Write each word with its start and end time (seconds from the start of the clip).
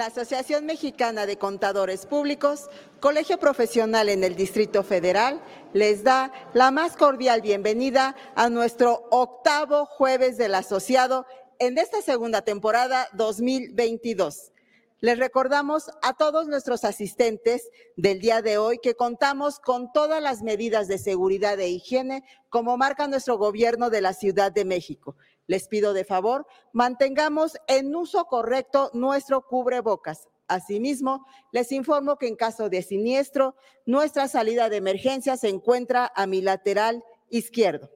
La 0.00 0.06
Asociación 0.06 0.64
Mexicana 0.64 1.26
de 1.26 1.36
Contadores 1.36 2.06
Públicos, 2.06 2.70
Colegio 3.00 3.38
Profesional 3.38 4.08
en 4.08 4.24
el 4.24 4.34
Distrito 4.34 4.82
Federal, 4.82 5.42
les 5.74 6.04
da 6.04 6.32
la 6.54 6.70
más 6.70 6.96
cordial 6.96 7.42
bienvenida 7.42 8.16
a 8.34 8.48
nuestro 8.48 9.06
octavo 9.10 9.84
jueves 9.84 10.38
del 10.38 10.54
asociado 10.54 11.26
en 11.58 11.76
esta 11.76 12.00
segunda 12.00 12.40
temporada 12.40 13.08
2022. 13.12 14.52
Les 15.00 15.18
recordamos 15.18 15.90
a 16.00 16.14
todos 16.14 16.46
nuestros 16.46 16.84
asistentes 16.84 17.68
del 17.96 18.20
día 18.20 18.40
de 18.40 18.56
hoy 18.56 18.78
que 18.78 18.94
contamos 18.94 19.60
con 19.60 19.92
todas 19.92 20.22
las 20.22 20.42
medidas 20.42 20.88
de 20.88 20.96
seguridad 20.96 21.60
e 21.60 21.68
higiene 21.68 22.24
como 22.48 22.78
marca 22.78 23.06
nuestro 23.06 23.36
gobierno 23.36 23.90
de 23.90 24.00
la 24.00 24.14
Ciudad 24.14 24.50
de 24.50 24.64
México. 24.64 25.16
Les 25.50 25.66
pido 25.66 25.94
de 25.94 26.04
favor, 26.04 26.46
mantengamos 26.72 27.56
en 27.66 27.96
uso 27.96 28.26
correcto 28.26 28.88
nuestro 28.92 29.48
cubrebocas. 29.48 30.28
Asimismo, 30.46 31.26
les 31.50 31.72
informo 31.72 32.18
que 32.18 32.28
en 32.28 32.36
caso 32.36 32.70
de 32.70 32.82
siniestro, 32.82 33.56
nuestra 33.84 34.28
salida 34.28 34.68
de 34.68 34.76
emergencia 34.76 35.36
se 35.36 35.48
encuentra 35.48 36.12
a 36.14 36.28
mi 36.28 36.40
lateral 36.40 37.02
izquierdo. 37.30 37.90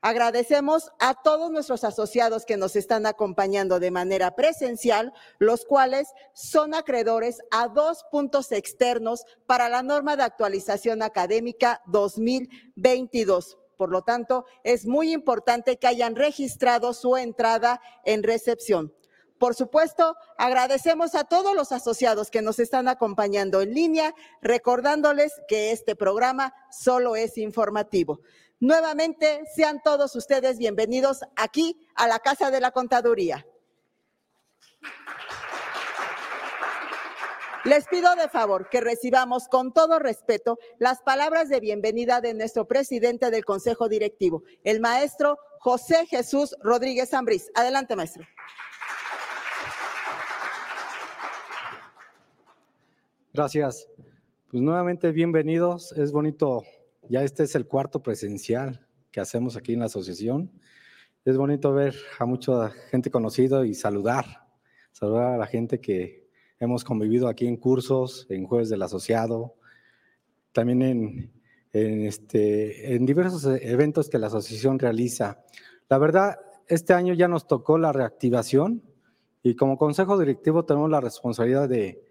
Agradecemos 0.00 0.90
a 0.98 1.12
todos 1.22 1.50
nuestros 1.50 1.84
asociados 1.84 2.46
que 2.46 2.56
nos 2.56 2.74
están 2.74 3.04
acompañando 3.04 3.78
de 3.78 3.90
manera 3.90 4.34
presencial, 4.34 5.12
los 5.38 5.66
cuales 5.66 6.08
son 6.32 6.72
acreedores 6.72 7.40
a 7.50 7.68
dos 7.68 8.06
puntos 8.10 8.50
externos 8.50 9.26
para 9.44 9.68
la 9.68 9.82
norma 9.82 10.16
de 10.16 10.22
actualización 10.22 11.02
académica 11.02 11.82
2022. 11.88 13.58
Por 13.76 13.90
lo 13.90 14.02
tanto, 14.02 14.44
es 14.64 14.86
muy 14.86 15.12
importante 15.12 15.76
que 15.76 15.86
hayan 15.86 16.16
registrado 16.16 16.92
su 16.94 17.16
entrada 17.16 17.80
en 18.04 18.22
recepción. 18.22 18.92
Por 19.38 19.56
supuesto, 19.56 20.16
agradecemos 20.38 21.16
a 21.16 21.24
todos 21.24 21.56
los 21.56 21.72
asociados 21.72 22.30
que 22.30 22.42
nos 22.42 22.60
están 22.60 22.86
acompañando 22.86 23.60
en 23.60 23.74
línea, 23.74 24.14
recordándoles 24.40 25.32
que 25.48 25.72
este 25.72 25.96
programa 25.96 26.54
solo 26.70 27.16
es 27.16 27.36
informativo. 27.38 28.20
Nuevamente, 28.60 29.42
sean 29.52 29.82
todos 29.82 30.14
ustedes 30.14 30.58
bienvenidos 30.58 31.22
aquí 31.34 31.76
a 31.96 32.06
la 32.06 32.20
Casa 32.20 32.52
de 32.52 32.60
la 32.60 32.70
Contaduría. 32.70 33.44
Les 37.64 37.86
pido 37.86 38.16
de 38.16 38.28
favor 38.28 38.68
que 38.68 38.80
recibamos 38.80 39.46
con 39.46 39.72
todo 39.72 40.00
respeto 40.00 40.58
las 40.80 41.00
palabras 41.00 41.48
de 41.48 41.60
bienvenida 41.60 42.20
de 42.20 42.34
nuestro 42.34 42.66
presidente 42.66 43.30
del 43.30 43.44
Consejo 43.44 43.88
Directivo, 43.88 44.42
el 44.64 44.80
maestro 44.80 45.38
José 45.60 46.06
Jesús 46.06 46.56
Rodríguez 46.60 47.14
Ambrís. 47.14 47.52
Adelante, 47.54 47.94
maestro. 47.94 48.24
Gracias. 53.32 53.88
Pues 54.50 54.60
nuevamente 54.60 55.12
bienvenidos. 55.12 55.92
Es 55.92 56.10
bonito, 56.10 56.64
ya 57.08 57.22
este 57.22 57.44
es 57.44 57.54
el 57.54 57.68
cuarto 57.68 58.02
presencial 58.02 58.84
que 59.12 59.20
hacemos 59.20 59.56
aquí 59.56 59.74
en 59.74 59.80
la 59.80 59.86
asociación. 59.86 60.50
Es 61.24 61.36
bonito 61.36 61.72
ver 61.72 61.94
a 62.18 62.26
mucha 62.26 62.70
gente 62.90 63.12
conocida 63.12 63.64
y 63.64 63.74
saludar, 63.74 64.48
saludar 64.90 65.34
a 65.34 65.36
la 65.36 65.46
gente 65.46 65.80
que 65.80 66.21
Hemos 66.62 66.84
convivido 66.84 67.26
aquí 67.26 67.48
en 67.48 67.56
cursos, 67.56 68.24
en 68.28 68.46
Jueves 68.46 68.68
del 68.68 68.82
Asociado, 68.82 69.56
también 70.52 70.80
en, 70.82 71.32
este, 71.72 72.94
en 72.94 73.04
diversos 73.04 73.44
eventos 73.60 74.08
que 74.08 74.20
la 74.20 74.28
asociación 74.28 74.78
realiza. 74.78 75.42
La 75.88 75.98
verdad, 75.98 76.36
este 76.68 76.92
año 76.92 77.14
ya 77.14 77.26
nos 77.26 77.48
tocó 77.48 77.78
la 77.78 77.90
reactivación 77.90 78.80
y 79.42 79.56
como 79.56 79.76
consejo 79.76 80.16
directivo 80.16 80.64
tenemos 80.64 80.88
la 80.88 81.00
responsabilidad 81.00 81.68
de 81.68 82.04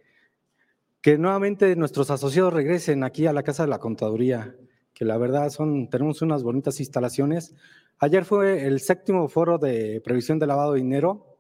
que 1.00 1.18
nuevamente 1.18 1.74
nuestros 1.78 2.12
asociados 2.12 2.52
regresen 2.54 3.06
aquí 3.06 3.28
a 3.28 3.34
la 3.34 3.44
Casa 3.44 3.64
de 3.64 3.70
la 3.70 3.80
Contaduría, 3.80 4.58
que 4.94 5.06
la 5.06 5.18
verdad 5.18 5.50
son, 5.50 5.90
tenemos 5.90 6.22
unas 6.22 6.44
bonitas 6.44 6.82
instalaciones. 6.82 7.56
Ayer 8.00 8.26
fue 8.26 8.68
el 8.68 8.82
séptimo 8.82 9.30
foro 9.30 9.58
de 9.58 10.02
previsión 10.02 10.40
de 10.40 10.48
lavado 10.48 10.74
de 10.74 10.82
dinero 10.82 11.31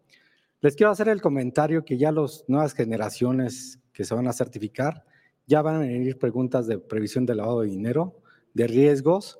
les 0.62 0.76
quiero 0.76 0.92
hacer 0.92 1.10
el 1.10 1.22
comentario 1.22 1.84
que 1.84 1.98
ya 1.98 2.12
las 2.12 2.46
nuevas 2.48 2.74
generaciones 2.74 3.80
que 3.92 4.04
se 4.04 4.14
van 4.14 4.28
a 4.28 4.34
certificar, 4.34 5.04
ya 5.48 5.62
van 5.64 5.76
a 5.76 5.80
venir 5.80 6.20
preguntas 6.20 6.68
de 6.68 6.78
previsión 6.78 7.26
de 7.26 7.36
lavado 7.36 7.62
de 7.62 7.70
dinero, 7.70 8.22
de 8.54 8.68
riesgos, 8.68 9.40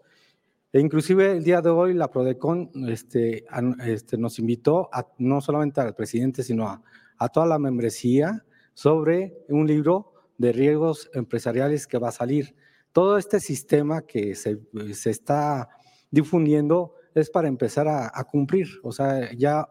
e 0.74 0.80
inclusive 0.80 1.34
el 1.34 1.44
día 1.44 1.62
de 1.62 1.70
hoy 1.70 1.94
la 1.94 2.10
Prodecon 2.10 2.72
este, 2.88 3.46
este, 3.86 4.18
nos 4.18 4.40
invitó 4.40 4.90
no 5.18 5.42
solamente 5.42 5.82
al 5.82 5.94
presidente, 5.94 6.44
sino 6.44 6.68
a, 6.68 6.82
a, 7.18 7.30
toda 7.30 7.46
la 7.46 7.60
membresía 7.60 8.46
sobre 8.74 9.44
un 9.50 9.68
libro 9.68 10.14
de 10.38 10.54
riesgos 10.54 11.10
empresariales 11.14 11.88
que 11.88 11.98
va 11.98 12.10
a 12.10 12.14
salir. 12.14 12.56
Todo 12.94 13.18
este 13.18 13.40
sistema 13.42 14.02
que 14.02 14.34
se, 14.34 14.60
se 14.94 15.10
está 15.10 15.70
difundiendo 16.10 16.96
es 17.14 17.30
para 17.30 17.50
empezar 17.50 17.88
a, 17.90 18.10
a, 18.14 18.24
cumplir, 18.24 18.68
o 18.82 18.94
sea, 18.94 19.32
ya 19.34 19.68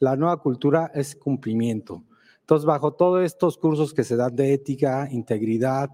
la 0.00 0.16
nueva 0.16 0.38
cultura 0.38 0.90
es 0.94 1.14
cumplimiento. 1.14 2.02
Entonces, 2.40 2.66
bajo 2.66 2.94
todos 2.94 3.24
estos 3.24 3.56
cursos 3.56 3.94
que 3.94 4.02
se 4.02 4.16
dan 4.16 4.34
de 4.34 4.52
ética, 4.52 5.08
integridad 5.10 5.90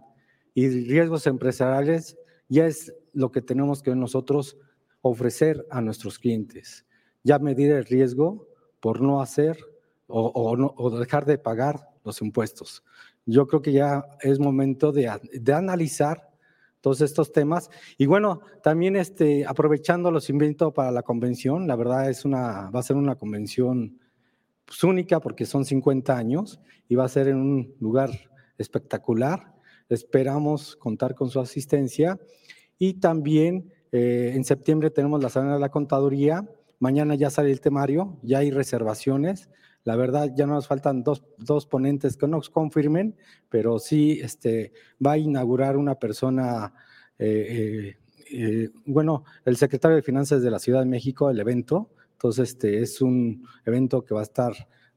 y 0.55 0.69
riesgos 0.69 1.27
empresariales, 1.27 2.17
ya 2.49 2.67
es 2.67 2.95
lo 3.13 3.31
que 3.31 3.43
tenemos 3.43 3.83
que 3.83 3.95
nosotros 3.95 4.57
ofrecer 5.03 5.67
a 5.71 5.83
nuestros 5.83 6.19
clientes. 6.19 6.87
Ya 7.25 7.39
medir 7.39 7.73
el 7.73 7.85
riesgo 7.85 8.49
por 8.81 9.03
no 9.03 9.21
hacer 9.21 9.59
o, 10.07 10.99
dejar 10.99 11.27
de 11.27 11.37
pagar 11.37 11.91
los 12.05 12.23
impuestos. 12.23 12.85
Yo 13.27 13.47
creo 13.49 13.61
que 13.61 13.73
ya 13.73 14.05
es 14.21 14.39
momento 14.39 14.93
de 14.93 15.53
analizar 15.53 16.31
todos 16.87 17.01
estos 17.01 17.33
temas. 17.33 17.69
Y 17.99 18.07
bueno, 18.07 18.43
también 18.63 18.95
este, 18.95 19.45
aprovechando 19.45 20.13
los 20.13 20.31
invito 20.31 20.73
para 20.73 20.93
la 20.93 21.03
convención, 21.03 21.67
la 21.67 21.75
verdad 21.75 22.09
es 22.09 22.25
una, 22.25 22.71
va 22.71 22.79
a 22.79 22.85
ser 22.85 22.95
una 22.95 23.17
convención 23.17 23.99
pues, 24.65 24.85
única 24.85 25.19
porque 25.19 25.47
son 25.47 25.65
50 25.65 26.17
años 26.17 26.61
y 26.89 26.95
va 26.95 27.05
a 27.05 27.09
ser 27.09 27.27
en 27.27 27.39
un 27.39 27.75
lugar 27.81 28.11
espectacular. 28.57 29.53
Esperamos 29.89 30.77
contar 30.77 31.17
con 31.17 31.29
su 31.29 31.41
asistencia 31.41 32.21
y 32.79 33.01
también 33.01 33.73
eh, 33.91 34.31
en 34.37 34.45
septiembre 34.45 34.91
tenemos 34.91 35.21
la 35.21 35.29
Semana 35.29 35.55
de 35.55 35.61
la 35.61 35.71
Contaduría. 35.71 36.49
Mañana 36.79 37.17
ya 37.17 37.31
sale 37.31 37.51
el 37.51 37.61
temario, 37.61 38.17
ya 38.23 38.39
hay 38.39 38.53
reservaciones. 38.53 39.51
La 39.87 39.95
verdad, 39.95 40.33
ya 40.35 40.47
nos 40.47 40.67
faltan 40.67 41.05
dos, 41.05 41.23
dos 41.39 41.65
ponentes 41.65 42.17
que 42.17 42.27
nos 42.27 42.51
confirmen, 42.51 43.17
pero 43.49 43.79
sí 43.79 44.19
este, 44.21 44.73
va 45.05 45.13
a 45.13 45.19
inaugurar 45.19 45.77
una 45.77 45.95
persona, 45.95 46.75
eh, 47.19 47.47
eh, 47.49 47.97
eh, 48.31 48.71
bueno, 48.85 49.25
el 49.45 49.57
secretario 49.57 49.97
de 49.97 50.03
Finanzas 50.03 50.43
de 50.43 50.51
la 50.51 50.59
Ciudad 50.59 50.81
de 50.81 50.87
México, 50.87 51.31
el 51.31 51.41
evento. 51.41 51.91
Entonces, 52.13 52.51
este 52.51 52.83
es 52.83 53.01
un 53.01 53.47
evento 53.65 54.05
que 54.05 54.15
va 54.15 54.21
a 54.21 54.25
estar 54.25 54.53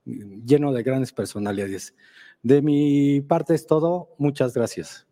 lleno 0.06 0.74
de 0.74 0.84
grandes 0.84 1.12
personalidades. 1.12 1.94
De 2.42 2.62
mi 2.62 3.22
parte 3.22 3.54
es 3.54 3.68
todo. 3.68 4.16
Muchas 4.18 4.54
gracias. 4.54 5.06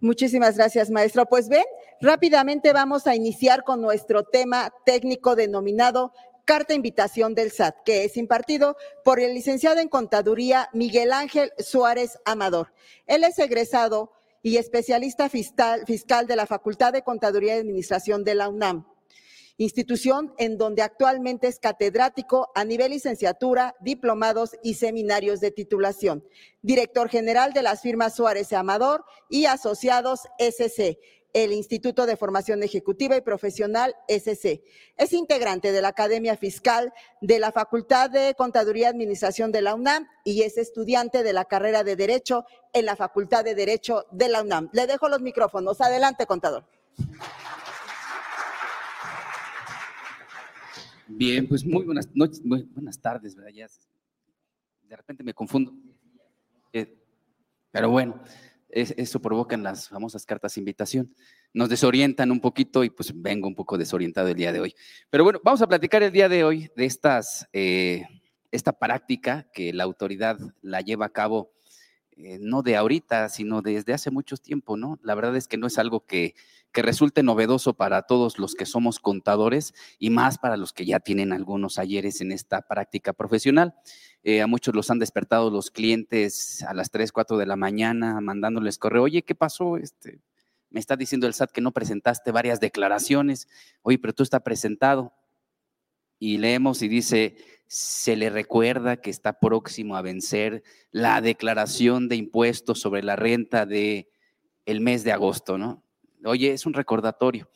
Muchísimas 0.00 0.56
gracias, 0.56 0.90
maestro. 0.90 1.26
Pues 1.26 1.48
ven, 1.48 1.64
Rápidamente 2.00 2.74
vamos 2.74 3.06
a 3.06 3.16
iniciar 3.16 3.64
con 3.64 3.80
nuestro 3.80 4.22
tema 4.22 4.70
técnico 4.84 5.34
denominado 5.34 6.12
Carta 6.46 6.74
Invitación 6.74 7.34
del 7.34 7.50
SAT, 7.50 7.82
que 7.84 8.04
es 8.04 8.16
impartido 8.16 8.76
por 9.04 9.18
el 9.18 9.34
licenciado 9.34 9.80
en 9.80 9.88
Contaduría 9.88 10.70
Miguel 10.72 11.12
Ángel 11.12 11.52
Suárez 11.58 12.20
Amador. 12.24 12.72
Él 13.08 13.24
es 13.24 13.36
egresado 13.40 14.12
y 14.44 14.56
especialista 14.58 15.28
fiscal, 15.28 15.84
de 16.28 16.36
la 16.36 16.46
Facultad 16.46 16.92
de 16.92 17.02
Contaduría 17.02 17.56
y 17.56 17.58
Administración 17.58 18.22
de 18.22 18.36
la 18.36 18.48
UNAM 18.48 18.86
institución 19.58 20.34
en 20.36 20.58
donde 20.58 20.82
actualmente 20.82 21.48
es 21.48 21.58
catedrático 21.58 22.50
a 22.54 22.64
nivel 22.64 22.90
licenciatura, 22.90 23.74
diplomados 23.80 24.50
y 24.62 24.74
seminarios 24.74 25.40
de 25.40 25.50
titulación, 25.50 26.22
director 26.60 27.08
general 27.08 27.54
de 27.54 27.62
las 27.62 27.80
firmas 27.80 28.14
Suárez 28.14 28.52
Amador 28.52 29.04
y 29.30 29.46
asociados 29.46 30.28
SC 30.38 30.98
el 31.36 31.52
Instituto 31.52 32.06
de 32.06 32.16
Formación 32.16 32.62
Ejecutiva 32.62 33.14
y 33.14 33.20
Profesional 33.20 33.94
SC. 34.08 34.62
Es 34.96 35.12
integrante 35.12 35.70
de 35.70 35.82
la 35.82 35.88
Academia 35.88 36.34
Fiscal 36.34 36.94
de 37.20 37.38
la 37.38 37.52
Facultad 37.52 38.08
de 38.08 38.34
Contaduría 38.34 38.86
y 38.86 38.90
Administración 38.90 39.52
de 39.52 39.60
la 39.60 39.74
UNAM 39.74 40.08
y 40.24 40.40
es 40.42 40.56
estudiante 40.56 41.22
de 41.22 41.34
la 41.34 41.44
carrera 41.44 41.84
de 41.84 41.94
Derecho 41.94 42.46
en 42.72 42.86
la 42.86 42.96
Facultad 42.96 43.44
de 43.44 43.54
Derecho 43.54 44.06
de 44.12 44.30
la 44.30 44.42
UNAM. 44.42 44.70
Le 44.72 44.86
dejo 44.86 45.10
los 45.10 45.20
micrófonos. 45.20 45.82
Adelante, 45.82 46.24
contador. 46.24 46.64
Bien, 51.06 51.46
pues 51.46 51.66
muy 51.66 51.84
buenas 51.84 52.08
noches, 52.14 52.42
muy 52.42 52.62
buenas 52.62 52.98
tardes, 52.98 53.36
¿verdad? 53.36 53.68
De 54.88 54.96
repente 54.96 55.22
me 55.22 55.34
confundo. 55.34 55.74
Eh, 56.72 56.98
pero 57.70 57.90
bueno, 57.90 58.22
eso 58.76 59.20
provocan 59.20 59.62
las 59.62 59.88
famosas 59.88 60.26
cartas 60.26 60.58
invitación. 60.58 61.14
Nos 61.54 61.68
desorientan 61.68 62.30
un 62.30 62.40
poquito 62.40 62.84
y 62.84 62.90
pues 62.90 63.12
vengo 63.14 63.48
un 63.48 63.54
poco 63.54 63.78
desorientado 63.78 64.28
el 64.28 64.36
día 64.36 64.52
de 64.52 64.60
hoy. 64.60 64.74
Pero 65.08 65.24
bueno, 65.24 65.40
vamos 65.42 65.62
a 65.62 65.66
platicar 65.66 66.02
el 66.02 66.12
día 66.12 66.28
de 66.28 66.44
hoy 66.44 66.70
de 66.76 66.84
estas, 66.84 67.48
eh, 67.52 68.04
esta 68.52 68.72
práctica 68.72 69.48
que 69.52 69.72
la 69.72 69.84
autoridad 69.84 70.38
la 70.60 70.82
lleva 70.82 71.06
a 71.06 71.12
cabo 71.12 71.55
eh, 72.16 72.38
no 72.40 72.62
de 72.62 72.76
ahorita, 72.76 73.28
sino 73.28 73.60
desde 73.60 73.92
hace 73.92 74.10
mucho 74.10 74.36
tiempo, 74.38 74.76
¿no? 74.76 74.98
La 75.02 75.14
verdad 75.14 75.36
es 75.36 75.48
que 75.48 75.58
no 75.58 75.66
es 75.66 75.78
algo 75.78 76.06
que, 76.06 76.34
que 76.72 76.82
resulte 76.82 77.22
novedoso 77.22 77.74
para 77.74 78.02
todos 78.02 78.38
los 78.38 78.54
que 78.54 78.64
somos 78.66 79.00
contadores 79.00 79.74
y 79.98 80.10
más 80.10 80.38
para 80.38 80.56
los 80.56 80.72
que 80.72 80.86
ya 80.86 81.00
tienen 81.00 81.32
algunos 81.32 81.78
ayeres 81.78 82.20
en 82.20 82.32
esta 82.32 82.62
práctica 82.62 83.12
profesional. 83.12 83.74
Eh, 84.22 84.42
a 84.42 84.46
muchos 84.46 84.74
los 84.74 84.90
han 84.90 84.98
despertado 84.98 85.50
los 85.50 85.70
clientes 85.70 86.62
a 86.62 86.74
las 86.74 86.90
3, 86.90 87.12
4 87.12 87.36
de 87.36 87.46
la 87.46 87.56
mañana 87.56 88.20
mandándoles 88.20 88.78
correo, 88.78 89.04
oye, 89.04 89.22
¿qué 89.22 89.34
pasó? 89.34 89.76
Este, 89.76 90.20
me 90.70 90.80
está 90.80 90.96
diciendo 90.96 91.26
el 91.26 91.34
SAT 91.34 91.50
que 91.52 91.60
no 91.60 91.72
presentaste 91.72 92.32
varias 92.32 92.60
declaraciones, 92.60 93.48
oye, 93.82 93.98
pero 93.98 94.14
tú 94.14 94.22
está 94.22 94.40
presentado. 94.40 95.12
Y 96.18 96.38
leemos 96.38 96.80
y 96.82 96.88
dice, 96.88 97.36
se 97.66 98.16
le 98.16 98.30
recuerda 98.30 98.96
que 98.96 99.10
está 99.10 99.38
próximo 99.40 99.96
a 99.96 100.02
vencer 100.02 100.62
la 100.92 101.20
declaración 101.20 102.08
de 102.08 102.16
impuestos 102.16 102.80
sobre 102.80 103.02
la 103.02 103.16
renta 103.16 103.66
de 103.66 104.08
el 104.64 104.80
mes 104.80 105.04
de 105.04 105.12
agosto, 105.12 105.58
¿no? 105.58 105.82
Oye, 106.24 106.52
es 106.52 106.66
un 106.66 106.74
recordatorio. 106.74 107.48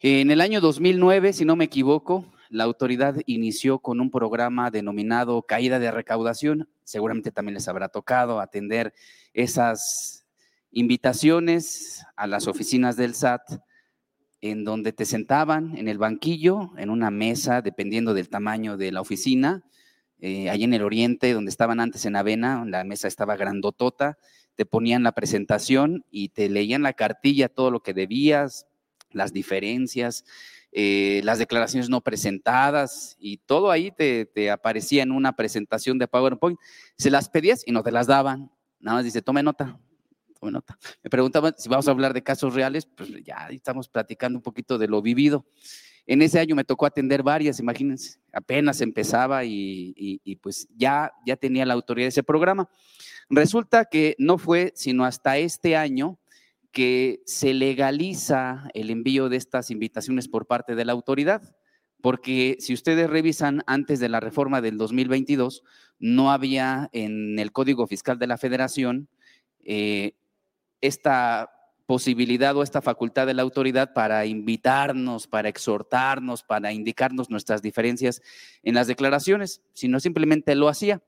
En 0.00 0.30
el 0.30 0.40
año 0.40 0.60
2009, 0.60 1.32
si 1.32 1.44
no 1.44 1.56
me 1.56 1.64
equivoco, 1.64 2.32
la 2.50 2.64
autoridad 2.64 3.16
inició 3.26 3.80
con 3.80 4.00
un 4.00 4.10
programa 4.10 4.70
denominado 4.70 5.42
caída 5.42 5.78
de 5.78 5.90
recaudación. 5.90 6.68
Seguramente 6.84 7.32
también 7.32 7.54
les 7.54 7.68
habrá 7.68 7.88
tocado 7.88 8.40
atender 8.40 8.94
esas 9.34 10.26
invitaciones 10.70 12.04
a 12.16 12.26
las 12.26 12.46
oficinas 12.46 12.96
del 12.96 13.14
SAT 13.14 13.60
en 14.40 14.64
donde 14.64 14.92
te 14.92 15.04
sentaban 15.04 15.76
en 15.76 15.88
el 15.88 15.98
banquillo, 15.98 16.70
en 16.76 16.90
una 16.90 17.10
mesa, 17.10 17.60
dependiendo 17.62 18.14
del 18.14 18.28
tamaño 18.28 18.76
de 18.76 18.92
la 18.92 19.00
oficina, 19.00 19.64
eh, 20.20 20.50
allí 20.50 20.64
en 20.64 20.74
el 20.74 20.82
oriente, 20.82 21.32
donde 21.32 21.50
estaban 21.50 21.80
antes 21.80 22.04
en 22.04 22.16
Avena, 22.16 22.64
la 22.66 22.84
mesa 22.84 23.08
estaba 23.08 23.36
grandotota, 23.36 24.18
te 24.54 24.66
ponían 24.66 25.02
la 25.02 25.12
presentación 25.12 26.04
y 26.10 26.30
te 26.30 26.48
leían 26.48 26.82
la 26.82 26.92
cartilla, 26.92 27.48
todo 27.48 27.70
lo 27.70 27.80
que 27.80 27.94
debías, 27.94 28.66
las 29.10 29.32
diferencias, 29.32 30.24
eh, 30.72 31.20
las 31.24 31.38
declaraciones 31.38 31.88
no 31.88 32.00
presentadas 32.00 33.16
y 33.18 33.38
todo 33.38 33.70
ahí 33.70 33.90
te, 33.90 34.26
te, 34.26 34.50
aparecía 34.50 35.02
en 35.02 35.12
una 35.12 35.34
presentación 35.34 35.98
de 35.98 36.08
PowerPoint. 36.08 36.58
Se 36.96 37.10
las 37.10 37.28
pedías 37.28 37.62
y 37.66 37.72
no 37.72 37.82
te 37.82 37.92
las 37.92 38.06
daban. 38.06 38.50
Nada 38.80 38.98
más 38.98 39.04
dice, 39.04 39.22
tome 39.22 39.42
nota, 39.42 39.80
me 40.40 41.10
preguntaban 41.10 41.54
si 41.58 41.68
vamos 41.68 41.88
a 41.88 41.90
hablar 41.90 42.14
de 42.14 42.22
casos 42.22 42.54
reales, 42.54 42.86
pues 42.86 43.10
ya 43.24 43.48
estamos 43.50 43.88
platicando 43.88 44.38
un 44.38 44.42
poquito 44.42 44.78
de 44.78 44.88
lo 44.88 45.02
vivido. 45.02 45.46
En 46.06 46.22
ese 46.22 46.38
año 46.38 46.54
me 46.54 46.64
tocó 46.64 46.86
atender 46.86 47.22
varias, 47.22 47.60
imagínense, 47.60 48.18
apenas 48.32 48.80
empezaba 48.80 49.44
y, 49.44 50.40
pues 50.42 50.66
ya, 50.74 51.12
ya 51.26 51.36
tenía 51.36 51.66
la 51.66 51.74
autoridad 51.74 52.06
de 52.06 52.10
ese 52.10 52.22
programa. 52.22 52.68
Resulta 53.28 53.84
que 53.84 54.16
no 54.18 54.38
fue 54.38 54.72
sino 54.74 55.04
hasta 55.04 55.36
este 55.36 55.76
año 55.76 56.18
que 56.72 57.20
se 57.26 57.52
legaliza 57.52 58.68
el 58.72 58.88
envío 58.88 59.28
de 59.28 59.36
estas 59.36 59.70
invitaciones 59.70 60.28
por 60.28 60.46
parte 60.46 60.74
de 60.74 60.86
la 60.86 60.92
autoridad, 60.92 61.54
porque 62.00 62.56
si 62.60 62.72
ustedes 62.72 63.10
revisan 63.10 63.62
antes 63.66 64.00
de 64.00 64.08
la 64.08 64.20
reforma 64.20 64.62
del 64.62 64.78
2022, 64.78 65.62
no 65.98 66.30
había 66.30 66.88
en 66.92 67.38
el 67.38 67.52
Código 67.52 67.86
Fiscal 67.86 68.18
de 68.18 68.28
la 68.28 68.38
Federación 68.38 69.08
eh, 69.64 70.14
esta 70.80 71.50
posibilidad 71.86 72.54
o 72.56 72.62
esta 72.62 72.82
facultad 72.82 73.26
de 73.26 73.34
la 73.34 73.42
autoridad 73.42 73.94
para 73.94 74.26
invitarnos, 74.26 75.26
para 75.26 75.48
exhortarnos, 75.48 76.42
para 76.42 76.72
indicarnos 76.72 77.30
nuestras 77.30 77.62
diferencias 77.62 78.20
en 78.62 78.74
las 78.74 78.86
declaraciones, 78.86 79.62
sino 79.72 79.98
simplemente 79.98 80.54
lo 80.54 80.68
hacía. 80.68 81.02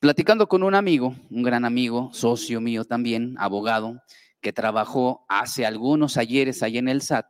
Platicando 0.00 0.48
con 0.48 0.62
un 0.62 0.74
amigo, 0.74 1.14
un 1.30 1.42
gran 1.42 1.64
amigo, 1.64 2.10
socio 2.12 2.60
mío 2.60 2.84
también, 2.84 3.34
abogado, 3.38 4.02
que 4.40 4.52
trabajó 4.52 5.26
hace 5.28 5.66
algunos 5.66 6.16
ayeres 6.16 6.62
allá 6.62 6.78
en 6.78 6.88
el 6.88 7.02
SAT, 7.02 7.26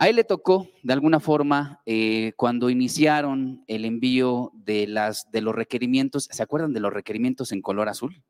a 0.00 0.08
él 0.08 0.16
le 0.16 0.24
tocó, 0.24 0.66
de 0.82 0.94
alguna 0.94 1.20
forma, 1.20 1.82
eh, 1.84 2.32
cuando 2.36 2.70
iniciaron 2.70 3.62
el 3.66 3.84
envío 3.84 4.50
de, 4.54 4.86
las, 4.86 5.30
de 5.30 5.42
los 5.42 5.54
requerimientos, 5.54 6.26
¿se 6.30 6.42
acuerdan 6.42 6.72
de 6.72 6.80
los 6.80 6.90
requerimientos 6.90 7.52
en 7.52 7.60
color 7.60 7.90
azul? 7.90 8.24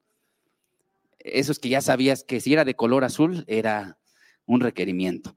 Esos 1.21 1.59
que 1.59 1.69
ya 1.69 1.81
sabías 1.81 2.25
que 2.25 2.41
si 2.41 2.53
era 2.53 2.65
de 2.65 2.75
color 2.75 3.05
azul 3.05 3.45
era 3.47 3.99
un 4.47 4.61
requerimiento. 4.61 5.37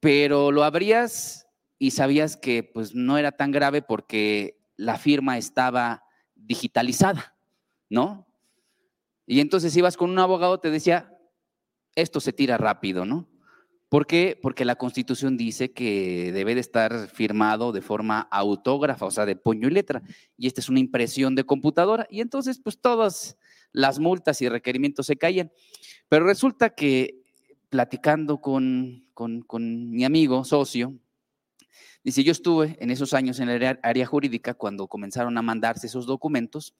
Pero 0.00 0.50
lo 0.52 0.64
abrías 0.64 1.46
y 1.78 1.92
sabías 1.92 2.36
que 2.36 2.62
pues 2.62 2.94
no 2.94 3.18
era 3.18 3.32
tan 3.32 3.50
grave 3.50 3.82
porque 3.82 4.58
la 4.76 4.98
firma 4.98 5.38
estaba 5.38 6.04
digitalizada, 6.34 7.36
¿no? 7.88 8.26
Y 9.26 9.40
entonces 9.40 9.76
ibas 9.76 9.96
con 9.96 10.10
un 10.10 10.18
abogado, 10.18 10.60
te 10.60 10.70
decía, 10.70 11.12
esto 11.94 12.20
se 12.20 12.32
tira 12.32 12.56
rápido, 12.56 13.04
¿no? 13.04 13.28
¿Por 13.88 14.06
qué? 14.06 14.38
Porque 14.40 14.64
la 14.64 14.76
constitución 14.76 15.36
dice 15.36 15.72
que 15.72 16.32
debe 16.32 16.54
de 16.54 16.60
estar 16.60 17.08
firmado 17.08 17.72
de 17.72 17.82
forma 17.82 18.20
autógrafa, 18.20 19.06
o 19.06 19.10
sea, 19.10 19.26
de 19.26 19.36
puño 19.36 19.68
y 19.68 19.70
letra. 19.70 20.02
Y 20.36 20.48
esta 20.48 20.60
es 20.60 20.68
una 20.68 20.80
impresión 20.80 21.34
de 21.36 21.44
computadora. 21.44 22.06
Y 22.10 22.20
entonces, 22.20 22.60
pues 22.62 22.80
todas 22.80 23.36
las 23.76 23.98
multas 23.98 24.40
y 24.40 24.48
requerimientos 24.48 25.06
se 25.06 25.16
caían. 25.16 25.52
Pero 26.08 26.24
resulta 26.24 26.70
que 26.70 27.20
platicando 27.68 28.40
con, 28.40 29.04
mi 29.60 30.04
amigo, 30.04 30.44
socio, 30.44 30.94
dice, 32.02 32.24
yo 32.24 32.32
estuve 32.32 32.78
en 32.80 32.90
esos 32.90 33.12
años 33.12 33.38
en 33.38 33.50
el 33.50 33.78
área, 33.82 34.06
jurídica 34.06 34.54
cuando 34.54 34.88
comenzaron 34.88 35.36
a 35.36 35.42
mandarse 35.42 35.88
esos 35.88 36.06
documentos 36.06 36.74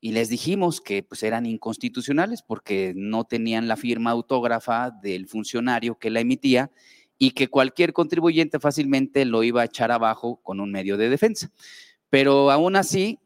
y 0.00 0.12
les 0.12 0.28
dijimos 0.28 0.80
que 0.80 1.02
pues, 1.02 1.24
eran 1.24 1.46
inconstitucionales 1.46 2.42
porque 2.42 2.92
no 2.94 3.24
tenían 3.24 3.66
la 3.66 3.76
firma 3.76 4.12
autógrafa 4.12 4.92
del 5.02 5.26
funcionario 5.26 5.98
que 5.98 6.10
la 6.10 6.20
emitía 6.20 6.70
y 7.18 7.32
que 7.32 7.48
cualquier 7.48 7.92
contribuyente 7.92 8.60
fácilmente 8.60 9.24
lo 9.24 9.42
iba 9.42 9.62
a 9.62 9.64
echar 9.64 9.90
abajo 9.90 10.38
con 10.44 10.60
un 10.60 10.70
medio 10.70 10.96
de 10.96 11.08
defensa. 11.08 11.50
Pero 12.08 12.52
aún 12.52 12.76
así, 12.76 13.18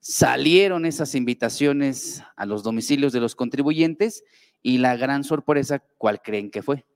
salieron 0.00 0.86
esas 0.86 1.14
invitaciones 1.14 2.22
a 2.36 2.46
los 2.46 2.62
domicilios 2.62 3.12
de 3.12 3.20
los 3.20 3.34
contribuyentes 3.34 4.24
y 4.62 4.78
la 4.78 4.96
gran 4.96 5.24
sorpresa, 5.24 5.80
¿cuál 5.98 6.20
creen 6.22 6.50
que 6.50 6.62
fue? 6.62 6.86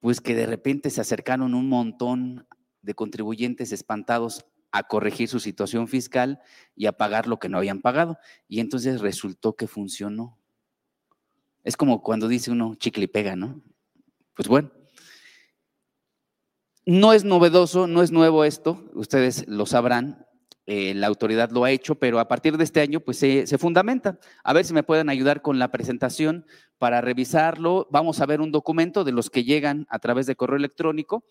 Pues 0.00 0.20
que 0.20 0.34
de 0.34 0.46
repente 0.46 0.90
se 0.90 1.00
acercaron 1.00 1.54
un 1.54 1.68
montón 1.68 2.46
de 2.82 2.94
contribuyentes 2.94 3.72
espantados 3.72 4.44
a 4.72 4.84
corregir 4.84 5.28
su 5.28 5.38
situación 5.38 5.86
fiscal 5.86 6.40
y 6.74 6.86
a 6.86 6.92
pagar 6.92 7.26
lo 7.26 7.38
que 7.38 7.48
no 7.48 7.58
habían 7.58 7.80
pagado. 7.80 8.18
Y 8.48 8.60
entonces 8.60 9.00
resultó 9.00 9.54
que 9.54 9.68
funcionó. 9.68 10.38
Es 11.62 11.76
como 11.76 12.02
cuando 12.02 12.26
dice 12.26 12.50
uno 12.50 12.74
chicle 12.74 13.04
y 13.04 13.08
pega, 13.08 13.36
¿no? 13.36 13.62
Pues 14.34 14.48
bueno. 14.48 14.72
No 16.84 17.12
es 17.12 17.22
novedoso, 17.22 17.86
no 17.86 18.02
es 18.02 18.10
nuevo 18.10 18.44
esto, 18.44 18.90
ustedes 18.94 19.46
lo 19.46 19.66
sabrán, 19.66 20.26
eh, 20.66 20.94
la 20.94 21.08
autoridad 21.08 21.50
lo 21.50 21.64
ha 21.64 21.70
hecho, 21.70 21.96
pero 21.96 22.20
a 22.20 22.28
partir 22.28 22.56
de 22.56 22.64
este 22.64 22.80
año 22.80 23.00
pues 23.00 23.18
se, 23.18 23.46
fundamenta. 23.58 24.18
A 24.44 24.52
ver 24.52 24.64
si 24.64 24.72
me 24.72 24.82
pueden 24.82 25.08
ayudar 25.08 25.42
con 25.42 25.58
la 25.58 25.70
presentación 25.70 26.46
para 26.78 27.00
revisarlo. 27.00 27.88
Vamos 27.90 28.20
a 28.20 28.26
ver 28.26 28.40
un 28.40 28.52
documento 28.52 29.02
de 29.04 29.12
los 29.12 29.28
que 29.28 29.44
llegan 29.44 29.86
a 29.90 29.98
través 29.98 30.26
de 30.26 30.36
correo 30.36 30.56
electrónico. 30.56 31.24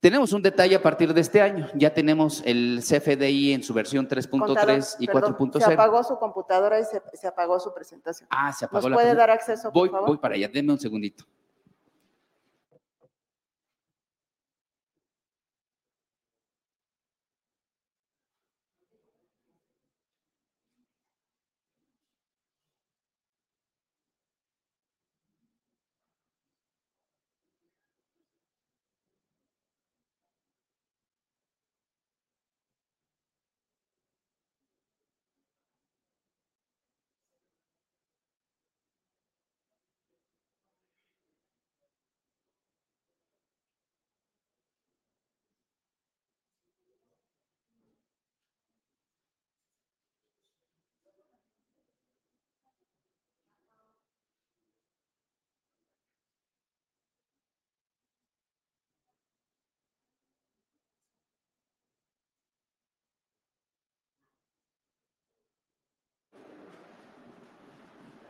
Tenemos 0.00 0.32
un 0.32 0.42
detalle 0.42 0.74
a 0.74 0.82
partir 0.82 1.14
de 1.14 1.20
este 1.20 1.40
año. 1.40 1.68
Ya 1.74 1.94
tenemos 1.94 2.42
el 2.44 2.80
CFDI 2.82 3.52
en 3.52 3.62
su 3.62 3.72
versión 3.72 4.08
3.3 4.08 4.96
y 4.98 5.06
4.0. 5.06 5.64
Se 5.64 5.72
apagó 5.72 6.02
su 6.02 6.18
computadora 6.18 6.80
y 6.80 6.84
se, 6.84 7.26
apagó 7.26 7.60
su 7.60 7.72
presentación. 7.72 8.28
Ah, 8.30 8.52
se 8.52 8.64
apagó 8.64 8.88
¿Nos 8.88 9.00
puede 9.00 9.14
dar 9.14 9.30
acceso, 9.30 9.72
por 9.72 9.82
voy, 9.82 9.88
favor? 9.90 10.08
Voy 10.08 10.18
para 10.18 10.34
allá, 10.34 10.48
denme 10.48 10.72
un 10.72 10.80
segundito. 10.80 11.24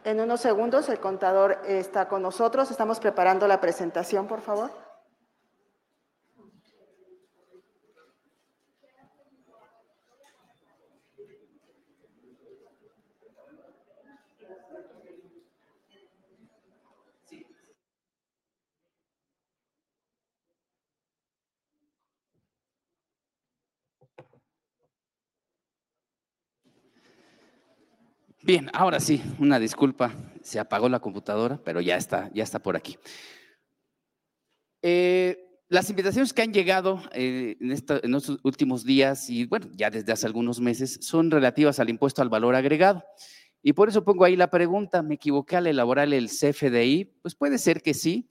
En 0.04 0.20
unos 0.20 0.40
segundos 0.40 0.88
el 0.88 0.98
contador 0.98 1.58
está 1.66 2.08
con 2.08 2.22
nosotros. 2.22 2.70
Estamos 2.70 2.98
preparando 2.98 3.46
la 3.46 3.60
presentación, 3.60 4.26
por 4.26 4.40
favor. 4.40 4.70
Bien, 28.44 28.68
ahora 28.72 28.98
sí, 28.98 29.22
una 29.38 29.60
disculpa, 29.60 30.12
se 30.42 30.58
apagó 30.58 30.88
la 30.88 30.98
computadora, 30.98 31.60
pero 31.64 31.80
ya 31.80 31.96
está, 31.96 32.28
ya 32.34 32.42
está 32.42 32.58
por 32.58 32.76
aquí. 32.76 32.98
Eh, 34.82 35.62
las 35.68 35.88
invitaciones 35.90 36.32
que 36.32 36.42
han 36.42 36.52
llegado 36.52 37.00
eh, 37.12 37.56
en, 37.60 37.70
en 37.70 38.14
estos 38.16 38.40
últimos 38.42 38.84
días 38.84 39.30
y 39.30 39.46
bueno, 39.46 39.68
ya 39.76 39.90
desde 39.90 40.10
hace 40.10 40.26
algunos 40.26 40.58
meses 40.58 40.98
son 41.02 41.30
relativas 41.30 41.78
al 41.78 41.88
impuesto 41.88 42.20
al 42.20 42.30
valor 42.30 42.56
agregado. 42.56 43.04
Y 43.62 43.74
por 43.74 43.88
eso 43.88 44.02
pongo 44.04 44.24
ahí 44.24 44.34
la 44.34 44.50
pregunta, 44.50 45.02
¿me 45.02 45.14
equivoqué 45.14 45.56
al 45.56 45.68
elaborar 45.68 46.12
el 46.12 46.28
CFDI? 46.28 47.04
Pues 47.22 47.36
puede 47.36 47.58
ser 47.58 47.80
que 47.80 47.94
sí, 47.94 48.28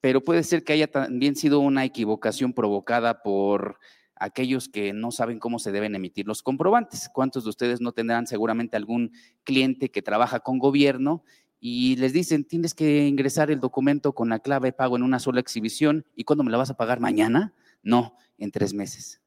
pero 0.00 0.20
puede 0.20 0.44
ser 0.44 0.62
que 0.62 0.74
haya 0.74 0.86
también 0.86 1.34
sido 1.34 1.58
una 1.58 1.84
equivocación 1.84 2.52
provocada 2.52 3.24
por 3.24 3.80
aquellos 4.20 4.68
que 4.68 4.92
no 4.92 5.10
saben 5.10 5.38
cómo 5.38 5.58
se 5.58 5.72
deben 5.72 5.94
emitir 5.94 6.26
los 6.26 6.42
comprobantes. 6.42 7.10
¿Cuántos 7.12 7.44
de 7.44 7.50
ustedes 7.50 7.80
no 7.80 7.92
tendrán 7.92 8.26
seguramente 8.26 8.76
algún 8.76 9.12
cliente 9.42 9.90
que 9.90 10.02
trabaja 10.02 10.40
con 10.40 10.58
gobierno 10.58 11.24
y 11.58 11.96
les 11.96 12.12
dicen, 12.12 12.44
tienes 12.44 12.74
que 12.74 13.06
ingresar 13.08 13.50
el 13.50 13.60
documento 13.60 14.14
con 14.14 14.28
la 14.28 14.38
clave 14.38 14.72
pago 14.72 14.96
en 14.96 15.02
una 15.02 15.18
sola 15.18 15.40
exhibición 15.40 16.06
y 16.14 16.24
cuándo 16.24 16.44
me 16.44 16.50
la 16.50 16.58
vas 16.58 16.70
a 16.70 16.76
pagar 16.76 17.00
mañana? 17.00 17.54
No, 17.82 18.14
en 18.38 18.50
tres 18.50 18.74
meses. 18.74 19.20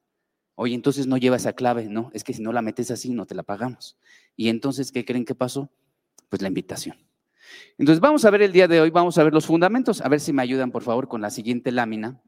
Oye, 0.54 0.74
entonces 0.74 1.08
no 1.08 1.16
lleva 1.16 1.36
esa 1.36 1.52
clave, 1.52 1.88
no, 1.88 2.10
es 2.14 2.22
que 2.22 2.32
si 2.32 2.40
no 2.40 2.52
la 2.52 2.62
metes 2.62 2.92
así 2.92 3.10
no 3.10 3.26
te 3.26 3.34
la 3.34 3.42
pagamos. 3.42 3.98
Y 4.36 4.48
entonces, 4.48 4.92
¿qué 4.92 5.04
creen 5.04 5.24
que 5.24 5.34
pasó? 5.34 5.70
Pues 6.28 6.40
la 6.40 6.48
invitación. 6.48 6.96
Entonces, 7.78 8.00
vamos 8.00 8.24
a 8.24 8.30
ver 8.30 8.42
el 8.42 8.52
día 8.52 8.68
de 8.68 8.80
hoy, 8.80 8.90
vamos 8.90 9.18
a 9.18 9.24
ver 9.24 9.32
los 9.32 9.46
fundamentos, 9.46 10.00
a 10.00 10.08
ver 10.08 10.20
si 10.20 10.32
me 10.32 10.42
ayudan 10.42 10.70
por 10.70 10.82
favor 10.82 11.08
con 11.08 11.20
la 11.20 11.30
siguiente 11.30 11.72
lámina. 11.72 12.20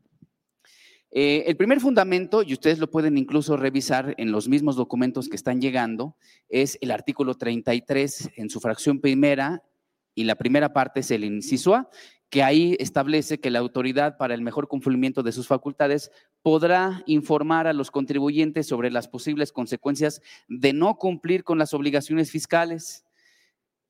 Eh, 1.12 1.44
el 1.46 1.56
primer 1.56 1.80
fundamento, 1.80 2.42
y 2.42 2.52
ustedes 2.52 2.78
lo 2.78 2.90
pueden 2.90 3.16
incluso 3.16 3.56
revisar 3.56 4.14
en 4.18 4.32
los 4.32 4.48
mismos 4.48 4.76
documentos 4.76 5.28
que 5.28 5.36
están 5.36 5.60
llegando, 5.60 6.16
es 6.48 6.78
el 6.80 6.90
artículo 6.90 7.34
33 7.34 8.30
en 8.36 8.50
su 8.50 8.60
fracción 8.60 9.00
primera, 9.00 9.62
y 10.14 10.24
la 10.24 10.34
primera 10.34 10.72
parte 10.72 11.00
es 11.00 11.10
el 11.10 11.24
inciso 11.24 11.74
A, 11.74 11.88
que 12.28 12.42
ahí 12.42 12.76
establece 12.80 13.38
que 13.38 13.50
la 13.50 13.60
autoridad 13.60 14.16
para 14.16 14.34
el 14.34 14.42
mejor 14.42 14.66
cumplimiento 14.66 15.22
de 15.22 15.32
sus 15.32 15.46
facultades 15.46 16.10
podrá 16.42 17.02
informar 17.06 17.66
a 17.66 17.72
los 17.72 17.90
contribuyentes 17.90 18.66
sobre 18.66 18.90
las 18.90 19.08
posibles 19.08 19.52
consecuencias 19.52 20.20
de 20.48 20.72
no 20.72 20.96
cumplir 20.96 21.44
con 21.44 21.58
las 21.58 21.72
obligaciones 21.72 22.30
fiscales, 22.30 23.04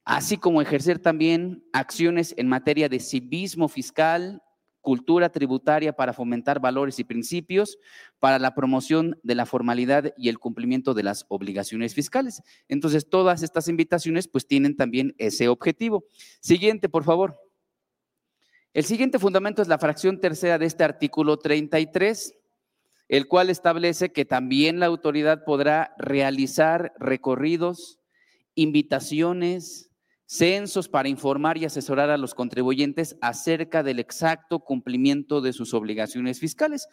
así 0.05 0.37
como 0.37 0.61
ejercer 0.61 0.99
también 0.99 1.65
acciones 1.73 2.35
en 2.37 2.49
materia 2.49 2.89
de 2.89 3.01
civismo 3.01 3.69
fiscal, 3.69 4.43
cultura 4.87 5.31
tributaria 5.31 5.97
para 5.97 6.13
fomentar 6.13 6.61
valores 6.61 7.01
y 7.01 7.05
principios, 7.05 7.77
para 8.21 8.39
la 8.39 8.55
promoción 8.55 9.19
de 9.25 9.35
la 9.35 9.45
formalidad 9.45 10.15
y 10.17 10.29
el 10.29 10.39
cumplimiento 10.39 10.95
de 10.95 11.03
las 11.03 11.27
obligaciones 11.27 11.93
fiscales. 11.93 12.41
Entonces, 12.69 13.11
todas 13.11 13.43
estas 13.43 13.67
invitaciones 13.67 14.29
pues 14.29 14.47
tienen 14.47 14.77
también 14.77 15.13
ese 15.19 15.49
objetivo. 15.49 16.05
Siguiente, 16.39 16.89
por 16.89 17.03
favor. 17.03 17.37
El 18.75 18.85
siguiente 18.85 19.19
fundamento 19.19 19.61
es 19.61 19.67
la 19.67 19.79
fracción 19.79 20.21
tercera 20.21 20.57
de 20.57 20.67
este 20.67 20.85
artículo 20.85 21.37
33, 21.37 22.37
el 23.09 23.27
cual 23.27 23.51
establece 23.51 24.13
que 24.13 24.25
también 24.25 24.79
la 24.79 24.87
autoridad 24.87 25.43
podrá 25.43 25.97
realizar 25.99 26.93
recorridos, 27.01 27.99
invitaciones, 28.55 29.86
censos 30.27 30.89
para 30.89 31.09
informar 31.09 31.57
y 31.57 31.65
asesorar 31.65 32.11
a 32.11 32.19
los 32.19 32.35
contribuyentes 32.35 33.17
acerca 33.21 33.83
del 33.83 34.01
exacto 34.01 34.61
cumplimiento 34.61 35.41
de 35.41 35.53
sus 35.53 35.73
obligaciones 35.73 36.41
fiscales. 36.41 36.89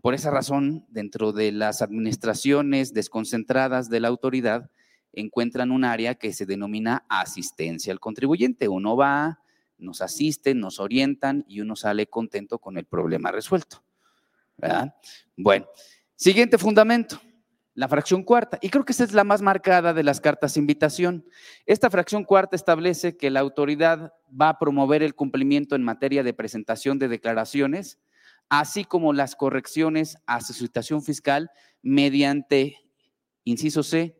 Por 0.00 0.14
esa 0.14 0.30
razón, 0.30 0.84
dentro 0.88 1.32
de 1.32 1.50
las 1.50 1.80
administraciones 1.80 2.92
desconcentradas 2.92 3.88
de 3.88 4.00
la 4.00 4.08
autoridad, 4.08 4.70
encuentran 5.12 5.70
un 5.70 5.84
área 5.84 6.16
que 6.16 6.32
se 6.32 6.44
denomina 6.44 7.06
asistencia 7.08 7.92
al 7.92 8.00
contribuyente. 8.00 8.68
Uno 8.68 8.96
va, 8.96 9.40
nos 9.78 10.02
asisten, 10.02 10.60
nos 10.60 10.78
orientan 10.78 11.44
y 11.48 11.60
uno 11.60 11.76
sale 11.76 12.06
contento 12.06 12.58
con 12.58 12.76
el 12.76 12.84
problema 12.84 13.30
resuelto. 13.30 13.82
Bueno, 15.36 15.66
siguiente 16.16 16.58
fundamento 16.58 17.20
la 17.74 17.88
fracción 17.88 18.22
cuarta. 18.22 18.58
Y 18.62 18.70
creo 18.70 18.84
que 18.84 18.92
esa 18.92 19.04
es 19.04 19.12
la 19.12 19.24
más 19.24 19.42
marcada 19.42 19.92
de 19.92 20.04
las 20.04 20.20
cartas 20.20 20.54
de 20.54 20.60
invitación. 20.60 21.26
Esta 21.66 21.90
fracción 21.90 22.24
cuarta 22.24 22.56
establece 22.56 23.16
que 23.16 23.30
la 23.30 23.40
autoridad 23.40 24.12
va 24.28 24.50
a 24.50 24.58
promover 24.58 25.02
el 25.02 25.14
cumplimiento 25.14 25.74
en 25.74 25.82
materia 25.82 26.22
de 26.22 26.34
presentación 26.34 26.98
de 26.98 27.08
declaraciones, 27.08 27.98
así 28.48 28.84
como 28.84 29.12
las 29.12 29.34
correcciones 29.34 30.16
a 30.26 30.40
su 30.40 30.52
situación 30.52 31.02
fiscal 31.02 31.50
mediante, 31.82 32.78
inciso 33.42 33.82
C, 33.82 34.16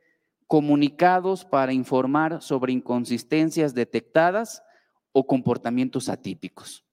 comunicados 0.46 1.44
para 1.44 1.73
informar 1.73 2.42
sobre 2.42 2.73
inconsistencias 2.73 3.75
detectadas 3.75 4.62
o 5.12 5.26
comportamientos 5.26 6.08
atípicos. 6.08 6.84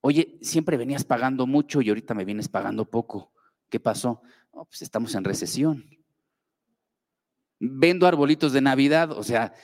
Oye, 0.00 0.38
siempre 0.42 0.76
venías 0.76 1.04
pagando 1.04 1.46
mucho 1.46 1.80
y 1.80 1.88
ahorita 1.88 2.14
me 2.14 2.24
vienes 2.24 2.48
pagando 2.48 2.90
poco. 2.90 3.32
¿Qué 3.68 3.78
pasó? 3.78 4.22
Pues 4.52 4.82
estamos 4.82 5.14
en 5.14 5.24
recesión. 5.24 5.84
Vendo 7.58 8.06
arbolitos 8.06 8.52
de 8.52 8.60
Navidad, 8.60 9.12
o 9.12 9.22
sea, 9.22 9.54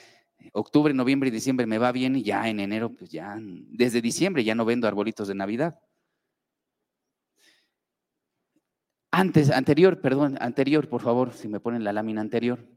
octubre, 0.53 0.93
noviembre 0.93 1.29
y 1.29 1.31
diciembre 1.31 1.65
me 1.65 1.77
va 1.77 1.91
bien 1.91 2.15
y 2.15 2.23
ya 2.23 2.47
en 2.47 2.59
enero, 2.59 2.95
pues 2.95 3.11
ya, 3.11 3.37
desde 3.39 4.01
diciembre 4.01 4.43
ya 4.43 4.55
no 4.55 4.65
vendo 4.65 4.87
arbolitos 4.87 5.27
de 5.27 5.35
Navidad. 5.35 5.79
Antes, 9.11 9.49
anterior, 9.49 10.01
perdón, 10.01 10.37
anterior, 10.39 10.87
por 10.87 11.01
favor, 11.01 11.33
si 11.33 11.47
me 11.47 11.59
ponen 11.59 11.83
la 11.83 11.93
lámina 11.93 12.21
anterior. 12.21 12.67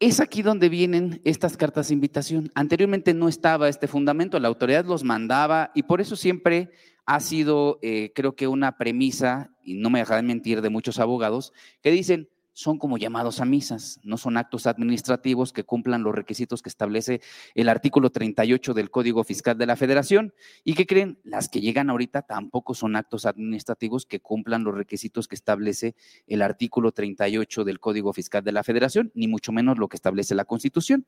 Es 0.00 0.18
aquí 0.18 0.42
donde 0.42 0.68
vienen 0.68 1.20
estas 1.24 1.56
cartas 1.56 1.88
de 1.88 1.94
invitación. 1.94 2.50
Anteriormente 2.56 3.14
no 3.14 3.28
estaba 3.28 3.68
este 3.68 3.86
fundamento, 3.86 4.40
la 4.40 4.48
autoridad 4.48 4.84
los 4.84 5.04
mandaba 5.04 5.70
y 5.76 5.84
por 5.84 6.00
eso 6.00 6.16
siempre 6.16 6.72
ha 7.06 7.20
sido, 7.20 7.78
eh, 7.82 8.12
creo 8.14 8.34
que, 8.34 8.48
una 8.48 8.76
premisa, 8.78 9.50
y 9.62 9.74
no 9.74 9.90
me 9.90 10.00
dejarán 10.00 10.26
mentir, 10.26 10.60
de 10.62 10.70
muchos 10.70 10.98
abogados, 10.98 11.52
que 11.82 11.90
dicen, 11.90 12.28
son 12.52 12.78
como 12.78 12.98
llamados 12.98 13.40
a 13.40 13.44
misas, 13.44 13.98
no 14.02 14.16
son 14.16 14.36
actos 14.36 14.66
administrativos 14.66 15.52
que 15.52 15.64
cumplan 15.64 16.02
los 16.02 16.14
requisitos 16.14 16.62
que 16.62 16.68
establece 16.68 17.20
el 17.54 17.68
artículo 17.68 18.10
38 18.10 18.74
del 18.74 18.90
Código 18.90 19.24
Fiscal 19.24 19.56
de 19.56 19.66
la 19.66 19.76
Federación. 19.76 20.34
¿Y 20.64 20.74
que 20.74 20.86
creen? 20.86 21.18
Las 21.24 21.48
que 21.48 21.60
llegan 21.60 21.90
ahorita 21.90 22.22
tampoco 22.22 22.74
son 22.74 22.96
actos 22.96 23.26
administrativos 23.26 24.06
que 24.06 24.20
cumplan 24.20 24.64
los 24.64 24.74
requisitos 24.74 25.28
que 25.28 25.34
establece 25.34 25.94
el 26.26 26.42
artículo 26.42 26.92
38 26.92 27.64
del 27.64 27.80
Código 27.80 28.12
Fiscal 28.12 28.44
de 28.44 28.52
la 28.52 28.62
Federación, 28.62 29.10
ni 29.14 29.28
mucho 29.28 29.52
menos 29.52 29.78
lo 29.78 29.88
que 29.88 29.96
establece 29.96 30.34
la 30.34 30.44
Constitución. 30.44 31.06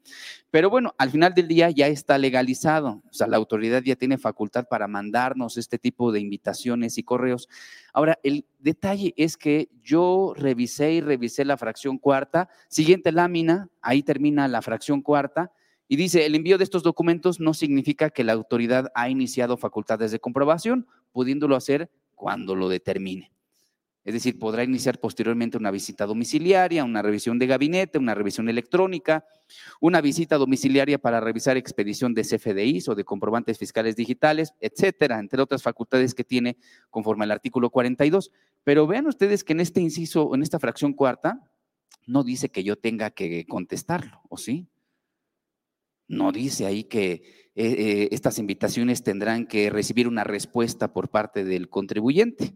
Pero 0.50 0.70
bueno, 0.70 0.94
al 0.98 1.10
final 1.10 1.34
del 1.34 1.48
día 1.48 1.70
ya 1.70 1.88
está 1.88 2.18
legalizado, 2.18 3.02
o 3.08 3.12
sea, 3.12 3.26
la 3.26 3.36
autoridad 3.36 3.82
ya 3.82 3.96
tiene 3.96 4.18
facultad 4.18 4.66
para 4.68 4.88
mandarnos 4.88 5.56
este 5.56 5.78
tipo 5.78 6.12
de 6.12 6.20
invitaciones 6.20 6.98
y 6.98 7.02
correos. 7.02 7.48
Ahora, 7.94 8.18
el 8.24 8.44
detalle 8.58 9.14
es 9.16 9.36
que 9.36 9.70
yo 9.80 10.34
revisé 10.36 10.94
y 10.94 11.00
revisé 11.00 11.44
la 11.44 11.56
fracción 11.56 11.96
cuarta. 11.96 12.48
Siguiente 12.68 13.12
lámina, 13.12 13.68
ahí 13.80 14.02
termina 14.02 14.48
la 14.48 14.62
fracción 14.62 15.00
cuarta. 15.00 15.52
Y 15.86 15.94
dice, 15.94 16.26
el 16.26 16.34
envío 16.34 16.58
de 16.58 16.64
estos 16.64 16.82
documentos 16.82 17.38
no 17.38 17.54
significa 17.54 18.10
que 18.10 18.24
la 18.24 18.32
autoridad 18.32 18.90
ha 18.96 19.08
iniciado 19.08 19.56
facultades 19.56 20.10
de 20.10 20.18
comprobación, 20.18 20.88
pudiéndolo 21.12 21.54
hacer 21.54 21.88
cuando 22.16 22.56
lo 22.56 22.68
determine. 22.68 23.33
Es 24.04 24.12
decir, 24.12 24.38
podrá 24.38 24.62
iniciar 24.64 25.00
posteriormente 25.00 25.56
una 25.56 25.70
visita 25.70 26.04
domiciliaria, 26.04 26.84
una 26.84 27.00
revisión 27.00 27.38
de 27.38 27.46
gabinete, 27.46 27.98
una 27.98 28.14
revisión 28.14 28.50
electrónica, 28.50 29.24
una 29.80 30.02
visita 30.02 30.36
domiciliaria 30.36 30.98
para 30.98 31.20
revisar 31.20 31.56
expedición 31.56 32.12
de 32.12 32.22
CFDIs 32.22 32.88
o 32.90 32.94
de 32.94 33.04
comprobantes 33.04 33.58
fiscales 33.58 33.96
digitales, 33.96 34.52
etcétera, 34.60 35.18
entre 35.18 35.40
otras 35.40 35.62
facultades 35.62 36.14
que 36.14 36.22
tiene 36.22 36.58
conforme 36.90 37.24
al 37.24 37.30
artículo 37.30 37.70
42. 37.70 38.30
Pero 38.62 38.86
vean 38.86 39.06
ustedes 39.06 39.42
que 39.42 39.54
en 39.54 39.60
este 39.60 39.80
inciso, 39.80 40.34
en 40.34 40.42
esta 40.42 40.58
fracción 40.58 40.92
cuarta, 40.92 41.50
no 42.06 42.24
dice 42.24 42.50
que 42.50 42.62
yo 42.62 42.76
tenga 42.76 43.10
que 43.10 43.46
contestarlo, 43.46 44.20
¿o 44.28 44.36
sí? 44.36 44.68
No 46.06 46.32
dice 46.32 46.66
ahí 46.66 46.84
que 46.84 47.50
eh, 47.54 47.54
eh, 47.54 48.08
estas 48.10 48.38
invitaciones 48.38 49.02
tendrán 49.02 49.46
que 49.46 49.70
recibir 49.70 50.08
una 50.08 50.24
respuesta 50.24 50.92
por 50.92 51.08
parte 51.08 51.44
del 51.44 51.70
contribuyente. 51.70 52.54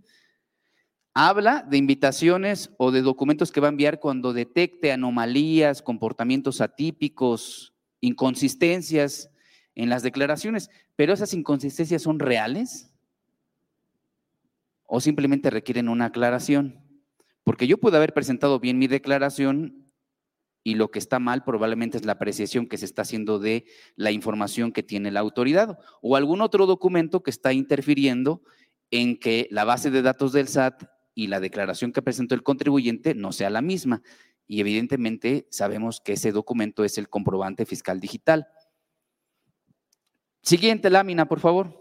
Habla 1.20 1.66
de 1.68 1.78
invitaciones 1.78 2.70
o 2.78 2.92
de 2.92 3.02
documentos 3.02 3.50
que 3.50 3.58
va 3.58 3.66
a 3.66 3.70
enviar 3.70 3.98
cuando 3.98 4.32
detecte 4.32 4.92
anomalías, 4.92 5.82
comportamientos 5.82 6.60
atípicos 6.60 7.74
inconsistencias 8.00 9.28
en 9.74 9.88
las 9.88 10.04
declaraciones, 10.04 10.70
pero 10.94 11.12
esas 11.12 11.34
inconsistencias 11.34 12.02
son 12.02 12.20
reales 12.20 12.94
o 14.86 15.00
simplemente 15.00 15.50
requieren 15.50 15.88
una 15.88 16.04
aclaración. 16.04 16.84
Porque 17.42 17.66
yo 17.66 17.78
puedo 17.78 17.96
haber 17.96 18.14
presentado 18.14 18.60
bien 18.60 18.78
mi 18.78 18.86
declaración 18.86 19.90
y 20.62 20.76
lo 20.76 20.92
que 20.92 21.00
está 21.00 21.18
mal 21.18 21.42
probablemente 21.42 21.98
es 21.98 22.04
la 22.04 22.12
apreciación 22.12 22.68
que 22.68 22.78
se 22.78 22.84
está 22.84 23.02
haciendo 23.02 23.40
de 23.40 23.64
la 23.96 24.12
información 24.12 24.70
que 24.70 24.84
tiene 24.84 25.10
la 25.10 25.18
autoridad 25.18 25.80
o 26.00 26.14
algún 26.14 26.42
otro 26.42 26.66
documento 26.66 27.24
que 27.24 27.32
está 27.32 27.52
interfiriendo 27.52 28.40
en 28.92 29.18
que 29.18 29.48
la 29.50 29.64
base 29.64 29.90
de 29.90 30.02
datos 30.02 30.30
del 30.32 30.46
SAT 30.46 30.84
y 31.18 31.26
la 31.26 31.40
declaración 31.40 31.92
que 31.92 32.00
presentó 32.00 32.36
el 32.36 32.44
contribuyente 32.44 33.12
no 33.12 33.32
sea 33.32 33.50
la 33.50 33.60
misma. 33.60 34.02
Y 34.46 34.60
evidentemente 34.60 35.48
sabemos 35.50 36.00
que 36.00 36.12
ese 36.12 36.30
documento 36.30 36.84
es 36.84 36.96
el 36.96 37.08
comprobante 37.08 37.66
fiscal 37.66 37.98
digital. 37.98 38.46
Siguiente 40.42 40.90
lámina, 40.90 41.26
por 41.26 41.40
favor. 41.40 41.76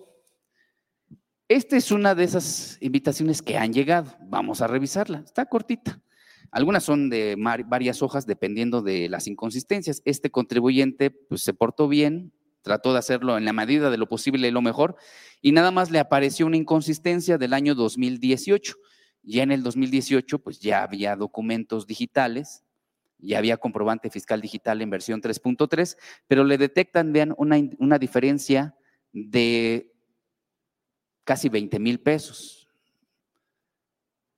Esta 1.47 1.77
es 1.77 1.91
una 1.91 2.15
de 2.15 2.23
esas 2.23 2.79
invitaciones 2.81 3.43
que 3.43 3.59
han 3.59 3.73
llegado. 3.73 4.17
Vamos 4.21 4.63
a 4.63 4.67
revisarla. 4.67 5.19
Está 5.19 5.45
cortita. 5.45 6.01
Algunas 6.49 6.83
son 6.83 7.11
de 7.11 7.35
varias 7.67 8.01
hojas 8.01 8.25
dependiendo 8.25 8.81
de 8.81 9.07
las 9.07 9.27
inconsistencias. 9.27 10.01
Este 10.03 10.31
contribuyente 10.31 11.11
pues, 11.11 11.43
se 11.43 11.53
portó 11.53 11.87
bien, 11.87 12.33
trató 12.63 12.91
de 12.91 12.97
hacerlo 12.97 13.37
en 13.37 13.45
la 13.45 13.53
medida 13.53 13.91
de 13.91 13.97
lo 13.97 14.07
posible 14.07 14.49
lo 14.49 14.63
mejor 14.63 14.95
y 15.43 15.51
nada 15.51 15.69
más 15.69 15.91
le 15.91 15.99
apareció 15.99 16.47
una 16.47 16.57
inconsistencia 16.57 17.37
del 17.37 17.53
año 17.53 17.75
2018. 17.75 18.77
Ya 19.27 19.43
en 19.43 19.51
el 19.51 19.61
2018 19.61 20.39
pues 20.39 20.59
ya 20.61 20.83
había 20.83 21.17
documentos 21.17 21.85
digitales, 21.85 22.63
ya 23.19 23.39
había 23.39 23.57
comprobante 23.57 24.09
fiscal 24.09 24.39
digital 24.39 24.81
en 24.81 24.89
versión 24.89 25.21
3.3, 25.21 25.97
pero 26.27 26.45
le 26.45 26.57
detectan, 26.57 27.11
vean, 27.11 27.35
una, 27.37 27.99
diferencia 27.99 28.75
de 29.11 29.93
casi 31.25 31.49
20 31.49 31.77
mil 31.79 31.99
pesos 31.99 32.69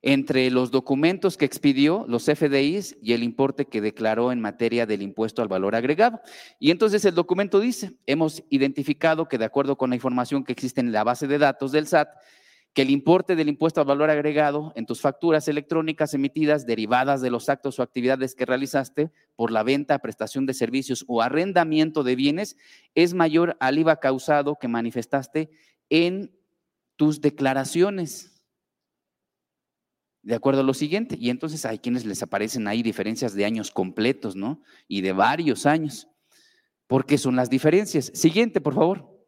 entre 0.02 0.50
los 0.50 0.72
documentos 0.72 1.36
que 1.36 1.44
expidió, 1.44 2.04
los 2.08 2.24
FDIs 2.24 2.96
y 3.00 3.12
el 3.12 3.22
importe 3.22 3.66
que 3.66 3.80
declaró 3.80 4.32
en 4.32 4.40
materia 4.40 4.86
del 4.86 5.02
impuesto 5.02 5.40
al 5.40 5.48
valor 5.48 5.76
agregado. 5.76 6.20
Y 6.58 6.72
entonces 6.72 7.04
el 7.04 7.14
documento 7.14 7.60
dice, 7.60 7.92
hemos 8.06 8.42
identificado 8.48 9.28
que 9.28 9.38
de 9.38 9.44
acuerdo 9.44 9.76
con 9.76 9.90
la 9.90 9.96
información 9.96 10.42
que 10.42 10.52
existe 10.52 10.80
en 10.80 10.90
la 10.90 11.04
base 11.04 11.28
de 11.28 11.38
datos 11.38 11.70
del 11.70 11.86
SAT, 11.86 12.08
que 12.72 12.82
el 12.82 12.90
importe 12.90 13.34
del 13.34 13.48
impuesto 13.48 13.80
al 13.80 13.86
valor 13.86 14.10
agregado 14.10 14.72
en 14.76 14.86
tus 14.86 15.00
facturas 15.00 15.48
electrónicas 15.48 16.14
emitidas 16.14 16.66
derivadas 16.66 17.20
de 17.20 17.30
los 17.30 17.48
actos 17.48 17.78
o 17.78 17.82
actividades 17.82 18.34
que 18.34 18.46
realizaste 18.46 19.10
por 19.34 19.50
la 19.50 19.62
venta, 19.62 19.98
prestación 19.98 20.46
de 20.46 20.54
servicios 20.54 21.04
o 21.08 21.20
arrendamiento 21.20 22.04
de 22.04 22.14
bienes 22.14 22.56
es 22.94 23.12
mayor 23.14 23.56
al 23.58 23.78
IVA 23.78 23.98
causado 23.98 24.56
que 24.60 24.68
manifestaste 24.68 25.50
en 25.88 26.32
tus 26.96 27.20
declaraciones 27.20 28.30
de 30.22 30.34
acuerdo 30.34 30.60
a 30.60 30.64
lo 30.64 30.74
siguiente. 30.74 31.16
Y 31.18 31.30
entonces 31.30 31.64
hay 31.64 31.78
quienes 31.78 32.04
les 32.04 32.22
aparecen 32.22 32.68
ahí 32.68 32.82
diferencias 32.82 33.34
de 33.34 33.44
años 33.44 33.70
completos, 33.70 34.36
¿no? 34.36 34.62
Y 34.86 35.00
de 35.00 35.12
varios 35.12 35.66
años. 35.66 36.08
¿Por 36.86 37.06
qué 37.06 37.18
son 37.18 37.36
las 37.36 37.50
diferencias? 37.50 38.10
Siguiente, 38.14 38.60
por 38.60 38.74
favor. 38.74 39.19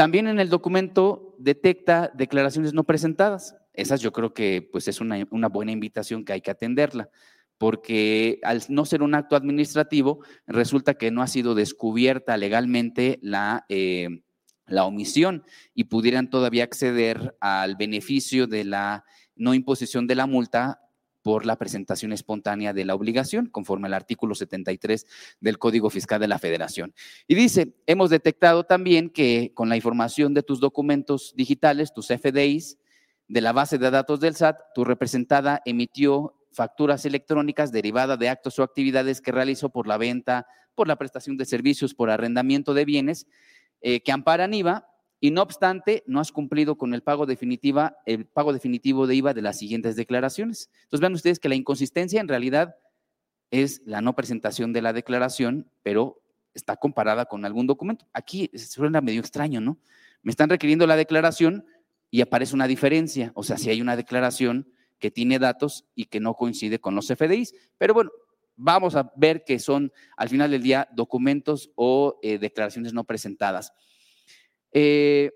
También 0.00 0.28
en 0.28 0.40
el 0.40 0.48
documento 0.48 1.34
detecta 1.36 2.10
declaraciones 2.14 2.72
no 2.72 2.84
presentadas. 2.84 3.54
Esas 3.74 4.00
yo 4.00 4.12
creo 4.12 4.32
que 4.32 4.66
pues 4.72 4.88
es 4.88 4.98
una, 5.02 5.26
buena 5.50 5.72
invitación 5.72 6.24
que 6.24 6.32
hay 6.32 6.40
que 6.40 6.50
atenderla, 6.50 7.10
porque 7.58 8.40
al 8.42 8.62
no 8.70 8.86
ser 8.86 9.02
un 9.02 9.14
acto 9.14 9.36
administrativo, 9.36 10.24
resulta 10.46 10.94
que 10.94 11.10
no 11.10 11.20
ha 11.20 11.26
sido 11.26 11.54
descubierta 11.54 12.38
legalmente 12.38 13.18
la, 13.20 13.66
eh, 13.68 14.22
la 14.64 14.86
omisión 14.86 15.44
y 15.74 15.84
pudieran 15.84 16.30
todavía 16.30 16.64
acceder 16.64 17.36
al 17.38 17.76
beneficio 17.76 18.46
de 18.46 18.64
la 18.64 19.04
no 19.36 19.52
imposición 19.52 20.06
de 20.06 20.14
la 20.14 20.24
multa 20.24 20.80
por 21.22 21.46
la 21.46 21.56
presentación 21.56 22.12
espontánea 22.12 22.72
de 22.72 22.84
la 22.84 22.94
obligación, 22.94 23.46
conforme 23.46 23.88
al 23.88 23.94
artículo 23.94 24.34
73 24.34 25.06
del 25.40 25.58
Código 25.58 25.90
Fiscal 25.90 26.20
de 26.20 26.28
la 26.28 26.38
Federación. 26.38 26.94
Y 27.28 27.34
dice, 27.34 27.74
hemos 27.86 28.10
detectado 28.10 28.64
también 28.64 29.10
que 29.10 29.52
con 29.54 29.68
la 29.68 29.76
información 29.76 30.34
de 30.34 30.42
tus 30.42 30.60
documentos 30.60 31.34
digitales, 31.36 31.92
tus 31.92 32.08
FDIs, 32.08 32.78
de 33.28 33.40
la 33.40 33.52
base 33.52 33.78
de 33.78 33.90
datos 33.90 34.18
del 34.18 34.34
SAT, 34.34 34.58
tu 34.74 34.84
representada 34.84 35.62
emitió 35.64 36.34
facturas 36.52 37.04
electrónicas 37.04 37.70
derivadas 37.70 38.18
de 38.18 38.28
actos 38.28 38.58
o 38.58 38.64
actividades 38.64 39.20
que 39.20 39.30
realizó 39.30 39.70
por 39.70 39.86
la 39.86 39.98
venta, 39.98 40.48
por 40.74 40.88
la 40.88 40.96
prestación 40.96 41.36
de 41.36 41.44
servicios, 41.44 41.94
por 41.94 42.10
arrendamiento 42.10 42.74
de 42.74 42.84
bienes, 42.84 43.28
eh, 43.82 44.00
que 44.00 44.10
amparan 44.10 44.52
IVA 44.52 44.89
y 45.20 45.30
no 45.30 45.42
obstante, 45.42 46.02
no 46.06 46.18
has 46.18 46.32
cumplido 46.32 46.76
con 46.76 46.94
el 46.94 47.02
pago, 47.02 47.26
definitiva, 47.26 47.98
el 48.06 48.24
pago 48.24 48.54
definitivo 48.54 49.06
de 49.06 49.16
IVA 49.16 49.34
de 49.34 49.42
las 49.42 49.58
siguientes 49.58 49.94
declaraciones. 49.94 50.70
Entonces 50.84 51.00
vean 51.00 51.12
ustedes 51.12 51.38
que 51.38 51.50
la 51.50 51.54
inconsistencia 51.54 52.20
en 52.20 52.28
realidad 52.28 52.76
es 53.50 53.82
la 53.84 54.00
no 54.00 54.16
presentación 54.16 54.72
de 54.72 54.80
la 54.80 54.94
declaración, 54.94 55.70
pero 55.82 56.22
está 56.54 56.76
comparada 56.76 57.26
con 57.26 57.44
algún 57.44 57.66
documento. 57.66 58.06
Aquí 58.14 58.50
suena 58.54 59.02
medio 59.02 59.20
extraño, 59.20 59.60
¿no? 59.60 59.78
Me 60.22 60.30
están 60.30 60.48
requiriendo 60.48 60.86
la 60.86 60.96
declaración 60.96 61.66
y 62.10 62.22
aparece 62.22 62.54
una 62.54 62.66
diferencia, 62.66 63.30
o 63.34 63.42
sea, 63.42 63.58
si 63.58 63.70
hay 63.70 63.80
una 63.80 63.96
declaración 63.96 64.72
que 64.98 65.10
tiene 65.10 65.38
datos 65.38 65.86
y 65.94 66.06
que 66.06 66.20
no 66.20 66.34
coincide 66.34 66.80
con 66.80 66.94
los 66.94 67.08
FDIs, 67.08 67.54
pero 67.78 67.94
bueno, 67.94 68.10
vamos 68.56 68.96
a 68.96 69.12
ver 69.16 69.44
que 69.44 69.58
son 69.58 69.92
al 70.16 70.28
final 70.28 70.50
del 70.50 70.62
día 70.62 70.88
documentos 70.92 71.70
o 71.74 72.18
eh, 72.22 72.38
declaraciones 72.38 72.92
no 72.92 73.04
presentadas. 73.04 73.72
Eh, 74.72 75.32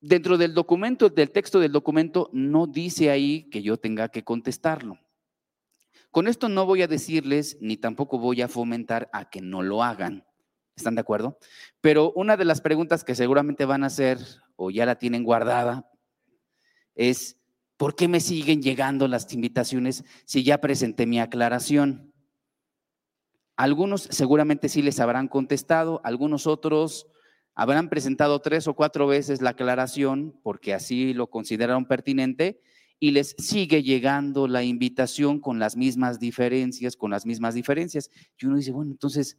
dentro 0.00 0.36
del 0.36 0.54
documento, 0.54 1.08
del 1.08 1.30
texto 1.30 1.60
del 1.60 1.72
documento, 1.72 2.30
no 2.32 2.66
dice 2.66 3.10
ahí 3.10 3.48
que 3.50 3.62
yo 3.62 3.76
tenga 3.76 4.08
que 4.08 4.24
contestarlo. 4.24 4.98
Con 6.10 6.28
esto 6.28 6.48
no 6.48 6.66
voy 6.66 6.82
a 6.82 6.88
decirles 6.88 7.56
ni 7.60 7.78
tampoco 7.78 8.18
voy 8.18 8.42
a 8.42 8.48
fomentar 8.48 9.08
a 9.12 9.30
que 9.30 9.40
no 9.40 9.62
lo 9.62 9.82
hagan. 9.82 10.26
¿Están 10.76 10.94
de 10.94 11.00
acuerdo? 11.00 11.38
Pero 11.80 12.12
una 12.12 12.36
de 12.36 12.44
las 12.44 12.60
preguntas 12.60 13.04
que 13.04 13.14
seguramente 13.14 13.64
van 13.64 13.84
a 13.84 13.86
hacer 13.86 14.18
o 14.56 14.70
ya 14.70 14.84
la 14.84 14.98
tienen 14.98 15.24
guardada 15.24 15.88
es, 16.94 17.38
¿por 17.76 17.94
qué 17.94 18.08
me 18.08 18.20
siguen 18.20 18.62
llegando 18.62 19.08
las 19.08 19.32
invitaciones 19.32 20.04
si 20.24 20.42
ya 20.42 20.60
presenté 20.60 21.06
mi 21.06 21.20
aclaración? 21.20 22.12
Algunos 23.56 24.02
seguramente 24.02 24.68
sí 24.68 24.82
les 24.82 24.98
habrán 24.98 25.28
contestado, 25.28 26.00
algunos 26.04 26.46
otros 26.46 27.06
habrán 27.54 27.88
presentado 27.88 28.40
tres 28.40 28.66
o 28.66 28.74
cuatro 28.74 29.06
veces 29.06 29.42
la 29.42 29.50
aclaración 29.50 30.38
porque 30.42 30.74
así 30.74 31.14
lo 31.14 31.28
consideraron 31.28 31.86
pertinente 31.86 32.60
y 32.98 33.10
les 33.10 33.34
sigue 33.38 33.82
llegando 33.82 34.46
la 34.46 34.62
invitación 34.62 35.40
con 35.40 35.58
las 35.58 35.76
mismas 35.76 36.20
diferencias, 36.20 36.96
con 36.96 37.10
las 37.10 37.26
mismas 37.26 37.54
diferencias. 37.54 38.10
Y 38.38 38.46
uno 38.46 38.56
dice, 38.56 38.70
bueno, 38.70 38.92
entonces, 38.92 39.38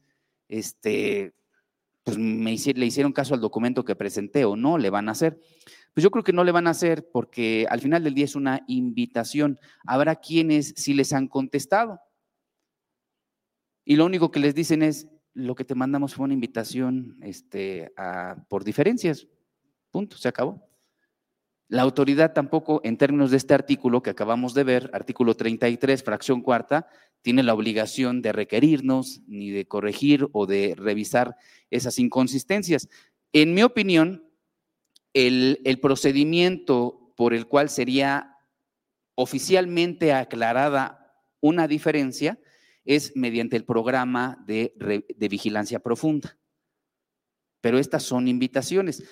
este, 0.50 1.34
pues 2.04 2.18
me 2.18 2.52
le 2.52 2.86
hicieron 2.86 3.14
caso 3.14 3.34
al 3.34 3.40
documento 3.40 3.86
que 3.86 3.96
presenté 3.96 4.44
o 4.44 4.58
no, 4.58 4.78
le 4.78 4.90
van 4.90 5.08
a 5.08 5.14
hacer. 5.14 5.40
Pues 5.94 6.04
yo 6.04 6.12
creo 6.12 6.26
que 6.26 6.34
no 6.34 6.44
le 6.44 6.52
van 6.52 6.68
a 6.68 6.72
hacer 6.72 7.10
porque 7.10 7.66
al 7.70 7.80
final 7.80 8.04
del 8.04 8.14
día 8.14 8.26
es 8.26 8.36
una 8.36 8.64
invitación. 8.68 9.58
Habrá 9.86 10.18
quienes 10.18 10.74
sí 10.76 10.94
les 10.94 11.14
han 11.14 11.30
contestado. 11.30 12.02
Y 13.86 13.96
lo 13.96 14.06
único 14.06 14.30
que 14.30 14.40
les 14.40 14.56
dicen 14.56 14.84
es, 14.84 15.08
lo 15.34 15.56
que 15.56 15.66
te 15.66 15.76
mandamos 15.76 16.14
fue 16.14 16.26
una 16.26 16.34
invitación 16.34 17.18
este, 17.22 17.92
por 18.48 18.64
diferencias. 18.64 19.28
Punto, 19.92 20.18
se 20.18 20.28
acabó. 20.28 20.68
La 21.70 21.82
autoridad 21.82 22.34
tampoco, 22.34 22.82
en 22.84 22.98
términos 22.98 23.32
de 23.32 23.38
este 23.38 23.54
artículo 23.54 24.04
que 24.04 24.12
acabamos 24.12 24.54
de 24.54 24.64
ver, 24.64 24.92
artículo 24.94 25.36
33, 25.36 26.04
fracción 26.04 26.42
cuarta, 26.42 26.88
tiene 27.22 27.42
la 27.42 27.54
obligación 27.54 28.22
de 28.22 28.32
requerirnos, 28.32 29.22
ni 29.28 29.50
de 29.50 29.66
corregir 29.66 30.28
o 30.34 30.46
de 30.46 30.76
revisar 30.78 31.36
esas 31.72 31.98
inconsistencias. 31.98 32.90
En 33.32 33.54
mi 33.54 33.64
opinión, 33.64 34.28
el, 35.14 35.62
el 35.64 35.80
procedimiento 35.80 37.12
por 37.16 37.34
el 37.34 37.48
cual 37.48 37.70
sería 37.70 38.38
oficialmente 39.16 40.14
aclarada 40.14 41.16
una 41.40 41.68
diferencia 41.68 42.40
es 42.86 43.16
mediante 43.16 43.56
el 43.56 43.66
programa 43.66 44.44
de, 44.46 44.74
vigilancia 45.30 45.80
profunda. 45.80 46.38
Pero 47.62 47.80
estas 47.80 48.04
son 48.04 48.28
invitaciones. 48.28 49.04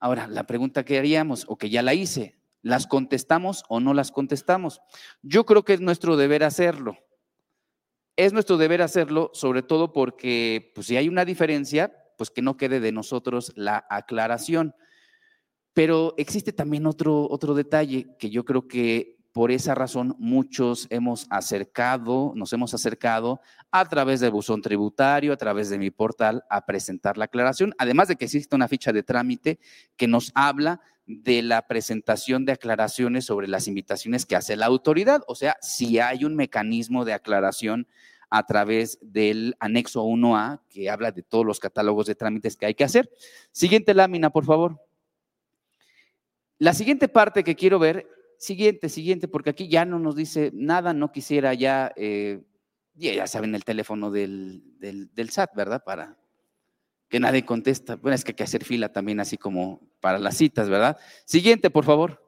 Ahora, 0.00 0.26
la 0.26 0.46
pregunta 0.46 0.84
que 0.84 0.98
haríamos, 0.98 1.44
o 1.48 1.56
que 1.56 1.70
ya 1.70 1.82
la 1.82 1.94
hice, 1.94 2.36
¿las 2.62 2.86
contestamos 2.86 3.64
o 3.68 3.80
no 3.80 3.94
las 3.94 4.10
contestamos? 4.10 4.80
Yo 5.22 5.46
creo 5.46 5.64
que 5.64 5.74
es 5.74 5.80
nuestro 5.80 6.16
deber 6.16 6.44
hacerlo. 6.44 6.98
Es 8.16 8.32
nuestro 8.32 8.56
deber 8.56 8.82
hacerlo, 8.82 9.30
sobre 9.34 9.62
todo 9.62 9.92
porque 9.92 10.72
pues, 10.74 10.88
si 10.88 10.96
hay 10.96 11.08
una 11.08 11.24
diferencia, 11.24 11.96
pues 12.18 12.30
que 12.30 12.42
no 12.42 12.56
quede 12.56 12.80
de 12.80 12.92
nosotros 12.92 13.52
la 13.56 13.86
aclaración. 13.88 14.74
Pero 15.72 16.14
existe 16.18 16.52
también 16.52 16.86
otro, 16.86 17.26
otro 17.30 17.54
detalle 17.54 18.16
que 18.18 18.30
yo 18.30 18.44
creo 18.44 18.68
que 18.68 19.21
por 19.32 19.50
esa 19.50 19.74
razón 19.74 20.14
muchos 20.18 20.86
hemos 20.90 21.26
acercado, 21.30 22.32
nos 22.36 22.52
hemos 22.52 22.74
acercado 22.74 23.40
a 23.70 23.84
través 23.86 24.20
del 24.20 24.30
buzón 24.30 24.60
tributario, 24.60 25.32
a 25.32 25.36
través 25.36 25.70
de 25.70 25.78
mi 25.78 25.90
portal, 25.90 26.44
a 26.50 26.66
presentar 26.66 27.16
la 27.16 27.24
aclaración, 27.24 27.74
además 27.78 28.08
de 28.08 28.16
que 28.16 28.26
existe 28.26 28.54
una 28.54 28.68
ficha 28.68 28.92
de 28.92 29.02
trámite 29.02 29.58
que 29.96 30.06
nos 30.06 30.32
habla 30.34 30.80
de 31.06 31.42
la 31.42 31.66
presentación 31.66 32.44
de 32.44 32.52
aclaraciones 32.52 33.24
sobre 33.24 33.48
las 33.48 33.66
invitaciones 33.68 34.26
que 34.26 34.36
hace 34.36 34.54
la 34.54 34.66
autoridad, 34.66 35.22
o 35.26 35.34
sea, 35.34 35.56
si 35.62 35.98
hay 35.98 36.24
un 36.24 36.36
mecanismo 36.36 37.04
de 37.04 37.14
aclaración 37.14 37.88
a 38.28 38.46
través 38.46 38.98
del 39.02 39.56
anexo 39.60 40.04
1A 40.04 40.60
que 40.68 40.88
habla 40.88 41.10
de 41.10 41.22
todos 41.22 41.44
los 41.44 41.58
catálogos 41.58 42.06
de 42.06 42.14
trámites 42.14 42.56
que 42.56 42.64
hay 42.64 42.74
que 42.74 42.84
hacer. 42.84 43.10
Siguiente 43.50 43.92
lámina, 43.92 44.30
por 44.30 44.46
favor. 44.46 44.80
La 46.58 46.72
siguiente 46.72 47.08
parte 47.08 47.44
que 47.44 47.56
quiero 47.56 47.78
ver 47.78 48.08
Siguiente, 48.42 48.88
siguiente, 48.88 49.28
porque 49.28 49.50
aquí 49.50 49.68
ya 49.68 49.84
no 49.84 50.00
nos 50.00 50.16
dice 50.16 50.50
nada, 50.52 50.92
no 50.92 51.12
quisiera 51.12 51.54
ya, 51.54 51.92
eh, 51.94 52.42
ya 52.96 53.28
saben 53.28 53.54
el 53.54 53.62
teléfono 53.62 54.10
del, 54.10 54.64
del, 54.80 55.30
SAT, 55.30 55.54
¿verdad? 55.54 55.84
Para 55.86 56.18
que 57.08 57.20
nadie 57.20 57.44
contesta. 57.44 57.94
Bueno, 57.94 58.16
es 58.16 58.24
que 58.24 58.32
hay 58.32 58.34
que 58.34 58.42
hacer 58.42 58.64
fila 58.64 58.92
también 58.92 59.20
así 59.20 59.38
como 59.38 59.88
para 60.00 60.18
las 60.18 60.38
citas, 60.38 60.68
¿verdad? 60.68 60.98
Siguiente, 61.24 61.70
por 61.70 61.84
favor. 61.84 62.20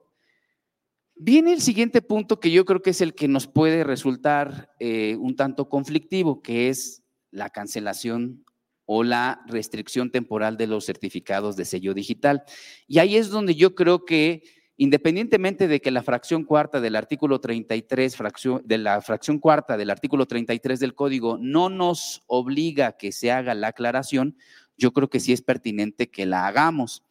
Viene 1.16 1.52
el 1.52 1.60
siguiente 1.60 2.00
punto 2.00 2.38
que 2.38 2.52
yo 2.52 2.64
creo 2.64 2.80
que 2.80 2.90
es 2.90 3.00
el 3.00 3.16
que 3.16 3.26
nos 3.26 3.48
puede 3.48 3.82
resultar 3.82 4.72
eh, 4.78 5.16
un 5.18 5.34
tanto 5.34 5.68
conflictivo, 5.68 6.42
que 6.42 6.68
es 6.68 7.02
la 7.32 7.50
cancelación 7.50 8.44
o 8.84 9.02
la 9.02 9.42
restricción 9.48 10.12
temporal 10.12 10.56
de 10.58 10.68
los 10.68 10.86
certificados 10.86 11.56
de 11.56 11.64
sello 11.64 11.92
digital. 11.92 12.44
Y 12.86 13.00
ahí 13.00 13.16
es 13.16 13.30
donde 13.30 13.56
yo 13.56 13.74
creo 13.74 14.04
que 14.04 14.44
Independientemente 14.76 15.68
de 15.68 15.80
que 15.80 15.92
la 15.92 16.02
fracción 16.02 16.44
cuarta 16.44 16.80
del 16.80 16.96
artículo 16.96 17.40
33, 17.40 18.16
fracción, 18.16 18.62
de 18.64 18.78
la 18.78 19.00
fracción 19.02 19.38
cuarta 19.38 19.76
del 19.76 19.90
artículo 19.90 20.26
33 20.26 20.80
del 20.80 20.94
código 20.94 21.38
no 21.40 21.68
nos 21.68 22.22
obliga 22.26 22.88
a 22.88 22.96
que 22.96 23.12
se 23.12 23.30
haga 23.30 23.54
la 23.54 23.68
aclaración, 23.68 24.36
yo 24.76 24.92
creo 24.92 25.08
que 25.08 25.20
sí 25.20 25.32
es 25.32 25.42
pertinente 25.42 26.10
que 26.10 26.26
la 26.26 26.48
hagamos. 26.48 27.04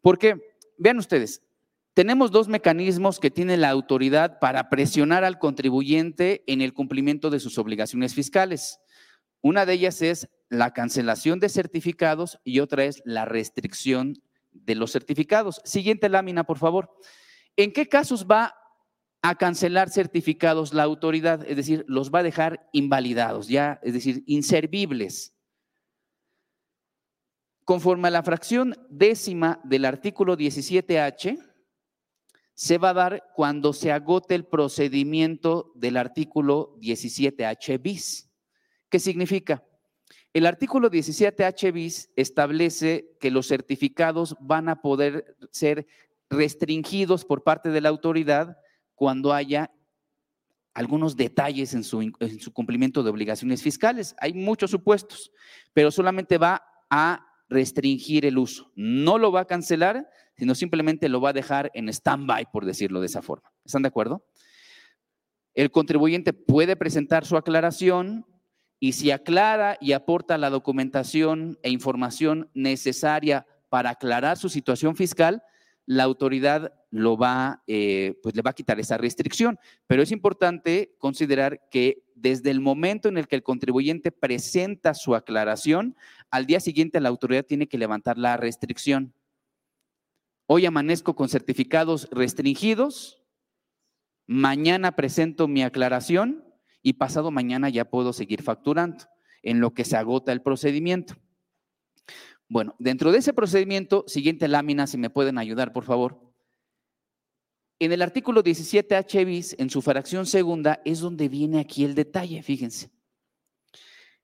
Porque, 0.00 0.36
vean 0.78 0.98
ustedes, 0.98 1.42
tenemos 1.94 2.30
dos 2.30 2.48
mecanismos 2.48 3.18
que 3.18 3.30
tiene 3.30 3.56
la 3.56 3.70
autoridad 3.70 4.38
para 4.38 4.68
presionar 4.68 5.24
al 5.24 5.38
contribuyente 5.38 6.44
en 6.46 6.60
el 6.60 6.74
cumplimiento 6.74 7.30
de 7.30 7.40
sus 7.40 7.58
obligaciones 7.58 8.14
fiscales. 8.14 8.80
Una 9.40 9.66
de 9.66 9.74
ellas 9.74 10.00
es 10.02 10.28
la 10.48 10.72
cancelación 10.72 11.40
de 11.40 11.48
certificados 11.48 12.38
y 12.44 12.60
otra 12.60 12.84
es 12.84 13.02
la 13.04 13.24
restricción 13.24 14.22
de 14.54 14.74
los 14.74 14.92
certificados. 14.92 15.60
Siguiente 15.64 16.08
lámina, 16.08 16.44
por 16.44 16.58
favor. 16.58 16.90
¿En 17.56 17.72
qué 17.72 17.88
casos 17.88 18.26
va 18.26 18.54
a 19.22 19.34
cancelar 19.34 19.90
certificados 19.90 20.72
la 20.72 20.84
autoridad? 20.84 21.44
Es 21.46 21.56
decir, 21.56 21.84
los 21.88 22.10
va 22.10 22.20
a 22.20 22.24
dejar 22.24 22.68
invalidados, 22.72 23.48
ya, 23.48 23.80
es 23.82 23.92
decir, 23.92 24.24
inservibles. 24.26 25.34
Conforme 27.64 28.08
a 28.08 28.10
la 28.10 28.22
fracción 28.22 28.74
décima 28.90 29.60
del 29.64 29.84
artículo 29.84 30.36
17H, 30.36 31.38
se 32.54 32.78
va 32.78 32.90
a 32.90 32.94
dar 32.94 33.32
cuando 33.34 33.72
se 33.72 33.90
agote 33.90 34.34
el 34.34 34.46
procedimiento 34.46 35.72
del 35.74 35.96
artículo 35.96 36.76
17H 36.80 37.82
bis. 37.82 38.30
¿Qué 38.88 39.00
significa? 39.00 39.64
El 40.34 40.46
artículo 40.46 40.90
17H 40.90 41.72
bis 41.72 42.10
establece 42.16 43.16
que 43.20 43.30
los 43.30 43.46
certificados 43.46 44.36
van 44.40 44.68
a 44.68 44.82
poder 44.82 45.36
ser 45.52 45.86
restringidos 46.28 47.24
por 47.24 47.44
parte 47.44 47.70
de 47.70 47.80
la 47.80 47.88
autoridad 47.88 48.58
cuando 48.96 49.32
haya 49.32 49.70
algunos 50.74 51.16
detalles 51.16 51.72
en 51.72 51.84
su, 51.84 52.02
en 52.02 52.40
su, 52.40 52.52
cumplimiento 52.52 53.04
de 53.04 53.10
obligaciones 53.10 53.62
fiscales. 53.62 54.16
Hay 54.18 54.34
muchos 54.34 54.72
supuestos, 54.72 55.30
pero 55.72 55.92
solamente 55.92 56.36
va 56.36 56.64
a 56.90 57.24
restringir 57.48 58.26
el 58.26 58.36
uso. 58.36 58.72
No 58.74 59.18
lo 59.18 59.30
va 59.30 59.42
a 59.42 59.46
cancelar, 59.46 60.10
sino 60.36 60.56
simplemente 60.56 61.08
lo 61.08 61.20
va 61.20 61.30
a 61.30 61.32
dejar 61.32 61.70
en 61.74 61.88
stand-by, 61.88 62.50
por 62.50 62.64
decirlo 62.64 62.98
de 62.98 63.06
esa 63.06 63.22
forma. 63.22 63.52
¿Están 63.64 63.82
de 63.82 63.88
acuerdo? 63.88 64.26
El 65.54 65.70
contribuyente 65.70 66.32
puede 66.32 66.74
presentar 66.74 67.24
su 67.24 67.36
aclaración 67.36 68.26
y 68.84 68.92
si 68.92 69.10
aclara 69.10 69.78
y 69.80 69.92
aporta 69.92 70.36
la 70.36 70.50
documentación 70.50 71.58
e 71.62 71.70
información 71.70 72.50
necesaria 72.52 73.46
para 73.70 73.88
aclarar 73.88 74.36
su 74.36 74.50
situación 74.50 74.94
fiscal, 74.94 75.42
la 75.86 76.02
autoridad 76.02 76.74
lo 76.90 77.16
va, 77.16 77.62
eh, 77.66 78.20
pues 78.22 78.36
le 78.36 78.42
va 78.42 78.50
a 78.50 78.54
quitar 78.54 78.78
esa 78.78 78.98
restricción. 78.98 79.58
Pero 79.86 80.02
es 80.02 80.12
importante 80.12 80.96
considerar 80.98 81.66
que 81.70 82.04
desde 82.14 82.50
el 82.50 82.60
momento 82.60 83.08
en 83.08 83.16
el 83.16 83.26
que 83.26 83.36
el 83.36 83.42
contribuyente 83.42 84.12
presenta 84.12 84.92
su 84.92 85.14
aclaración, 85.14 85.96
al 86.30 86.44
día 86.44 86.60
siguiente 86.60 87.00
la 87.00 87.08
autoridad 87.08 87.46
tiene 87.46 87.68
que 87.68 87.78
levantar 87.78 88.18
la 88.18 88.36
restricción. 88.36 89.14
Hoy 90.44 90.66
amanezco 90.66 91.16
con 91.16 91.30
certificados 91.30 92.06
restringidos, 92.10 93.22
mañana 94.26 94.94
presento 94.94 95.48
mi 95.48 95.62
aclaración 95.62 96.44
y 96.84 96.92
pasado 96.92 97.32
mañana 97.32 97.70
ya 97.70 97.86
puedo 97.86 98.12
seguir 98.12 98.42
facturando 98.42 99.06
en 99.42 99.58
lo 99.58 99.72
que 99.72 99.84
se 99.84 99.96
agota 99.96 100.32
el 100.32 100.42
procedimiento. 100.42 101.16
Bueno, 102.46 102.76
dentro 102.78 103.10
de 103.10 103.18
ese 103.18 103.32
procedimiento, 103.32 104.04
siguiente 104.06 104.46
lámina, 104.46 104.86
si 104.86 104.98
me 104.98 105.10
pueden 105.10 105.38
ayudar, 105.38 105.72
por 105.72 105.84
favor. 105.84 106.20
En 107.80 107.90
el 107.90 108.02
artículo 108.02 108.44
17H 108.44 109.24
bis, 109.24 109.56
en 109.58 109.70
su 109.70 109.80
fracción 109.80 110.26
segunda, 110.26 110.82
es 110.84 111.00
donde 111.00 111.28
viene 111.28 111.58
aquí 111.58 111.84
el 111.84 111.94
detalle, 111.94 112.42
fíjense. 112.42 112.90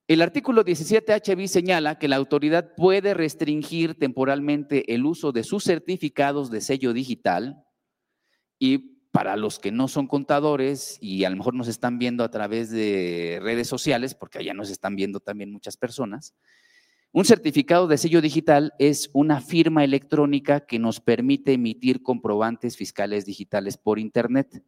El 0.07 0.21
artículo 0.21 0.63
17H 0.63 1.35
bis 1.37 1.51
señala 1.51 1.99
que 1.99 2.09
la 2.09 2.17
autoridad 2.17 2.75
puede 2.77 3.15
restringir 3.15 3.99
temporalmente 3.99 4.93
el 4.93 5.07
uso 5.07 5.33
de 5.33 5.45
sus 5.45 5.65
certificados 5.65 6.51
de 6.51 6.61
sello 6.61 6.93
digital 6.93 7.65
y 8.59 9.00
para 9.11 9.37
los 9.37 9.59
que 9.59 9.73
no 9.73 9.89
son 9.89 10.07
contadores 10.07 10.99
y 11.01 11.25
a 11.25 11.31
lo 11.31 11.37
mejor 11.37 11.55
nos 11.55 11.69
están 11.69 11.99
viendo 11.99 12.23
a 12.23 12.31
través 12.31 12.71
de 12.71 13.41
redes 13.43 13.69
sociales, 13.69 14.15
porque 14.15 14.39
allá 14.39 14.55
nos 14.55 14.71
están 14.71 14.95
viendo 14.95 15.21
también 15.21 15.53
muchas 15.53 15.77
personas, 15.77 16.35
un 17.13 17.25
certificado 17.25 17.89
de 17.89 17.99
sello 17.99 18.21
digital 18.21 18.73
es 18.79 19.11
una 19.13 19.41
firma 19.41 19.83
electrónica 19.83 20.61
que 20.61 20.79
nos 20.79 21.01
permite 21.01 21.55
emitir 21.55 22.05
comprobantes 22.05 22.77
fiscales 22.77 23.27
digitales 23.27 23.77
por 23.77 23.99
Internet. 23.99 24.63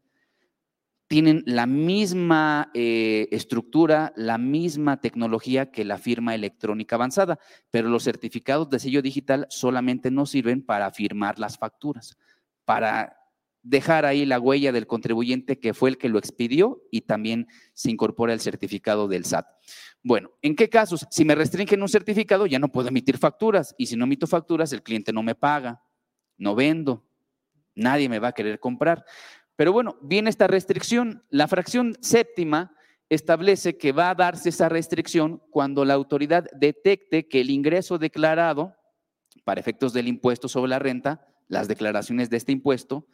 Tienen 1.06 1.44
la 1.46 1.66
misma 1.66 2.72
eh, 2.74 3.28
estructura, 3.30 4.12
la 4.16 4.38
misma 4.38 5.00
tecnología 5.00 5.70
que 5.70 5.84
la 5.84 5.98
firma 5.98 6.34
electrónica 6.34 6.96
avanzada, 6.96 7.38
pero 7.70 7.88
los 7.88 8.02
certificados 8.02 8.68
de 8.70 8.80
sello 8.80 9.02
digital 9.02 9.46
solamente 9.48 10.10
nos 10.10 10.30
sirven 10.30 10.66
para 10.66 10.90
firmar 10.90 11.38
las 11.38 11.58
facturas, 11.58 12.16
para 12.64 13.21
dejar 13.62 14.04
ahí 14.04 14.26
la 14.26 14.40
huella 14.40 14.72
del 14.72 14.86
contribuyente 14.86 15.58
que 15.58 15.74
fue 15.74 15.90
el 15.90 15.98
que 15.98 16.08
lo 16.08 16.18
expidió 16.18 16.82
y 16.90 17.02
también 17.02 17.46
se 17.74 17.90
incorpora 17.90 18.32
el 18.32 18.40
certificado 18.40 19.08
del 19.08 19.24
SAT. 19.24 19.46
Bueno, 20.02 20.30
¿en 20.42 20.56
qué 20.56 20.68
casos? 20.68 21.06
Si 21.10 21.24
me 21.24 21.34
restringen 21.34 21.80
un 21.80 21.88
certificado, 21.88 22.46
ya 22.46 22.58
no 22.58 22.68
puedo 22.68 22.88
emitir 22.88 23.18
facturas 23.18 23.74
y 23.78 23.86
si 23.86 23.96
no 23.96 24.04
emito 24.04 24.26
facturas, 24.26 24.72
el 24.72 24.82
cliente 24.82 25.12
no 25.12 25.22
me 25.22 25.34
paga, 25.34 25.82
no 26.36 26.54
vendo, 26.54 27.04
nadie 27.74 28.08
me 28.08 28.18
va 28.18 28.28
a 28.28 28.32
querer 28.32 28.58
comprar. 28.58 29.04
Pero 29.54 29.72
bueno, 29.72 29.96
viene 30.02 30.30
esta 30.30 30.48
restricción. 30.48 31.24
La 31.30 31.46
fracción 31.46 31.96
séptima 32.00 32.74
establece 33.08 33.76
que 33.76 33.92
va 33.92 34.10
a 34.10 34.14
darse 34.14 34.48
esa 34.48 34.68
restricción 34.68 35.42
cuando 35.50 35.84
la 35.84 35.94
autoridad 35.94 36.46
detecte 36.52 37.28
que 37.28 37.42
el 37.42 37.50
ingreso 37.50 37.98
declarado 37.98 38.74
para 39.44 39.60
efectos 39.60 39.92
del 39.92 40.08
impuesto 40.08 40.48
sobre 40.48 40.70
la 40.70 40.78
renta 40.78 41.31
las 41.48 41.68
declaraciones 41.68 42.30
de 42.30 42.36
este 42.36 42.52
impuesto, 42.52 43.06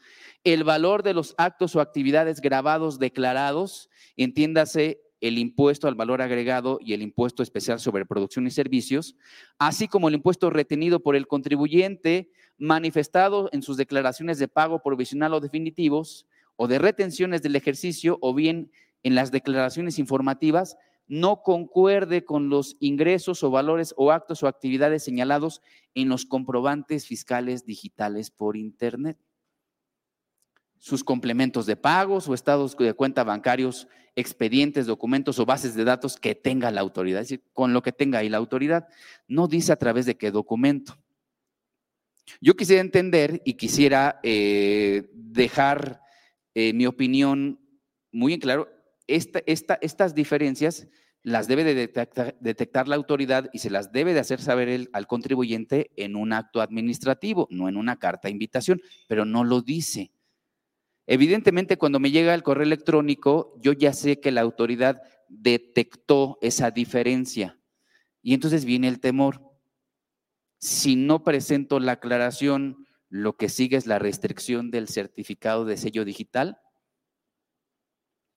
el 0.45 0.65
valor 0.65 1.03
de 1.03 1.15
los 1.15 1.35
actos 1.39 1.75
o 1.75 1.81
actividades 1.81 2.41
grabados 2.41 2.99
declarados, 2.99 3.91
entiéndase 4.17 5.01
el 5.21 5.39
impuesto 5.39 5.89
al 5.89 5.95
valor 5.95 6.23
agregado 6.23 6.79
y 6.81 6.93
el 6.93 7.03
impuesto 7.03 7.43
especial 7.43 7.81
sobre 7.81 8.07
producción 8.07 8.47
y 8.47 8.51
servicios, 8.51 9.17
así 9.59 9.89
como 9.89 10.09
el 10.09 10.15
impuesto 10.15 10.51
retenido 10.51 11.01
por 11.01 11.17
el 11.17 11.27
contribuyente 11.27 12.31
manifestado 12.57 13.49
en 13.53 13.63
sus 13.63 13.77
declaraciones 13.77 14.39
de 14.39 14.49
pago 14.49 14.81
provisional 14.81 15.35
o 15.35 15.41
definitivos 15.41 16.27
o 16.57 16.69
de 16.69 16.79
retenciones 16.79 17.43
del 17.43 17.57
ejercicio 17.57 18.19
o 18.21 18.35
bien 18.35 18.71
en 19.03 19.15
las 19.15 19.31
declaraciones 19.31 19.99
informativas 19.99 20.77
no 21.09 21.43
concuerde 21.43 22.25
con 22.25 22.51
los 22.51 22.77
ingresos 22.81 23.43
o 23.43 23.51
valores 23.51 23.95
o 23.97 24.13
actos 24.13 24.43
o 24.43 24.47
actividades 24.47 25.03
señalados 25.03 25.63
en 25.95 26.09
los 26.09 26.27
comprobantes 26.27 27.07
fiscales 27.07 27.65
digitales 27.65 28.31
por 28.31 28.57
Internet. 28.57 29.19
Sus 30.77 31.03
complementos 31.03 31.67
de 31.67 31.77
pagos 31.77 32.29
o 32.29 32.35
estados 32.35 32.77
de 32.77 32.95
cuenta 32.95 33.25
bancarios, 33.25 33.89
expedientes, 34.15 34.87
documentos 34.87 35.39
o 35.39 35.47
bases 35.47 35.75
de 35.75 35.85
datos 35.85 36.17
que 36.17 36.35
tenga 36.35 36.71
la 36.71 36.83
autoridad, 36.83 37.23
es 37.23 37.29
decir, 37.29 37.45
con 37.53 37.73
lo 37.73 37.83
que 37.83 37.93
tenga 37.93 38.21
ahí 38.21 38.29
la 38.29 38.37
autoridad. 38.37 38.87
No 39.27 39.49
dice 39.49 39.73
a 39.73 39.77
través 39.77 40.07
de 40.07 40.17
qué 40.17 40.31
documento. 40.31 40.99
Yo 42.41 42.55
quisiera 42.55 42.83
entender 42.83 43.43
y 43.45 43.55
quisiera 43.55 44.21
eh, 44.23 45.09
dejar 45.15 46.03
eh, 46.55 46.73
mi 46.75 46.87
opinión 46.87 47.61
muy 48.13 48.35
en 48.35 48.41
claro, 48.41 48.69
estas 49.09 50.15
diferencias 50.15 50.87
las 51.23 51.49
debe 51.49 51.65
de 51.65 51.75
detectar, 51.75 52.89
la 52.89 52.97
autoridad 52.97 53.51
y 53.53 53.59
se 53.59 53.71
las 53.71 53.93
debe 53.93 54.15
de 54.15 54.21
hacer 54.21 54.41
saber 54.41 54.89
al 54.93 55.07
contribuyente 55.07 55.91
en 55.97 56.17
un 56.17 56.33
acto 56.33 56.61
administrativo, 56.61 57.49
no 57.51 57.69
en 57.69 57.77
una 57.77 57.99
carta 57.99 58.29
de 58.29 58.33
invitación, 58.33 58.81
pero 59.09 59.25
no 59.25 59.45
lo 59.45 59.61
dice. 59.61 60.13
Evidentemente, 61.07 61.77
cuando 61.77 62.01
me 62.01 62.11
llega 62.11 62.35
el 62.35 62.43
correo 62.43 62.65
electrónico, 62.65 63.55
yo 63.61 63.73
ya 63.73 63.93
sé 63.93 64.21
que 64.21 64.31
la 64.31 64.43
autoridad 64.43 65.03
detectó 65.29 66.39
esa 66.43 66.71
diferencia. 66.71 67.59
Y 68.23 68.35
entonces 68.35 68.65
viene 68.65 68.89
el 68.89 69.01
temor. 69.01 69.43
Si 70.59 70.97
no 70.97 71.25
presento 71.25 71.81
la 71.81 71.93
aclaración, 71.93 72.87
lo 73.09 73.37
que 73.37 73.49
sigue 73.49 73.77
es 73.77 73.87
la 73.87 73.99
restricción 73.99 74.71
del 74.71 74.89
certificado 74.89 75.65
de 75.65 75.77
sello 75.77 76.05
digital, 76.05 76.59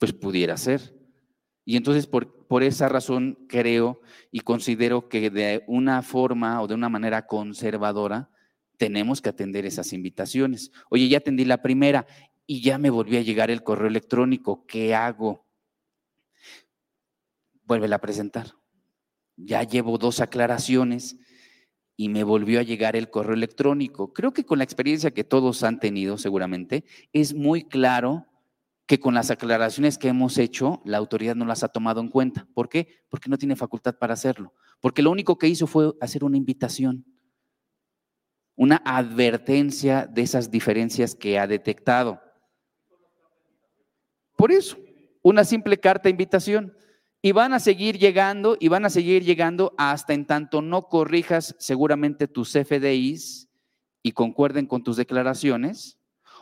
pues 0.01 0.13
pudiera 0.13 0.57
ser. 0.57 0.97
Y 1.63 1.77
entonces 1.77 2.07
por, 2.07 2.47
por, 2.47 2.63
esa 2.63 2.89
razón 2.89 3.37
creo 3.47 4.01
y 4.31 4.39
considero 4.39 5.07
que 5.09 5.29
de 5.29 5.63
una 5.67 6.01
forma 6.01 6.59
o 6.59 6.65
de 6.65 6.73
una 6.73 6.89
manera 6.89 7.27
conservadora 7.27 8.31
tenemos 8.77 9.21
que 9.21 9.29
atender 9.29 9.63
esas 9.67 9.93
invitaciones. 9.93 10.71
Oye, 10.89 11.07
ya 11.07 11.19
atendí 11.19 11.45
la 11.45 11.61
primera 11.61 12.07
y 12.47 12.61
ya 12.61 12.79
me 12.79 12.89
volvió 12.89 13.19
a 13.19 13.21
llegar 13.21 13.51
el 13.51 13.61
correo 13.61 13.89
electrónico. 13.89 14.65
¿Qué 14.65 14.95
hago? 14.95 15.45
Vuelve 17.65 17.93
a 17.93 18.01
presentar. 18.01 18.55
Ya 19.35 19.61
llevo 19.61 19.99
dos 19.99 20.19
aclaraciones 20.19 21.15
y 21.95 22.09
me 22.09 22.23
volvió 22.23 22.59
a 22.59 22.63
llegar 22.63 22.95
el 22.95 23.11
correo 23.11 23.35
electrónico. 23.35 24.13
Creo 24.13 24.33
que 24.33 24.45
con 24.45 24.57
la 24.57 24.63
experiencia 24.63 25.11
que 25.11 25.23
todos 25.23 25.61
han 25.61 25.79
tenido 25.79 26.17
seguramente, 26.17 26.85
es 27.13 27.35
muy 27.35 27.65
claro 27.65 28.30
que 28.91 28.99
con 28.99 29.13
las 29.13 29.31
aclaraciones 29.31 29.97
que 29.97 30.09
hemos 30.09 30.37
hecho, 30.37 30.81
la 30.83 30.97
autoridad 30.97 31.33
no 31.33 31.45
las 31.45 31.63
ha 31.63 31.69
tomado 31.69 32.01
en 32.01 32.09
cuenta. 32.09 32.45
¿Por 32.53 32.67
qué? 32.67 33.05
Porque 33.07 33.29
no 33.29 33.37
tiene 33.37 33.55
facultad 33.55 33.97
para 33.97 34.15
hacerlo. 34.15 34.53
Porque 34.81 35.01
lo 35.01 35.11
único 35.11 35.37
que 35.37 35.47
hizo 35.47 35.65
fue 35.65 35.93
hacer 36.01 36.25
una 36.25 36.35
invitación, 36.35 37.05
una 38.53 38.81
advertencia 38.83 40.05
de 40.07 40.23
esas 40.23 40.51
diferencias 40.51 41.15
que 41.15 41.39
ha 41.39 41.47
detectado. 41.47 42.21
Por 44.35 44.51
eso, 44.51 44.77
una 45.21 45.45
simple 45.45 45.79
carta 45.79 46.03
de 46.03 46.09
invitación. 46.09 46.75
Y 47.21 47.31
van 47.31 47.53
a 47.53 47.61
seguir 47.61 47.97
llegando 47.97 48.57
y 48.59 48.67
van 48.67 48.83
a 48.83 48.89
seguir 48.89 49.23
llegando 49.23 49.73
hasta 49.77 50.13
en 50.13 50.25
tanto 50.25 50.61
no 50.61 50.89
corrijas 50.89 51.55
seguramente 51.59 52.27
tus 52.27 52.51
FDIs 52.51 53.47
y 54.03 54.11
concuerden 54.11 54.65
con 54.65 54.83
tus 54.83 54.97
declaraciones, 54.97 55.97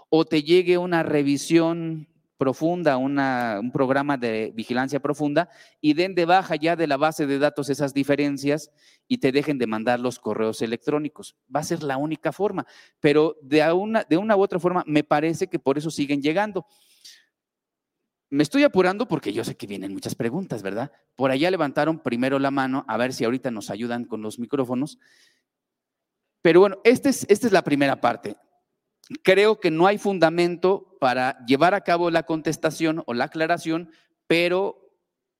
o 0.09 0.25
te 0.25 0.41
llegue 0.41 0.79
una 0.79 1.03
revisión 1.03 2.07
profunda, 2.39 2.95
un 2.97 3.71
programa 3.71 4.17
de 4.17 4.53
vigilancia 4.55 5.01
profunda 5.01 5.49
y 5.81 5.93
den 5.93 6.15
de 6.15 6.23
baja 6.23 6.55
ya 6.55 6.77
de 6.77 6.87
la 6.87 6.95
base 6.95 7.27
de 7.27 7.37
datos 7.37 7.69
esas 7.69 7.93
diferencias 7.93 8.71
y 9.09 9.17
te 9.17 9.33
dejen 9.33 9.57
de 9.57 9.67
mandar 9.67 9.99
los 9.99 10.19
correos 10.19 10.61
electrónicos. 10.61 11.35
Va 11.53 11.59
a 11.59 11.63
ser 11.63 11.83
la 11.83 11.97
única 11.97 12.31
forma, 12.31 12.65
pero 13.01 13.35
de 13.41 13.61
una, 13.73 14.05
de 14.05 14.17
una 14.17 14.37
u 14.37 14.41
otra 14.41 14.57
forma 14.57 14.83
me 14.87 15.03
parece 15.03 15.47
que 15.47 15.59
por 15.59 15.77
eso 15.77 15.91
siguen 15.91 16.21
llegando. 16.21 16.65
Me 18.29 18.43
estoy 18.43 18.63
apurando 18.63 19.05
porque 19.05 19.33
yo 19.33 19.43
sé 19.43 19.57
que 19.57 19.67
vienen 19.67 19.91
muchas 19.91 20.15
preguntas, 20.15 20.63
¿verdad? 20.63 20.93
Por 21.15 21.31
allá 21.31 21.51
levantaron 21.51 21.99
primero 21.99 22.39
la 22.39 22.51
mano, 22.51 22.85
a 22.87 22.95
ver 22.95 23.11
si 23.11 23.25
ahorita 23.25 23.51
nos 23.51 23.69
ayudan 23.69 24.05
con 24.05 24.21
los 24.21 24.39
micrófonos. 24.39 24.97
Pero 26.41 26.61
bueno, 26.61 26.77
esta 26.85 27.09
es, 27.09 27.25
esta 27.29 27.47
es 27.47 27.53
la 27.53 27.63
primera 27.63 27.99
parte 27.99 28.37
creo 29.23 29.59
que 29.59 29.71
no 29.71 29.87
hay 29.87 29.97
fundamento 29.97 30.95
para 30.99 31.43
llevar 31.45 31.73
a 31.73 31.81
cabo 31.81 32.11
la 32.11 32.23
contestación 32.23 33.03
o 33.05 33.13
la 33.13 33.25
aclaración, 33.25 33.91
pero 34.27 34.93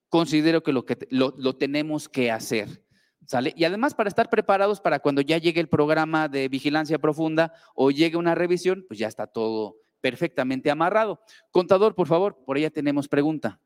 considero 0.09 0.63
que 0.63 0.73
lo, 0.73 0.85
que 0.85 0.97
lo, 1.11 1.55
tenemos 1.55 2.09
que 2.09 2.31
hacer. 2.31 2.83
¿Sale? 3.25 3.53
Y 3.55 3.63
además 3.63 3.93
para 3.93 4.09
estar 4.09 4.27
preparados 4.29 4.81
para 4.81 4.99
cuando 4.99 5.21
ya 5.21 5.37
llegue 5.37 5.61
el 5.61 5.69
programa 5.69 6.27
de 6.27 6.47
vigilancia 6.47 6.97
profunda 6.97 7.53
o 7.75 7.91
llegue 7.91 8.17
una 8.17 8.33
revisión, 8.33 8.85
pues 8.87 8.99
ya 8.99 9.07
está 9.07 9.27
todo 9.27 9.75
perfectamente 10.01 10.71
amarrado. 10.71 11.21
Contador, 11.51 11.93
por 11.93 12.07
favor, 12.07 12.43
por 12.43 12.57
ella 12.57 12.71
tenemos 12.71 13.07
pregunta. 13.07 13.59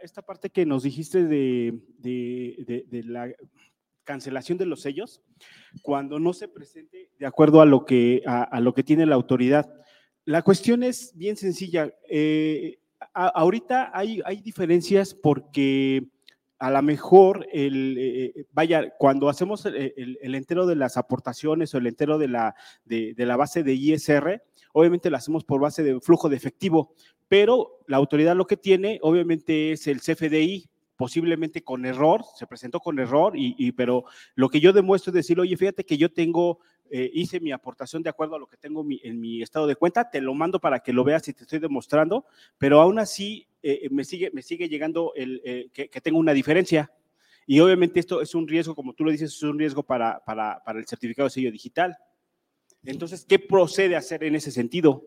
Esta, 0.00 0.22
parte 0.22 0.48
que 0.48 0.64
nos 0.64 0.84
dijiste 0.84 1.24
de, 1.24 1.82
de 1.98 3.02
la 3.04 3.34
cancelación 4.10 4.58
de 4.58 4.66
los 4.66 4.80
sellos 4.82 5.22
cuando 5.82 6.18
no 6.18 6.32
se 6.32 6.48
presente 6.48 7.10
de 7.16 7.26
acuerdo 7.26 7.60
a 7.60 7.64
lo 7.64 7.84
que, 7.84 8.22
a, 8.26 8.58
lo 8.58 8.74
que 8.74 8.82
tiene 8.82 9.06
la 9.06 9.14
autoridad. 9.14 9.72
La 10.24 10.42
cuestión 10.42 10.82
es 10.82 11.12
bien 11.14 11.36
sencilla. 11.36 11.94
Eh, 12.08 12.80
ahorita 13.14 13.92
hay, 13.94 14.20
hay 14.24 14.40
diferencias 14.40 15.14
porque 15.14 16.08
a 16.58 16.72
lo 16.72 16.82
mejor, 16.82 17.46
el, 17.52 17.96
eh, 17.98 18.46
vaya, 18.50 18.92
cuando 18.98 19.28
hacemos 19.28 19.64
el, 19.64 20.34
entero 20.34 20.66
de 20.66 20.74
las 20.74 20.96
aportaciones 20.96 21.72
o 21.72 21.78
el 21.78 21.86
entero 21.86 22.18
de 22.18 22.26
la, 22.26 22.56
de, 22.84 23.14
de 23.14 23.26
la 23.26 23.36
base 23.36 23.62
de 23.62 23.74
ISR, 23.74 24.42
obviamente 24.72 25.08
lo 25.08 25.18
hacemos 25.18 25.44
por 25.44 25.60
base 25.60 25.84
de 25.84 26.00
flujo 26.00 26.28
de 26.28 26.36
efectivo, 26.36 26.94
pero 27.28 27.78
la 27.86 27.96
autoridad 27.96 28.34
lo 28.34 28.48
que 28.48 28.56
tiene, 28.56 28.98
obviamente, 29.02 29.70
es 29.70 29.86
el 29.86 30.00
CFDI, 30.00 30.68
posiblemente 31.00 31.64
con 31.64 31.86
error, 31.86 32.22
se 32.36 32.46
presentó 32.46 32.78
con 32.78 32.98
error, 32.98 33.32
y, 33.34 33.72
pero 33.72 34.04
lo 34.34 34.50
que 34.50 34.60
yo 34.60 34.70
demuestro 34.74 35.08
es 35.08 35.14
decir, 35.14 35.40
oye, 35.40 35.56
fíjate 35.56 35.82
que 35.82 35.96
yo 35.96 36.12
tengo, 36.12 36.58
eh, 36.90 37.10
hice 37.14 37.40
mi 37.40 37.52
aportación 37.52 38.02
de 38.02 38.10
acuerdo 38.10 38.34
a 38.34 38.38
lo 38.38 38.46
que 38.46 38.58
tengo 38.58 38.86
en 39.02 39.18
mi 39.18 39.40
estado 39.40 39.66
de 39.66 39.76
cuenta, 39.76 40.10
te 40.10 40.20
lo 40.20 40.34
mando 40.34 40.60
para 40.60 40.80
que 40.80 40.92
lo 40.92 41.02
veas 41.02 41.26
y 41.26 41.32
te 41.32 41.44
estoy 41.44 41.58
demostrando, 41.58 42.26
pero 42.58 42.82
aún 42.82 42.98
así 42.98 43.48
eh, 43.62 43.88
me, 43.90 44.04
sigue, 44.04 44.30
me 44.34 44.42
sigue 44.42 44.68
llegando 44.68 45.14
el, 45.16 45.40
eh, 45.42 45.70
que, 45.72 45.88
tengo 46.02 46.18
una 46.18 46.34
diferencia. 46.34 46.92
Y 47.46 47.60
obviamente 47.60 47.98
esto 47.98 48.20
es 48.20 48.34
un 48.34 48.46
riesgo, 48.46 48.74
como 48.74 48.92
tú 48.92 49.02
lo 49.04 49.10
dices, 49.10 49.32
es 49.32 49.42
un 49.42 49.58
riesgo 49.58 49.82
para, 49.82 50.22
para, 50.26 50.62
para 50.62 50.80
el 50.80 50.86
certificado 50.86 51.28
de 51.28 51.30
sello 51.30 51.50
digital. 51.50 51.96
Entonces, 52.84 53.24
¿qué 53.26 53.38
procede 53.38 53.96
a 53.96 54.00
hacer 54.00 54.22
en 54.22 54.34
ese 54.34 54.50
sentido? 54.50 55.02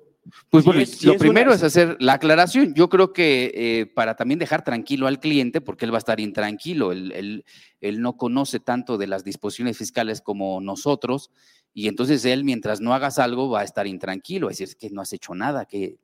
Pues 0.50 0.64
bueno, 0.64 0.84
lo 1.04 1.18
primero 1.18 1.54
es 1.54 1.64
hacer 1.64 1.98
la 2.00 2.14
aclaración. 2.14 2.74
Yo 2.74 2.90
creo 2.90 3.12
que 3.12 3.52
eh, 3.54 3.86
para 3.88 4.16
también 4.16 4.40
dejar 4.40 4.64
tranquilo 4.64 5.08
al 5.08 5.20
cliente, 5.20 5.62
porque 5.62 5.86
él 5.86 5.92
va 5.92 5.98
a 5.98 6.00
estar 6.00 6.20
intranquilo, 6.20 6.92
él, 6.92 7.44
no 7.82 8.18
conoce 8.18 8.60
tanto 8.60 8.98
de 8.98 9.08
las 9.08 9.24
disposiciones 9.24 9.78
fiscales 9.78 10.22
como 10.22 10.62
nosotros, 10.62 11.32
y 11.74 11.88
entonces 11.88 12.24
él, 12.26 12.44
mientras 12.44 12.80
no 12.80 12.94
hagas 12.94 13.20
algo, 13.20 13.50
va 13.50 13.62
a 13.62 13.64
estar 13.64 13.88
intranquilo, 13.88 14.50
es 14.50 14.60
decir, 14.60 14.78
que 14.78 14.90
no 14.90 15.02
has 15.02 15.12
hecho 15.12 15.36
nada, 15.36 15.66
que 15.66 15.98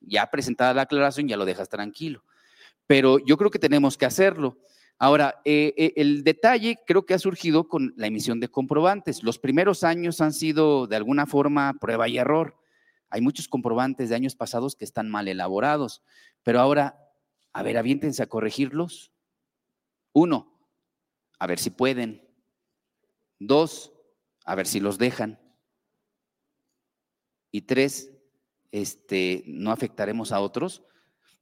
ya 0.00 0.30
presentada 0.30 0.74
la 0.74 0.82
aclaración 0.82 1.28
ya 1.28 1.36
lo 1.36 1.44
dejas 1.44 1.68
tranquilo. 1.68 2.24
Pero 2.86 3.18
yo 3.18 3.36
creo 3.36 3.50
que 3.50 3.58
tenemos 3.58 3.98
que 3.98 4.06
hacerlo. 4.06 4.58
Ahora, 4.98 5.40
eh, 5.44 5.74
eh, 5.76 5.92
el 5.96 6.24
detalle 6.24 6.78
creo 6.86 7.04
que 7.04 7.14
ha 7.14 7.18
surgido 7.18 7.68
con 7.68 7.92
la 7.96 8.06
emisión 8.06 8.40
de 8.40 8.48
comprobantes. 8.48 9.22
Los 9.22 9.38
primeros 9.38 9.84
años 9.84 10.20
han 10.20 10.32
sido 10.32 10.86
de 10.86 10.96
alguna 10.96 11.26
forma 11.26 11.74
prueba 11.78 12.08
y 12.08 12.18
error 12.18 12.57
hay 13.10 13.20
muchos 13.20 13.48
comprobantes 13.48 14.08
de 14.08 14.14
años 14.14 14.34
pasados 14.34 14.76
que 14.76 14.84
están 14.84 15.08
mal 15.08 15.28
elaborados, 15.28 16.02
pero 16.42 16.60
ahora, 16.60 16.98
a 17.52 17.62
ver, 17.62 17.78
aviéntense 17.78 18.22
a 18.22 18.28
corregirlos. 18.28 19.12
Uno, 20.12 20.58
a 21.38 21.46
ver 21.46 21.58
si 21.58 21.70
pueden. 21.70 22.26
Dos, 23.38 23.92
a 24.44 24.54
ver 24.54 24.66
si 24.66 24.80
los 24.80 24.98
dejan. 24.98 25.38
Y 27.50 27.62
tres, 27.62 28.12
este, 28.72 29.44
no 29.46 29.70
afectaremos 29.70 30.32
a 30.32 30.40
otros. 30.40 30.82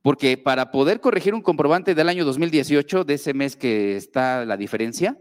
Porque 0.03 0.39
para 0.39 0.71
poder 0.71 1.01
corregir 1.01 1.35
un 1.35 1.43
comprobante 1.43 1.95
del 1.95 2.09
año 2.09 2.25
2018, 2.25 3.05
de 3.05 3.15
ese 3.15 3.35
mes 3.35 3.57
que 3.57 3.97
está 3.97 4.45
la 4.45 4.57
diferencia, 4.57 5.21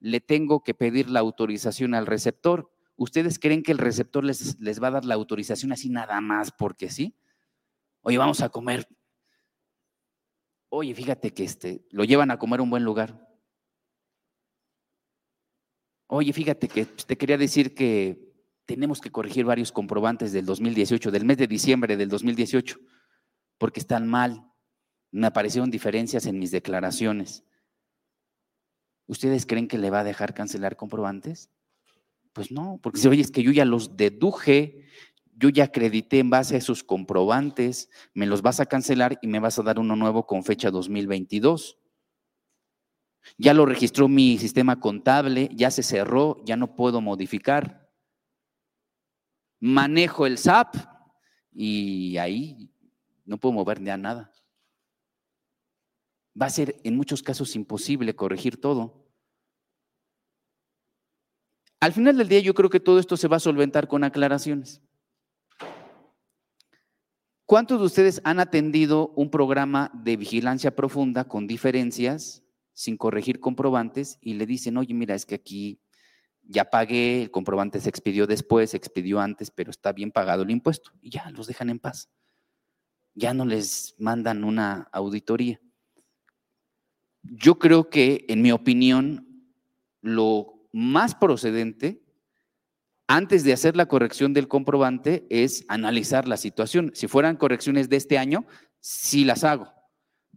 le 0.00 0.20
tengo 0.20 0.64
que 0.64 0.74
pedir 0.74 1.08
la 1.08 1.20
autorización 1.20 1.94
al 1.94 2.06
receptor. 2.06 2.72
¿Ustedes 3.00 3.38
creen 3.38 3.62
que 3.62 3.72
el 3.72 3.78
receptor 3.78 4.22
les, 4.22 4.60
les 4.60 4.82
va 4.82 4.88
a 4.88 4.90
dar 4.90 5.06
la 5.06 5.14
autorización 5.14 5.72
así 5.72 5.88
nada 5.88 6.20
más 6.20 6.52
porque 6.52 6.90
sí? 6.90 7.16
Oye, 8.02 8.18
vamos 8.18 8.42
a 8.42 8.50
comer. 8.50 8.86
Oye, 10.68 10.94
fíjate 10.94 11.32
que 11.32 11.44
este, 11.44 11.86
lo 11.92 12.04
llevan 12.04 12.30
a 12.30 12.38
comer 12.38 12.60
a 12.60 12.62
un 12.62 12.68
buen 12.68 12.84
lugar. 12.84 13.26
Oye, 16.08 16.30
fíjate 16.34 16.68
que 16.68 16.84
te 16.84 17.16
quería 17.16 17.38
decir 17.38 17.74
que 17.74 18.34
tenemos 18.66 19.00
que 19.00 19.10
corregir 19.10 19.46
varios 19.46 19.72
comprobantes 19.72 20.32
del 20.32 20.44
2018, 20.44 21.10
del 21.10 21.24
mes 21.24 21.38
de 21.38 21.46
diciembre 21.46 21.96
del 21.96 22.10
2018, 22.10 22.76
porque 23.56 23.80
están 23.80 24.08
mal. 24.08 24.46
Me 25.10 25.26
aparecieron 25.26 25.70
diferencias 25.70 26.26
en 26.26 26.38
mis 26.38 26.50
declaraciones. 26.50 27.46
¿Ustedes 29.06 29.46
creen 29.46 29.68
que 29.68 29.78
le 29.78 29.88
va 29.88 30.00
a 30.00 30.04
dejar 30.04 30.34
cancelar 30.34 30.76
comprobantes? 30.76 31.50
Pues 32.32 32.50
no, 32.52 32.78
porque 32.82 33.00
si 33.00 33.08
oye, 33.08 33.22
es 33.22 33.30
que 33.30 33.42
yo 33.42 33.50
ya 33.50 33.64
los 33.64 33.96
deduje, 33.96 34.86
yo 35.36 35.48
ya 35.48 35.64
acredité 35.64 36.18
en 36.18 36.30
base 36.30 36.54
a 36.54 36.58
esos 36.58 36.84
comprobantes, 36.84 37.90
me 38.14 38.26
los 38.26 38.42
vas 38.42 38.60
a 38.60 38.66
cancelar 38.66 39.18
y 39.22 39.26
me 39.26 39.40
vas 39.40 39.58
a 39.58 39.62
dar 39.62 39.78
uno 39.78 39.96
nuevo 39.96 40.26
con 40.26 40.44
fecha 40.44 40.70
2022. 40.70 41.78
Ya 43.36 43.54
lo 43.54 43.66
registró 43.66 44.08
mi 44.08 44.38
sistema 44.38 44.80
contable, 44.80 45.50
ya 45.54 45.70
se 45.70 45.82
cerró, 45.82 46.42
ya 46.44 46.56
no 46.56 46.74
puedo 46.74 47.00
modificar. 47.00 47.80
manejo 49.60 50.26
el 50.26 50.38
SAP 50.38 50.74
y 51.52 52.16
ahí 52.16 52.70
no 53.24 53.38
puedo 53.38 53.52
mover 53.52 53.82
ya 53.82 53.96
nada. 53.96 54.32
Va 56.40 56.46
a 56.46 56.50
ser 56.50 56.80
en 56.84 56.96
muchos 56.96 57.22
casos 57.22 57.54
imposible 57.54 58.16
corregir 58.16 58.60
todo. 58.60 58.99
Al 61.80 61.94
final 61.94 62.18
del 62.18 62.28
día 62.28 62.40
yo 62.40 62.52
creo 62.52 62.68
que 62.68 62.78
todo 62.78 62.98
esto 62.98 63.16
se 63.16 63.26
va 63.26 63.38
a 63.38 63.40
solventar 63.40 63.88
con 63.88 64.04
aclaraciones. 64.04 64.82
¿Cuántos 67.46 67.80
de 67.80 67.86
ustedes 67.86 68.20
han 68.22 68.38
atendido 68.38 69.08
un 69.16 69.30
programa 69.30 69.90
de 69.94 70.16
vigilancia 70.16 70.76
profunda 70.76 71.24
con 71.24 71.46
diferencias, 71.46 72.44
sin 72.74 72.96
corregir 72.96 73.40
comprobantes, 73.40 74.18
y 74.20 74.34
le 74.34 74.46
dicen, 74.46 74.76
oye, 74.76 74.94
mira, 74.94 75.14
es 75.14 75.26
que 75.26 75.34
aquí 75.36 75.80
ya 76.42 76.68
pagué, 76.68 77.22
el 77.22 77.30
comprobante 77.30 77.80
se 77.80 77.88
expidió 77.88 78.26
después, 78.26 78.70
se 78.70 78.76
expidió 78.76 79.18
antes, 79.18 79.50
pero 79.50 79.70
está 79.70 79.92
bien 79.92 80.12
pagado 80.12 80.42
el 80.42 80.50
impuesto, 80.50 80.92
y 81.00 81.10
ya 81.10 81.30
los 81.30 81.46
dejan 81.46 81.70
en 81.70 81.80
paz. 81.80 82.10
Ya 83.14 83.34
no 83.34 83.44
les 83.44 83.96
mandan 83.98 84.44
una 84.44 84.88
auditoría. 84.92 85.60
Yo 87.22 87.58
creo 87.58 87.90
que, 87.90 88.26
en 88.28 88.42
mi 88.42 88.52
opinión, 88.52 89.44
lo 90.02 90.59
más 90.72 91.14
procedente 91.14 92.02
antes 93.12 93.42
de 93.42 93.52
hacer 93.52 93.76
la 93.76 93.86
corrección 93.86 94.32
del 94.32 94.46
comprobante 94.46 95.26
es 95.30 95.64
analizar 95.66 96.28
la 96.28 96.36
situación. 96.36 96.92
Si 96.94 97.08
fueran 97.08 97.36
correcciones 97.36 97.88
de 97.88 97.96
este 97.96 98.18
año, 98.18 98.46
sí 98.78 99.24
las 99.24 99.42
hago, 99.42 99.72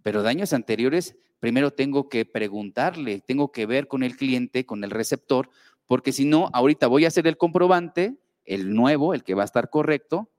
pero 0.01 0.23
de 0.23 0.29
años 0.29 0.53
anteriores, 0.53 1.15
primero 1.39 1.69
tengo 1.69 2.09
que 2.09 2.25
preguntarle, 2.25 3.21
tengo 3.21 3.51
que 3.51 3.67
ver 3.67 3.87
con 3.87 4.01
el 4.01 4.17
cliente, 4.17 4.65
con 4.65 4.83
el 4.83 4.89
receptor, 4.89 5.51
porque 5.85 6.11
si 6.11 6.25
no, 6.25 6.49
ahorita 6.51 6.87
voy 6.87 7.05
a 7.05 7.09
hacer 7.09 7.27
el 7.27 7.37
comprobante, 7.37 8.17
el 8.43 8.73
nuevo, 8.73 9.13
el 9.13 9.23
que 9.23 9.35
va 9.35 9.43
a 9.43 9.45
estar 9.45 9.69
correcto, 9.69 10.31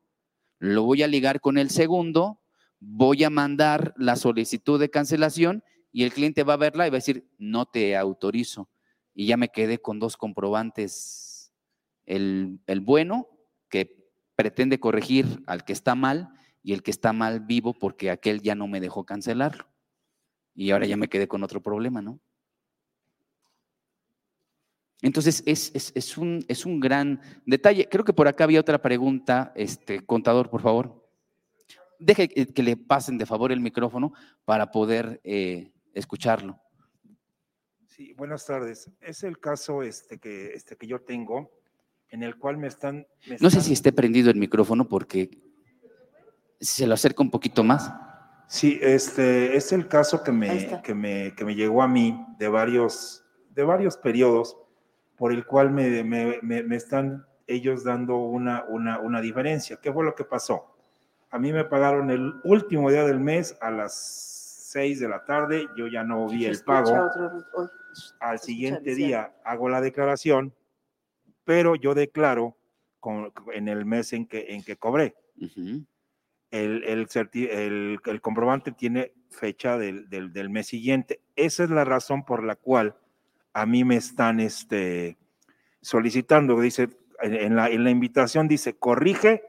lo 0.59 0.83
voy 0.83 1.04
a 1.04 1.07
ligar 1.07 1.40
con 1.40 1.57
el 1.57 1.70
segundo, 1.70 2.40
voy 2.80 3.22
a 3.22 3.30
mandar 3.30 3.94
la 3.96 4.16
solicitud 4.16 4.80
de 4.80 4.90
cancelación 4.90 5.62
y 5.92 6.02
el 6.02 6.12
cliente 6.12 6.42
va 6.42 6.54
a 6.54 6.57
verla 6.57 6.87
y 6.87 6.90
va 6.90 6.96
a 6.96 6.98
decir, 6.98 7.28
no 7.38 7.66
te 7.66 7.96
autorizo. 7.96 8.68
Y 9.14 9.27
ya 9.27 9.37
me 9.37 9.48
quedé 9.48 9.79
con 9.79 10.00
dos 10.00 10.16
comprobantes 10.16 11.53
el, 12.07 12.61
bueno 12.83 13.29
que 13.68 14.11
pretende 14.37 14.81
corregir 14.81 15.42
al 15.46 15.64
que 15.64 15.72
está 15.72 15.94
mal 15.94 16.29
y 16.62 16.72
el 16.72 16.83
que 16.83 16.90
está 16.90 17.12
mal 17.12 17.40
vivo 17.40 17.74
porque 17.74 18.11
aquel 18.11 18.40
ya 18.40 18.55
no 18.55 18.66
me 18.66 18.81
dejó 18.81 19.05
cancelarlo. 19.05 19.66
Y 20.55 20.70
ahora 20.70 20.87
ya 20.87 20.96
me 20.96 21.09
quedé 21.09 21.29
con 21.29 21.42
otro 21.42 21.62
problema, 21.62 22.00
¿no? 22.00 22.20
Entonces, 25.03 25.42
es, 25.44 26.16
un, 26.16 26.44
es, 26.48 26.64
un, 26.64 26.81
gran 26.81 27.20
detalle. 27.44 27.87
Creo 27.90 28.05
que 28.05 28.14
por 28.14 28.27
acá 28.27 28.44
había 28.44 28.61
otra 28.61 28.81
pregunta, 28.81 29.53
este 29.55 30.00
contador, 30.00 30.48
por 30.48 30.62
favor. 30.62 31.07
Deje 31.98 32.29
que 32.29 32.62
le 32.62 32.77
pasen 32.77 33.18
de 33.18 33.27
favor 33.27 33.53
el 33.53 33.61
micrófono 33.61 34.14
para 34.46 34.70
poder 34.70 35.20
eh, 35.24 35.72
escucharlo. 35.92 36.59
Sí, 37.96 38.12
buenas 38.14 38.44
tardes. 38.44 38.90
Es 39.00 39.22
el 39.22 39.38
caso 39.38 39.85
este 39.85 40.18
que, 40.18 40.52
este 40.52 40.74
que 40.74 40.88
yo 40.88 41.02
tengo 41.02 41.52
en 42.09 42.24
el 42.24 42.37
cual 42.38 42.57
me 42.57 42.66
están... 42.66 43.07
no 43.38 43.50
sé 43.50 43.61
si 43.61 43.72
esté 43.72 43.92
prendido 43.92 44.33
el 44.33 44.37
micrófono 44.37 44.88
porque 44.88 45.30
se 46.61 46.88
lo 46.88 46.94
acerca 46.94 47.22
un 47.22 47.30
poquito 47.30 47.62
más. 47.62 47.94
Sí, 48.48 48.80
este 48.83 49.57
es 49.57 49.70
el 49.70 49.87
caso 49.87 50.24
que 50.24 50.33
me, 50.33 50.83
que 50.83 50.92
me, 50.92 51.37
que 51.37 51.44
me 51.44 51.54
llegó 51.54 51.83
a 51.83 51.87
mí 51.87 52.20
de 52.37 52.48
varios, 52.48 53.24
de 53.50 53.62
varios 53.62 53.96
periodos 53.96 54.57
por 55.16 55.33
el 55.33 55.46
cual 55.46 55.70
me, 55.70 56.02
me, 56.02 56.40
me 56.42 56.74
están 56.74 57.24
ellos 57.46 57.85
dando 57.85 58.16
una, 58.16 58.64
una, 58.64 58.98
una 58.98 59.20
diferencia. 59.20 59.78
¿Qué 59.80 59.92
fue 59.92 60.04
lo 60.04 60.16
que 60.16 60.24
pasó? 60.24 60.76
A 61.30 61.38
mí 61.38 61.52
me 61.52 61.64
pagaron 61.64 62.11
el 62.11 62.40
último 62.42 62.90
día 62.90 63.04
del 63.04 63.20
mes 63.20 63.57
a 63.61 63.70
las 63.70 64.35
6 64.75 65.01
de 65.01 65.09
la 65.09 65.25
tarde, 65.25 65.67
yo 65.77 65.87
ya 65.87 66.05
no 66.05 66.29
vi 66.29 66.47
el 66.47 66.61
pago. 66.65 67.11
Al 68.21 68.39
siguiente 68.39 68.95
día 68.95 69.35
hago 69.45 69.69
la 69.69 69.81
declaración 69.81 70.53
pero 71.45 71.77
yo 71.77 71.95
declaro 71.95 72.57
en 73.53 73.69
el 73.69 73.85
mes 73.85 74.13
en 74.13 74.27
que, 74.27 74.47
en 74.55 74.63
que 74.63 74.77
cobré. 74.77 75.15
el, 76.51 77.07
el, 78.05 78.21
comprobante 78.21 78.73
tiene 78.73 79.13
fecha 79.31 79.77
del, 79.77 80.09
del, 80.09 80.51
mes 80.51 80.67
siguiente. 80.67 81.21
Esa 81.37 81.65
es 81.65 81.71
la 81.71 81.85
razón 81.85 82.25
por 82.25 82.43
la 82.43 82.57
cual 82.57 82.97
a 83.53 83.67
mí 83.67 83.85
me 83.85 83.97
están 83.97 84.41
este, 84.41 85.19
solicitando, 85.83 86.59
dice, 86.61 86.89
en 87.21 87.57
la, 87.57 87.69
en 87.69 87.85
la 87.85 87.91
invitación 87.91 88.49
dice, 88.49 88.75
corrige 88.75 89.43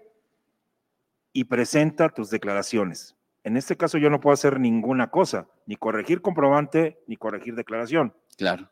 y 1.31 1.45
presenta 1.45 2.09
tus 2.09 2.29
declaraciones. 2.29 3.14
En 3.45 3.57
este 3.57 3.77
caso 3.77 3.99
yo 3.99 4.09
no 4.09 4.19
puedo 4.19 4.33
hacer 4.33 4.59
ninguna 4.59 5.11
cosa, 5.11 5.47
ni 5.67 5.75
corregir 5.75 6.21
comprobante, 6.21 7.03
ni 7.05 7.15
corregir 7.15 7.53
declaración. 7.53 8.15
Claro. 8.37 8.71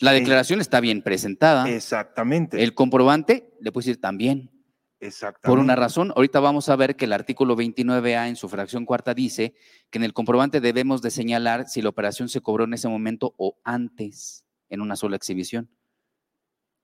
La 0.00 0.10
declaración 0.10 0.60
está 0.60 0.80
bien 0.80 1.00
presentada. 1.00 1.70
Exactamente. 1.70 2.60
El 2.60 2.74
comprobante 2.74 3.54
le 3.60 3.70
puede 3.70 3.86
decir 3.86 4.00
también. 4.00 4.50
Exactamente. 4.98 5.48
Por 5.48 5.60
una 5.60 5.76
razón, 5.76 6.12
ahorita 6.16 6.40
vamos 6.40 6.68
a 6.70 6.74
ver 6.74 6.96
que 6.96 7.04
el 7.04 7.12
artículo 7.12 7.56
29A 7.56 8.26
en 8.26 8.34
su 8.34 8.48
fracción 8.48 8.84
cuarta 8.84 9.14
dice 9.14 9.54
que 9.90 9.98
en 9.98 10.04
el 10.04 10.12
comprobante 10.12 10.60
debemos 10.60 11.00
de 11.00 11.12
señalar 11.12 11.68
si 11.68 11.80
la 11.80 11.90
operación 11.90 12.28
se 12.28 12.40
cobró 12.40 12.64
en 12.64 12.74
ese 12.74 12.88
momento 12.88 13.34
o 13.36 13.60
antes 13.62 14.44
en 14.70 14.80
una 14.80 14.96
sola 14.96 15.14
exhibición. 15.14 15.70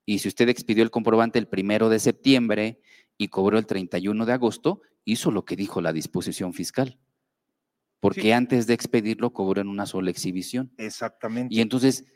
Y 0.07 0.21
si 0.21 0.29
usted 0.29 0.49
expidió 0.49 0.85
el 0.85 0.93
comprobante 0.93 1.41
el 1.41 1.49
primero 1.49 1.89
de 1.89 1.99
septiembre 1.99 2.81
y 3.19 3.29
cobró 3.29 3.59
el 3.59 3.67
31 3.67 4.27
de 4.27 4.33
agosto, 4.33 4.81
hizo 5.05 5.31
lo 5.31 5.45
que 5.45 5.57
dijo 5.57 5.81
la 5.81 5.93
disposición 5.93 6.53
fiscal. 6.53 6.99
Porque 8.01 8.33
antes 8.33 8.67
de 8.67 8.75
expedirlo 8.75 9.33
cobró 9.33 9.61
en 9.61 9.69
una 9.69 9.85
sola 9.85 10.11
exhibición. 10.11 10.73
Exactamente. 10.79 11.55
Y 11.55 11.61
entonces 11.61 12.07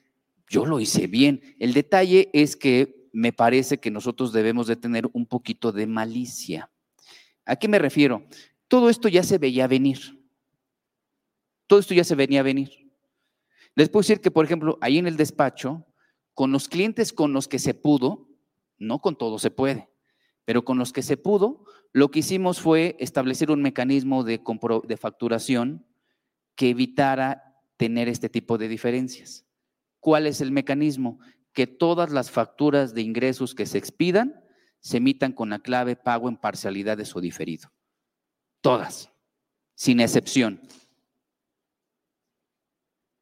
yo 0.48 0.64
lo 0.64 0.80
hice 0.80 1.06
bien. 1.06 1.40
El 1.58 1.74
detalle 1.74 2.30
es 2.32 2.56
que 2.56 3.08
me 3.12 3.32
parece 3.32 3.78
que 3.78 3.90
nosotros 3.90 4.32
debemos 4.32 4.66
de 4.66 4.76
tener 4.76 5.08
un 5.12 5.26
poquito 5.26 5.72
de 5.72 5.86
malicia. 5.86 6.70
¿A 7.44 7.56
qué 7.56 7.68
me 7.68 7.78
refiero? 7.78 8.26
Todo 8.66 8.88
esto 8.88 9.08
ya 9.08 9.22
se 9.22 9.38
veía 9.38 9.66
venir. 9.66 10.24
Todo 11.66 11.78
esto 11.78 11.94
ya 11.94 12.04
se 12.04 12.14
venía 12.14 12.40
a 12.40 12.44
venir. 12.44 12.90
Les 13.74 13.88
puedo 13.88 14.02
decir 14.02 14.20
que, 14.20 14.30
por 14.30 14.44
ejemplo, 14.44 14.78
ahí 14.80 14.98
en 14.98 15.06
el 15.06 15.16
despacho, 15.16 15.86
con 16.32 16.52
los 16.52 16.68
clientes 16.68 17.12
con 17.12 17.32
los 17.32 17.48
que 17.48 17.58
se 17.58 17.74
pudo, 17.74 18.28
no 18.78 19.00
con 19.00 19.16
todo 19.16 19.38
se 19.38 19.50
puede, 19.50 19.88
pero 20.44 20.64
con 20.64 20.78
los 20.78 20.92
que 20.92 21.02
se 21.02 21.16
pudo, 21.16 21.64
lo 21.94 22.10
que 22.10 22.18
hicimos 22.18 22.60
fue 22.60 22.96
establecer 22.98 23.52
un 23.52 23.62
mecanismo 23.62 24.24
de, 24.24 24.42
de 24.84 24.96
facturación 24.96 25.86
que 26.56 26.70
evitara 26.70 27.56
tener 27.76 28.08
este 28.08 28.28
tipo 28.28 28.58
de 28.58 28.66
diferencias. 28.66 29.46
¿Cuál 30.00 30.26
es 30.26 30.40
el 30.40 30.50
mecanismo? 30.50 31.20
Que 31.52 31.68
todas 31.68 32.10
las 32.10 32.32
facturas 32.32 32.94
de 32.94 33.02
ingresos 33.02 33.54
que 33.54 33.64
se 33.64 33.78
expidan 33.78 34.44
se 34.80 34.96
emitan 34.96 35.32
con 35.32 35.50
la 35.50 35.60
clave 35.60 35.94
pago 35.94 36.28
en 36.28 36.36
parcialidades 36.36 37.14
o 37.14 37.20
diferido. 37.20 37.70
Todas, 38.60 39.12
sin 39.76 40.00
excepción. 40.00 40.60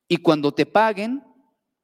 Y 0.09 0.17
cuando 0.17 0.53
te 0.55 0.65
paguen, 0.65 1.23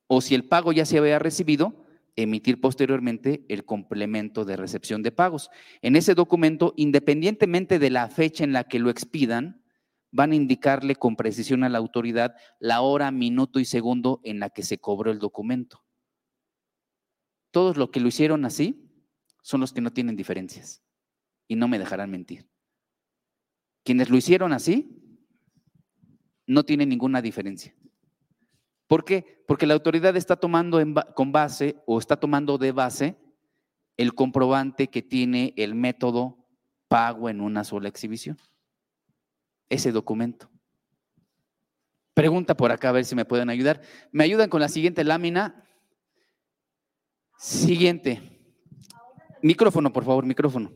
o 0.06 0.22
si 0.22 0.34
el 0.34 0.48
pago 0.48 0.72
ya 0.72 0.86
se 0.86 0.96
había 0.96 1.18
recibido, 1.18 1.84
emitir 2.22 2.60
posteriormente 2.60 3.44
el 3.48 3.64
complemento 3.64 4.44
de 4.44 4.56
recepción 4.56 5.04
de 5.04 5.12
pagos. 5.12 5.50
En 5.82 5.94
ese 5.94 6.14
documento, 6.14 6.74
independientemente 6.76 7.78
de 7.78 7.90
la 7.90 8.08
fecha 8.08 8.42
en 8.42 8.52
la 8.52 8.64
que 8.64 8.80
lo 8.80 8.90
expidan, 8.90 9.62
van 10.10 10.32
a 10.32 10.34
indicarle 10.34 10.96
con 10.96 11.14
precisión 11.14 11.62
a 11.62 11.68
la 11.68 11.78
autoridad 11.78 12.34
la 12.58 12.80
hora, 12.80 13.12
minuto 13.12 13.60
y 13.60 13.64
segundo 13.64 14.20
en 14.24 14.40
la 14.40 14.50
que 14.50 14.64
se 14.64 14.78
cobró 14.78 15.12
el 15.12 15.20
documento. 15.20 15.84
Todos 17.52 17.76
los 17.76 17.90
que 17.90 18.00
lo 18.00 18.08
hicieron 18.08 18.44
así 18.44 18.90
son 19.42 19.60
los 19.60 19.72
que 19.72 19.80
no 19.80 19.92
tienen 19.92 20.16
diferencias 20.16 20.82
y 21.46 21.54
no 21.54 21.68
me 21.68 21.78
dejarán 21.78 22.10
mentir. 22.10 22.48
Quienes 23.84 24.10
lo 24.10 24.16
hicieron 24.16 24.52
así 24.52 25.20
no 26.46 26.64
tienen 26.64 26.88
ninguna 26.88 27.22
diferencia. 27.22 27.76
¿Por 28.88 29.04
qué? 29.04 29.44
Porque 29.46 29.66
la 29.66 29.74
autoridad 29.74 30.16
está 30.16 30.36
tomando 30.36 30.80
con 31.14 31.30
base 31.30 31.76
o 31.86 31.98
está 31.98 32.16
tomando 32.16 32.58
de 32.58 32.72
base 32.72 33.16
el 33.96 34.14
comprobante 34.14 34.88
que 34.88 35.02
tiene 35.02 35.52
el 35.56 35.74
método 35.74 36.38
pago 36.88 37.28
en 37.28 37.40
una 37.40 37.64
sola 37.64 37.88
exhibición 37.88 38.38
ese 39.68 39.92
documento. 39.92 40.50
Pregunta 42.14 42.56
por 42.56 42.72
acá 42.72 42.88
a 42.88 42.92
ver 42.92 43.04
si 43.04 43.14
me 43.14 43.24
pueden 43.24 43.50
ayudar. 43.50 43.80
¿Me 44.10 44.24
ayudan 44.24 44.48
con 44.48 44.60
la 44.60 44.68
siguiente 44.68 45.04
lámina? 45.04 45.64
Siguiente. 47.36 48.20
Micrófono, 49.42 49.92
por 49.92 50.04
favor, 50.04 50.26
micrófono. 50.26 50.72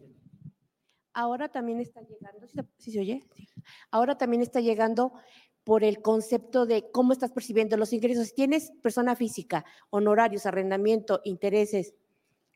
Ahora 1.15 1.49
también 1.49 1.81
está 1.81 2.01
llegando, 2.01 2.47
¿sí 2.79 2.93
se 2.93 3.01
oye? 3.01 3.23
Ahora 3.91 4.17
también 4.17 4.43
está 4.43 4.61
llegando 4.61 5.13
por 5.65 5.85
el 5.85 6.03
concepto 6.03 6.67
de 6.67 6.91
cómo 6.91 7.13
estás 7.13 7.33
percibiendo 7.33 7.77
los 7.77 7.93
ingresos. 7.93 8.29
Si 8.29 8.35
tienes 8.35 8.73
persona 8.83 9.15
física, 9.15 9.65
honorarios, 9.91 10.47
arrendamiento, 10.47 11.21
intereses, 11.25 11.95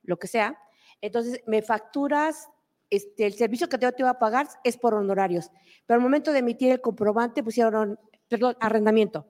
lo 0.02 0.18
que 0.18 0.28
sea, 0.28 0.58
Entonces, 1.02 1.42
me 1.46 1.60
facturas, 1.60 2.48
este, 2.88 3.26
el 3.26 3.34
servicio 3.34 3.68
que 3.68 3.76
te, 3.76 3.90
te 3.92 4.02
va 4.02 4.10
a 4.10 4.18
pagar 4.18 4.48
es 4.64 4.78
por 4.78 4.94
honorarios, 4.94 5.50
pero 5.84 5.98
al 5.98 6.02
momento 6.02 6.32
de 6.32 6.38
emitir 6.38 6.72
el 6.72 6.80
comprobante 6.80 7.42
pusieron, 7.42 7.98
perdón, 8.28 8.56
arrendamiento. 8.60 9.26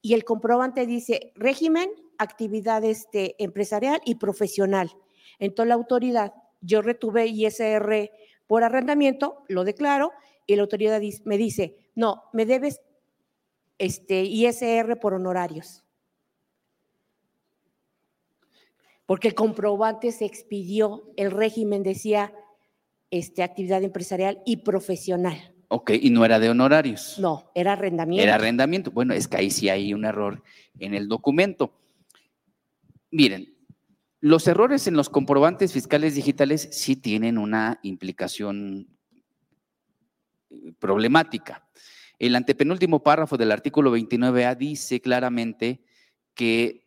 Y 0.00 0.14
el 0.14 0.24
comprobante 0.24 0.86
dice 0.86 1.32
régimen, 1.34 1.90
actividad 2.16 2.84
este, 2.84 3.34
empresarial 3.42 4.00
y 4.06 4.14
profesional. 4.14 4.90
Entonces, 5.38 5.68
la 5.68 5.74
autoridad, 5.74 6.32
yo 6.62 6.80
retuve 6.80 7.26
ISR 7.26 8.10
por 8.46 8.64
arrendamiento, 8.64 9.44
lo 9.48 9.64
declaro, 9.64 10.12
y 10.46 10.56
la 10.56 10.62
autoridad 10.62 11.00
me 11.24 11.36
dice, 11.36 11.76
no, 11.94 12.24
me 12.32 12.46
debes 12.46 12.80
este, 13.80 14.24
ISR 14.24 15.00
por 15.00 15.14
honorarios. 15.14 15.82
Porque 19.06 19.26
el 19.26 19.34
comprobante 19.34 20.12
se 20.12 20.26
expidió, 20.26 21.10
el 21.16 21.30
régimen 21.30 21.82
decía 21.82 22.32
este, 23.10 23.42
actividad 23.42 23.82
empresarial 23.82 24.42
y 24.44 24.58
profesional. 24.58 25.54
Ok, 25.68 25.92
y 26.00 26.10
no 26.10 26.24
era 26.24 26.38
de 26.38 26.50
honorarios. 26.50 27.18
No, 27.18 27.50
era 27.54 27.72
arrendamiento. 27.72 28.22
Era 28.22 28.34
arrendamiento. 28.34 28.90
Bueno, 28.90 29.14
es 29.14 29.26
que 29.26 29.38
ahí 29.38 29.50
sí 29.50 29.70
hay 29.70 29.94
un 29.94 30.04
error 30.04 30.42
en 30.78 30.94
el 30.94 31.08
documento. 31.08 31.72
Miren, 33.10 33.56
los 34.20 34.46
errores 34.46 34.86
en 34.88 34.94
los 34.94 35.08
comprobantes 35.08 35.72
fiscales 35.72 36.14
digitales 36.14 36.68
sí 36.70 36.96
tienen 36.96 37.38
una 37.38 37.80
implicación 37.82 38.88
problemática. 40.78 41.66
El 42.20 42.36
antepenúltimo 42.36 43.02
párrafo 43.02 43.36
del 43.36 43.50
artículo 43.50 43.96
29A 43.96 44.56
dice 44.56 45.00
claramente 45.00 45.82
que 46.34 46.84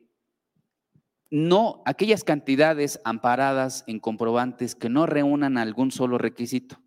no 1.32 1.82
aquellas 1.86 2.24
cantidades 2.24 3.02
amparadas 3.04 3.84
en 3.88 4.00
comprobantes 4.00 4.76
que 4.76 4.90
no 4.90 5.08
reúnan 5.08 5.58
algún 5.58 5.92
solo 5.92 6.20
requisito 6.20 6.80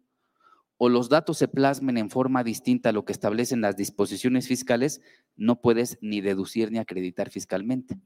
o 0.78 0.88
los 0.88 1.08
datos 1.08 1.38
se 1.38 1.48
plasmen 1.48 1.98
en 1.98 2.08
forma 2.08 2.44
distinta 2.44 2.90
a 2.90 2.92
lo 2.92 3.04
que 3.04 3.12
establecen 3.12 3.60
las 3.60 3.76
disposiciones 3.76 4.46
fiscales, 4.46 5.00
no 5.34 5.60
puedes 5.60 5.98
ni 6.00 6.20
deducir 6.20 6.70
ni 6.70 6.78
acreditar 6.78 7.30
fiscalmente. 7.30 7.98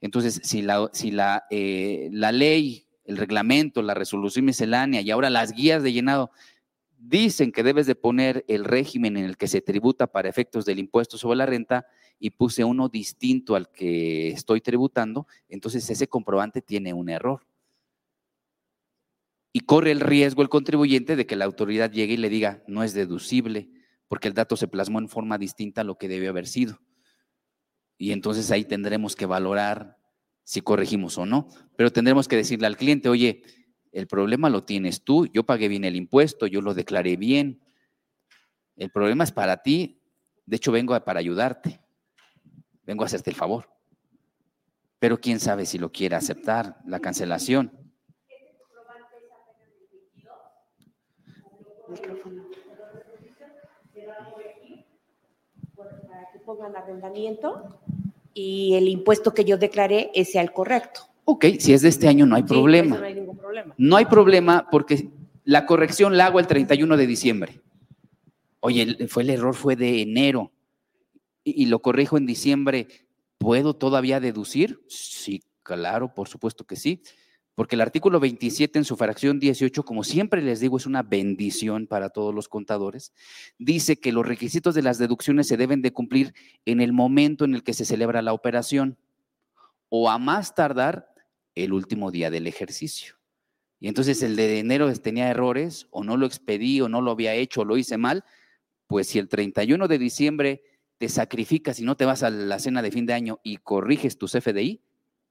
Entonces, 0.00 0.40
si 0.44 0.62
la, 0.62 0.88
si 0.92 1.10
la, 1.10 1.44
eh, 1.50 2.08
la 2.12 2.30
ley, 2.30 2.86
el 3.04 3.16
reglamento, 3.16 3.82
la 3.82 3.94
resolución 3.94 4.44
miscelánea 4.44 5.00
y 5.00 5.10
ahora 5.10 5.30
las 5.30 5.52
guías 5.52 5.82
de 5.82 5.92
llenado 5.92 6.30
dicen 7.00 7.50
que 7.50 7.62
debes 7.62 7.86
de 7.86 7.94
poner 7.94 8.44
el 8.46 8.64
régimen 8.64 9.16
en 9.16 9.24
el 9.24 9.36
que 9.36 9.48
se 9.48 9.62
tributa 9.62 10.06
para 10.06 10.28
efectos 10.28 10.64
del 10.66 10.78
impuesto 10.78 11.16
sobre 11.16 11.38
la 11.38 11.46
renta 11.46 11.86
y 12.18 12.30
puse 12.30 12.62
uno 12.62 12.88
distinto 12.88 13.56
al 13.56 13.70
que 13.70 14.28
estoy 14.28 14.60
tributando, 14.60 15.26
entonces 15.48 15.88
ese 15.88 16.06
comprobante 16.08 16.60
tiene 16.60 16.92
un 16.92 17.08
error. 17.08 17.46
Y 19.52 19.60
corre 19.60 19.90
el 19.90 20.00
riesgo 20.00 20.42
el 20.42 20.48
contribuyente 20.50 21.16
de 21.16 21.26
que 21.26 21.36
la 21.36 21.46
autoridad 21.46 21.90
llegue 21.90 22.14
y 22.14 22.18
le 22.18 22.28
diga, 22.28 22.62
no 22.68 22.84
es 22.84 22.92
deducible, 22.92 23.70
porque 24.06 24.28
el 24.28 24.34
dato 24.34 24.56
se 24.56 24.68
plasmó 24.68 24.98
en 24.98 25.08
forma 25.08 25.38
distinta 25.38 25.80
a 25.80 25.84
lo 25.84 25.96
que 25.96 26.08
debió 26.08 26.30
haber 26.30 26.46
sido. 26.46 26.80
Y 27.96 28.12
entonces 28.12 28.50
ahí 28.50 28.64
tendremos 28.64 29.16
que 29.16 29.26
valorar 29.26 29.96
si 30.44 30.60
corregimos 30.60 31.18
o 31.18 31.26
no. 31.26 31.48
Pero 31.76 31.90
tendremos 31.90 32.28
que 32.28 32.36
decirle 32.36 32.66
al 32.66 32.76
cliente, 32.76 33.08
oye, 33.08 33.42
el 33.92 34.06
problema 34.06 34.50
lo 34.50 34.64
tienes 34.64 35.02
tú, 35.02 35.26
yo 35.26 35.44
pagué 35.44 35.68
bien 35.68 35.84
el 35.84 35.96
impuesto, 35.96 36.46
yo 36.46 36.60
lo 36.60 36.74
declaré 36.74 37.16
bien. 37.16 37.60
El 38.76 38.90
problema 38.90 39.24
es 39.24 39.32
para 39.32 39.62
ti, 39.62 40.00
de 40.46 40.56
hecho 40.56 40.72
vengo 40.72 40.98
para 41.04 41.20
ayudarte, 41.20 41.80
vengo 42.84 43.02
a 43.02 43.06
hacerte 43.06 43.30
el 43.30 43.36
favor. 43.36 43.68
Pero 44.98 45.20
quién 45.20 45.40
sabe 45.40 45.66
si 45.66 45.78
lo 45.78 45.90
quiere 45.90 46.16
aceptar, 46.16 46.78
la 46.86 47.00
cancelación. 47.00 47.72
pongan 56.44 56.74
arrendamiento 56.74 57.80
y 58.34 58.74
el 58.74 58.88
impuesto 58.88 59.32
que 59.32 59.44
yo 59.44 59.56
declaré 59.56 60.10
sea 60.24 60.42
el 60.42 60.52
correcto. 60.52 61.09
Ok, 61.24 61.46
si 61.58 61.72
es 61.72 61.82
de 61.82 61.88
este 61.88 62.08
año 62.08 62.26
no 62.26 62.36
hay 62.36 62.42
problema. 62.42 62.98
no 62.98 63.04
hay 63.04 63.14
ningún 63.14 63.38
problema. 63.38 63.74
No 63.76 63.96
hay 63.96 64.04
problema 64.06 64.68
porque 64.70 65.10
la 65.44 65.66
corrección 65.66 66.16
la 66.16 66.26
hago 66.26 66.40
el 66.40 66.46
31 66.46 66.96
de 66.96 67.06
diciembre. 67.06 67.60
Oye, 68.60 69.08
fue 69.08 69.22
el 69.22 69.30
error 69.30 69.54
fue 69.54 69.76
de 69.76 70.02
enero 70.02 70.52
y, 71.44 71.62
y 71.62 71.66
lo 71.66 71.80
corrijo 71.80 72.16
en 72.16 72.26
diciembre. 72.26 72.88
¿Puedo 73.38 73.74
todavía 73.74 74.20
deducir? 74.20 74.80
Sí, 74.88 75.42
claro, 75.62 76.14
por 76.14 76.28
supuesto 76.28 76.64
que 76.64 76.76
sí 76.76 77.02
porque 77.60 77.74
el 77.74 77.82
artículo 77.82 78.20
27 78.20 78.78
en 78.78 78.86
su 78.86 78.96
fracción 78.96 79.38
18, 79.38 79.84
como 79.84 80.02
siempre 80.02 80.40
les 80.40 80.60
digo, 80.60 80.78
es 80.78 80.86
una 80.86 81.02
bendición 81.02 81.86
para 81.86 82.08
todos 82.08 82.34
los 82.34 82.48
contadores, 82.48 83.12
dice 83.58 84.00
que 84.00 84.12
los 84.12 84.26
requisitos 84.26 84.74
de 84.74 84.80
las 84.80 84.96
deducciones 84.96 85.46
se 85.46 85.58
deben 85.58 85.82
de 85.82 85.92
cumplir 85.92 86.32
en 86.64 86.80
el 86.80 86.94
momento 86.94 87.44
en 87.44 87.54
el 87.54 87.62
que 87.62 87.74
se 87.74 87.84
celebra 87.84 88.22
la 88.22 88.32
operación 88.32 88.96
o 89.90 90.08
a 90.08 90.16
más 90.16 90.54
tardar 90.54 91.09
el 91.64 91.72
último 91.72 92.10
día 92.10 92.30
del 92.30 92.46
ejercicio. 92.46 93.16
Y 93.80 93.88
entonces 93.88 94.22
el 94.22 94.36
de 94.36 94.58
enero 94.58 94.92
tenía 94.96 95.30
errores 95.30 95.86
o 95.90 96.04
no 96.04 96.16
lo 96.16 96.26
expedí 96.26 96.80
o 96.80 96.88
no 96.88 97.00
lo 97.00 97.12
había 97.12 97.34
hecho 97.34 97.62
o 97.62 97.64
lo 97.64 97.76
hice 97.78 97.96
mal, 97.96 98.24
pues 98.86 99.06
si 99.06 99.18
el 99.18 99.28
31 99.28 99.88
de 99.88 99.98
diciembre 99.98 100.62
te 100.98 101.08
sacrificas 101.08 101.80
y 101.80 101.84
no 101.84 101.96
te 101.96 102.04
vas 102.04 102.22
a 102.22 102.30
la 102.30 102.58
cena 102.58 102.82
de 102.82 102.90
fin 102.90 103.06
de 103.06 103.14
año 103.14 103.40
y 103.42 103.56
corriges 103.56 104.18
tu 104.18 104.26
CFDI, 104.26 104.82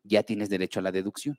ya 0.03 0.23
tienes 0.23 0.49
derecho 0.49 0.79
a 0.79 0.83
la 0.83 0.91
deducción. 0.91 1.37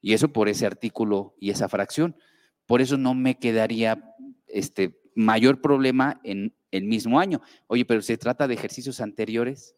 Y 0.00 0.14
eso 0.14 0.32
por 0.32 0.48
ese 0.48 0.64
artículo 0.64 1.34
y 1.38 1.50
esa 1.50 1.68
fracción. 1.68 2.16
Por 2.64 2.80
eso 2.80 2.96
no 2.96 3.14
me 3.14 3.38
quedaría 3.38 4.14
este 4.46 4.98
mayor 5.14 5.60
problema 5.60 6.20
en 6.24 6.54
el 6.70 6.84
mismo 6.84 7.20
año. 7.20 7.42
Oye, 7.66 7.84
pero 7.84 8.00
se 8.00 8.16
trata 8.16 8.48
de 8.48 8.54
ejercicios 8.54 9.00
anteriores. 9.00 9.76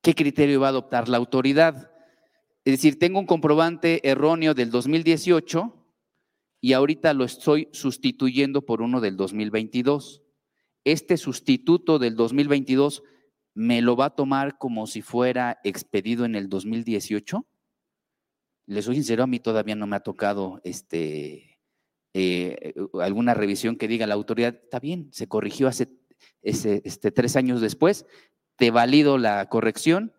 ¿Qué 0.00 0.14
criterio 0.14 0.60
va 0.60 0.68
a 0.68 0.70
adoptar 0.70 1.08
la 1.08 1.16
autoridad? 1.16 1.90
Es 2.68 2.72
decir, 2.72 2.98
tengo 2.98 3.18
un 3.18 3.24
comprobante 3.24 4.06
erróneo 4.06 4.52
del 4.52 4.70
2018 4.70 5.74
y 6.60 6.74
ahorita 6.74 7.14
lo 7.14 7.24
estoy 7.24 7.70
sustituyendo 7.72 8.66
por 8.66 8.82
uno 8.82 9.00
del 9.00 9.16
2022. 9.16 10.22
Este 10.84 11.16
sustituto 11.16 11.98
del 11.98 12.14
2022 12.14 13.02
me 13.54 13.80
lo 13.80 13.96
va 13.96 14.04
a 14.04 14.14
tomar 14.14 14.58
como 14.58 14.86
si 14.86 15.00
fuera 15.00 15.60
expedido 15.64 16.26
en 16.26 16.34
el 16.34 16.50
2018 16.50 17.46
les 18.66 18.84
soy 18.84 18.96
sincero, 18.96 19.24
a 19.24 19.26
mí 19.26 19.40
todavía 19.40 19.74
no 19.74 19.86
me 19.86 19.96
ha 19.96 20.00
tocado 20.00 20.60
este, 20.62 21.58
eh, 22.12 22.74
alguna 23.00 23.32
revisión 23.32 23.76
que 23.76 23.88
diga 23.88 24.06
la 24.06 24.12
autoridad, 24.12 24.60
está 24.62 24.78
bien, 24.78 25.08
se 25.10 25.26
corrigió 25.26 25.68
hace 25.68 25.88
este, 26.42 27.10
tres 27.12 27.36
años 27.36 27.62
después, 27.62 28.04
te 28.56 28.70
valido 28.70 29.16
la 29.16 29.48
corrección 29.48 30.12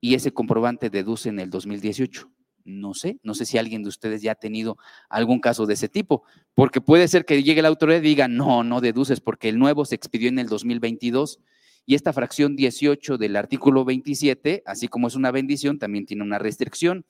y 0.00 0.14
ese 0.14 0.32
comprobante 0.32 0.90
deduce 0.90 1.28
en 1.28 1.40
el 1.40 1.50
2018. 1.50 2.30
No 2.64 2.92
sé, 2.92 3.18
no 3.22 3.34
sé 3.34 3.46
si 3.46 3.56
alguien 3.56 3.82
de 3.82 3.88
ustedes 3.88 4.20
ya 4.20 4.32
ha 4.32 4.34
tenido 4.34 4.76
algún 5.08 5.40
caso 5.40 5.64
de 5.64 5.74
ese 5.74 5.88
tipo, 5.88 6.24
porque 6.54 6.80
puede 6.80 7.08
ser 7.08 7.24
que 7.24 7.42
llegue 7.42 7.62
la 7.62 7.68
autoridad 7.68 7.98
y 7.98 8.02
diga, 8.02 8.28
no, 8.28 8.62
no 8.62 8.80
deduces 8.80 9.20
porque 9.20 9.48
el 9.48 9.58
nuevo 9.58 9.84
se 9.84 9.94
expidió 9.94 10.28
en 10.28 10.38
el 10.38 10.48
2022 10.48 11.40
y 11.86 11.94
esta 11.94 12.12
fracción 12.12 12.56
18 12.56 13.16
del 13.16 13.36
artículo 13.36 13.86
27, 13.86 14.62
así 14.66 14.88
como 14.88 15.08
es 15.08 15.14
una 15.14 15.30
bendición, 15.30 15.78
también 15.78 16.04
tiene 16.04 16.22
una 16.22 16.38
restricción 16.38 17.06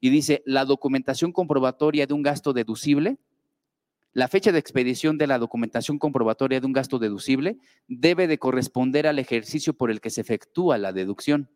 y 0.00 0.10
dice 0.10 0.42
la 0.44 0.64
documentación 0.64 1.30
comprobatoria 1.30 2.06
de 2.06 2.14
un 2.14 2.24
gasto 2.24 2.52
deducible, 2.52 3.18
la 4.12 4.28
fecha 4.28 4.50
de 4.50 4.58
expedición 4.58 5.18
de 5.18 5.26
la 5.26 5.38
documentación 5.38 5.98
comprobatoria 5.98 6.58
de 6.58 6.66
un 6.66 6.72
gasto 6.72 6.98
deducible 6.98 7.58
debe 7.86 8.26
de 8.26 8.38
corresponder 8.38 9.06
al 9.06 9.18
ejercicio 9.18 9.74
por 9.74 9.90
el 9.90 10.00
que 10.00 10.08
se 10.08 10.22
efectúa 10.22 10.78
la 10.78 10.94
deducción. 10.94 11.50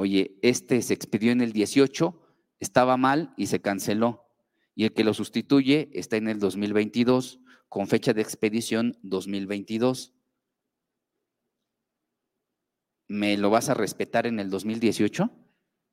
Oye, 0.00 0.38
este 0.40 0.80
se 0.80 0.94
expidió 0.94 1.30
en 1.30 1.42
el 1.42 1.52
18, 1.52 2.18
estaba 2.58 2.96
mal 2.96 3.34
y 3.36 3.48
se 3.48 3.60
canceló. 3.60 4.24
Y 4.74 4.84
el 4.84 4.94
que 4.94 5.04
lo 5.04 5.12
sustituye 5.12 5.90
está 5.92 6.16
en 6.16 6.26
el 6.26 6.38
2022, 6.38 7.38
con 7.68 7.86
fecha 7.86 8.14
de 8.14 8.22
expedición 8.22 8.96
2022. 9.02 10.14
¿Me 13.08 13.36
lo 13.36 13.50
vas 13.50 13.68
a 13.68 13.74
respetar 13.74 14.26
en 14.26 14.40
el 14.40 14.48
2018? 14.48 15.30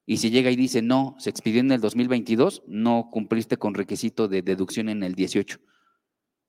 Y 0.06 0.16
si 0.16 0.30
llega 0.30 0.52
y 0.52 0.56
dice, 0.56 0.82
no, 0.82 1.18
se 1.20 1.30
expidió 1.30 1.60
en 1.60 1.74
el 1.74 1.82
2022, 1.82 2.64
no 2.66 3.10
cumpliste 3.12 3.58
con 3.58 3.74
requisito 3.74 4.30
de 4.30 4.42
deducción 4.42 4.88
en 4.88 5.04
el 5.04 5.16
18. 5.16 5.60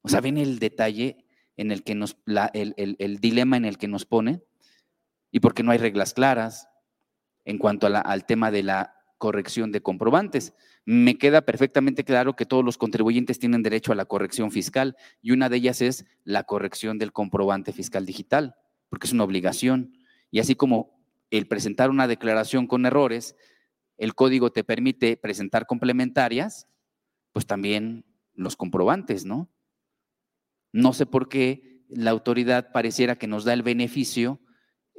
O 0.03 0.09
sea, 0.09 0.21
ven 0.21 0.39
el 0.39 0.61
detalle 0.61 1.27
en 1.57 1.73
el 1.73 1.83
que 1.83 1.97
nos, 1.97 2.19
el, 2.53 3.19
dilema 3.19 3.57
en 3.57 3.65
el 3.65 3.79
que 3.79 3.89
nos 3.89 4.07
pone 4.07 4.45
y 5.33 5.41
porque 5.41 5.65
no 5.65 5.73
hay 5.73 5.79
reglas 5.79 6.15
claras 6.15 6.69
en 7.49 7.57
cuanto 7.57 7.87
al 7.87 8.27
tema 8.27 8.51
de 8.51 8.63
la 8.63 8.95
corrección 9.17 9.73
de 9.73 9.81
comprobantes. 9.81 10.53
Me 10.85 11.17
queda 11.17 11.41
perfectamente 11.41 12.05
claro 12.05 12.37
que 12.37 12.45
todos 12.45 12.63
los 12.63 12.77
contribuyentes 12.77 13.39
tienen 13.39 13.63
derecho 13.63 13.91
a 13.91 13.95
la 13.95 14.05
corrección 14.05 14.51
fiscal 14.51 14.99
y 15.23 15.31
una 15.31 15.49
de 15.49 15.57
ellas 15.57 15.81
es 15.81 16.05
la 16.25 16.45
corrección 16.45 16.99
del 16.99 17.11
comprobante 17.11 17.73
fiscal 17.73 18.05
digital, 18.05 18.55
porque 18.91 19.07
es 19.07 19.15
una 19.15 19.25
obligación. 19.25 19.95
Y 20.31 20.41
así 20.41 20.57
como 20.57 21.01
el 21.31 21.49
presentar 21.49 21.89
una 21.89 22.07
declaración 22.07 22.67
con 22.67 22.85
errores 22.85 23.35
el 23.97 24.15
código 24.15 24.53
te 24.53 24.63
permite 24.63 25.17
presentar 25.17 25.65
complementarias, 25.65 26.69
pues 27.33 27.47
también 27.47 28.05
los 28.35 28.57
comprobantes, 28.57 29.25
¿no? 29.25 29.49
No 30.71 30.93
sé 30.93 31.07
por 31.07 31.31
qué 31.31 31.83
la 31.89 32.11
autoridad 32.11 32.73
pareciera 32.73 33.17
que 33.17 33.27
nos 33.27 33.45
da 33.45 33.55
el 33.55 33.63
beneficio 33.63 34.39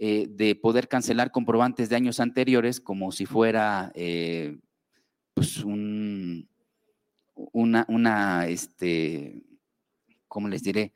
eh, 0.02 0.28
de 0.30 0.56
poder 0.56 0.88
cancelar 0.88 1.30
comprobantes 1.30 1.89
de 1.89 1.97
años 1.97 2.22
anteriores 2.22 2.80
como 2.80 3.12
si 3.12 3.26
fuera 3.26 3.91
eh, 3.95 4.58
pues 5.34 5.58
un, 5.62 6.47
una, 7.36 7.86
una, 7.89 8.47
este, 8.47 9.43
¿cómo 10.30 10.47
les 10.47 10.64
diré? 10.64 10.93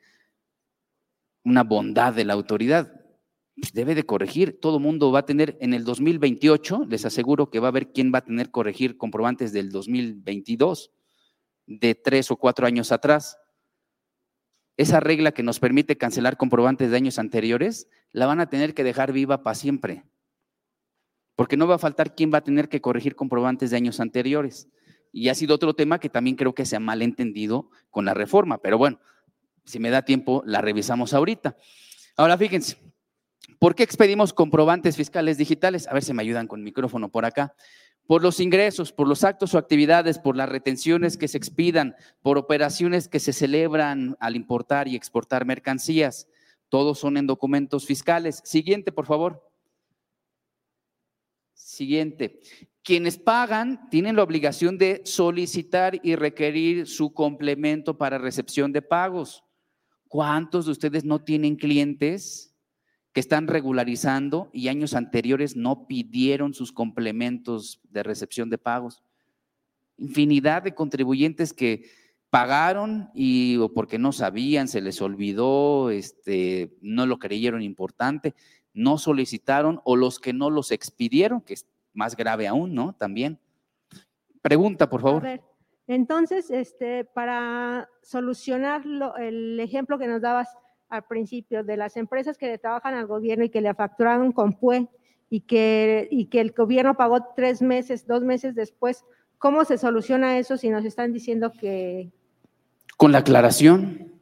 Una 1.44 1.64
bondad 1.64 2.14
de 2.14 2.24
la 2.24 2.32
autoridad. 2.32 2.98
Pues 3.56 3.74
debe 3.74 3.94
de 3.94 4.06
corregir. 4.06 4.58
Todo 4.58 4.80
mundo 4.80 5.12
va 5.12 5.18
a 5.18 5.26
tener 5.26 5.58
en 5.60 5.74
el 5.74 5.84
2028, 5.84 6.86
les 6.88 7.04
aseguro 7.04 7.50
que 7.50 7.60
va 7.60 7.68
a 7.68 7.72
haber 7.72 7.92
quién 7.92 8.10
va 8.10 8.20
a 8.20 8.24
tener 8.24 8.50
corregir 8.50 8.96
comprobantes 8.96 9.52
del 9.52 9.70
2022, 9.70 10.92
de 11.66 11.94
tres 11.94 12.30
o 12.30 12.36
cuatro 12.36 12.66
años 12.66 12.90
atrás. 12.90 13.36
Esa 14.78 14.98
regla 15.00 15.32
que 15.32 15.42
nos 15.42 15.60
permite 15.60 15.98
cancelar 15.98 16.38
comprobantes 16.38 16.90
de 16.90 16.96
años 16.96 17.18
anteriores, 17.18 17.86
la 18.14 18.26
van 18.26 18.40
a 18.40 18.48
tener 18.48 18.74
que 18.74 18.84
dejar 18.84 19.12
viva 19.12 19.42
para 19.42 19.56
siempre. 19.56 20.04
Porque 21.34 21.56
no 21.56 21.66
va 21.66 21.74
a 21.74 21.78
faltar 21.78 22.14
quién 22.14 22.32
va 22.32 22.38
a 22.38 22.44
tener 22.44 22.68
que 22.68 22.80
corregir 22.80 23.16
comprobantes 23.16 23.70
de 23.70 23.76
años 23.76 23.98
anteriores. 23.98 24.68
Y 25.10 25.30
ha 25.30 25.34
sido 25.34 25.56
otro 25.56 25.74
tema 25.74 25.98
que 25.98 26.08
también 26.08 26.36
creo 26.36 26.54
que 26.54 26.64
se 26.64 26.76
ha 26.76 26.80
malentendido 26.80 27.70
con 27.90 28.04
la 28.04 28.14
reforma. 28.14 28.58
Pero 28.58 28.78
bueno, 28.78 29.00
si 29.64 29.80
me 29.80 29.90
da 29.90 30.02
tiempo, 30.02 30.44
la 30.46 30.60
revisamos 30.60 31.12
ahorita. 31.12 31.56
Ahora 32.16 32.38
fíjense, 32.38 32.78
¿por 33.58 33.74
qué 33.74 33.82
expedimos 33.82 34.32
comprobantes 34.32 34.96
fiscales 34.96 35.36
digitales? 35.36 35.88
A 35.88 35.92
ver 35.92 36.04
si 36.04 36.14
me 36.14 36.22
ayudan 36.22 36.46
con 36.46 36.60
el 36.60 36.64
micrófono 36.64 37.10
por 37.10 37.24
acá. 37.24 37.56
Por 38.06 38.22
los 38.22 38.38
ingresos, 38.38 38.92
por 38.92 39.08
los 39.08 39.24
actos 39.24 39.54
o 39.54 39.58
actividades, 39.58 40.20
por 40.20 40.36
las 40.36 40.48
retenciones 40.48 41.16
que 41.16 41.26
se 41.26 41.38
expidan, 41.38 41.96
por 42.22 42.38
operaciones 42.38 43.08
que 43.08 43.18
se 43.18 43.32
celebran 43.32 44.16
al 44.20 44.36
importar 44.36 44.86
y 44.86 44.94
exportar 44.94 45.44
mercancías. 45.44 46.28
Todos 46.74 46.98
son 46.98 47.16
en 47.16 47.28
documentos 47.28 47.86
fiscales. 47.86 48.42
Siguiente, 48.44 48.90
por 48.90 49.06
favor. 49.06 49.48
Siguiente. 51.52 52.40
Quienes 52.82 53.16
pagan 53.16 53.88
tienen 53.90 54.16
la 54.16 54.24
obligación 54.24 54.76
de 54.76 55.00
solicitar 55.04 56.00
y 56.02 56.16
requerir 56.16 56.88
su 56.88 57.14
complemento 57.14 57.96
para 57.96 58.18
recepción 58.18 58.72
de 58.72 58.82
pagos. 58.82 59.44
¿Cuántos 60.08 60.66
de 60.66 60.72
ustedes 60.72 61.04
no 61.04 61.22
tienen 61.22 61.54
clientes 61.54 62.56
que 63.12 63.20
están 63.20 63.46
regularizando 63.46 64.50
y 64.52 64.66
años 64.66 64.94
anteriores 64.94 65.54
no 65.54 65.86
pidieron 65.86 66.54
sus 66.54 66.72
complementos 66.72 67.78
de 67.84 68.02
recepción 68.02 68.50
de 68.50 68.58
pagos? 68.58 69.04
Infinidad 69.96 70.64
de 70.64 70.74
contribuyentes 70.74 71.52
que 71.52 71.88
pagaron 72.34 73.10
y 73.14 73.58
o 73.58 73.68
porque 73.68 73.96
no 73.96 74.10
sabían, 74.10 74.66
se 74.66 74.80
les 74.80 75.00
olvidó, 75.00 75.90
este, 75.90 76.76
no 76.80 77.06
lo 77.06 77.20
creyeron 77.20 77.62
importante, 77.62 78.34
no 78.72 78.98
solicitaron 78.98 79.80
o 79.84 79.94
los 79.94 80.18
que 80.18 80.32
no 80.32 80.50
los 80.50 80.72
expidieron, 80.72 81.42
que 81.42 81.54
más 81.92 82.16
grave 82.16 82.48
aún, 82.48 82.74
¿no? 82.74 82.92
También. 82.92 83.38
Pregunta, 84.42 84.90
por 84.90 85.00
favor. 85.00 85.24
A 85.24 85.30
ver, 85.30 85.42
entonces, 85.86 86.50
este, 86.50 87.04
para 87.04 87.88
solucionar 88.02 88.82
el 89.20 89.60
ejemplo 89.60 89.96
que 89.96 90.08
nos 90.08 90.20
dabas 90.20 90.48
al 90.88 91.04
principio 91.04 91.62
de 91.62 91.76
las 91.76 91.96
empresas 91.96 92.36
que 92.36 92.48
le 92.48 92.58
trabajan 92.58 92.94
al 92.94 93.06
gobierno 93.06 93.44
y 93.44 93.50
que 93.50 93.60
le 93.60 93.72
facturaron 93.74 94.32
con 94.32 94.54
PUE 94.54 94.88
y 95.30 95.42
que, 95.42 96.08
y 96.10 96.26
que 96.26 96.40
el 96.40 96.50
gobierno 96.50 96.96
pagó 96.96 97.28
tres 97.36 97.62
meses, 97.62 98.08
dos 98.08 98.24
meses 98.24 98.56
después, 98.56 99.04
¿cómo 99.38 99.64
se 99.64 99.78
soluciona 99.78 100.36
eso 100.36 100.56
si 100.56 100.68
nos 100.68 100.84
están 100.84 101.12
diciendo 101.12 101.52
que... 101.52 102.10
Con 102.96 103.12
la 103.12 103.18
aclaración. 103.18 104.12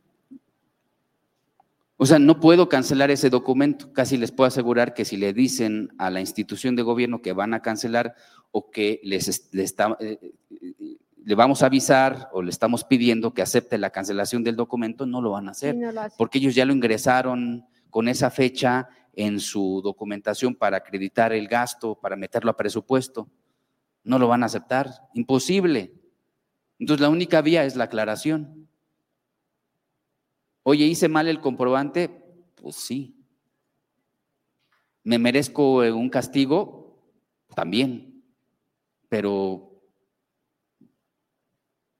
O 1.96 2.06
sea, 2.06 2.18
no 2.18 2.40
puedo 2.40 2.68
cancelar 2.68 3.10
ese 3.10 3.30
documento. 3.30 3.92
Casi 3.92 4.16
les 4.16 4.32
puedo 4.32 4.48
asegurar 4.48 4.92
que 4.92 5.04
si 5.04 5.16
le 5.16 5.32
dicen 5.32 5.90
a 5.98 6.10
la 6.10 6.20
institución 6.20 6.74
de 6.74 6.82
gobierno 6.82 7.22
que 7.22 7.32
van 7.32 7.54
a 7.54 7.62
cancelar 7.62 8.16
o 8.50 8.70
que 8.70 9.00
les, 9.04 9.48
eh, 9.52 10.32
le 11.24 11.34
vamos 11.34 11.62
a 11.62 11.66
avisar 11.66 12.28
o 12.32 12.42
le 12.42 12.50
estamos 12.50 12.84
pidiendo 12.84 13.32
que 13.34 13.42
acepte 13.42 13.78
la 13.78 13.90
cancelación 13.90 14.42
del 14.42 14.56
documento, 14.56 15.06
no 15.06 15.22
lo 15.22 15.30
van 15.30 15.48
a 15.48 15.52
hacer. 15.52 15.76
porque 16.18 16.38
ellos 16.38 16.54
ya 16.54 16.64
lo 16.64 16.72
ingresaron 16.72 17.64
con 17.90 18.08
esa 18.08 18.30
fecha 18.30 18.88
en 19.14 19.38
su 19.38 19.80
documentación 19.84 20.54
para 20.54 20.78
acreditar 20.78 21.32
el 21.32 21.46
gasto, 21.46 21.94
para 21.94 22.16
meterlo 22.16 22.50
a 22.50 22.56
presupuesto. 22.56 23.28
No 24.04 24.18
lo 24.18 24.26
van 24.26 24.42
a 24.42 24.46
aceptar. 24.46 24.90
Imposible. 25.14 25.92
Entonces 26.82 27.00
la 27.00 27.10
única 27.10 27.40
vía 27.42 27.64
es 27.64 27.76
la 27.76 27.84
aclaración. 27.84 28.68
Oye, 30.64 30.84
¿hice 30.84 31.08
mal 31.08 31.28
el 31.28 31.40
comprobante? 31.40 32.08
Pues 32.56 32.74
sí. 32.74 33.24
¿Me 35.04 35.16
merezco 35.16 35.84
eh, 35.84 35.92
un 35.92 36.10
castigo? 36.10 37.00
También. 37.54 38.24
Pero 39.08 39.80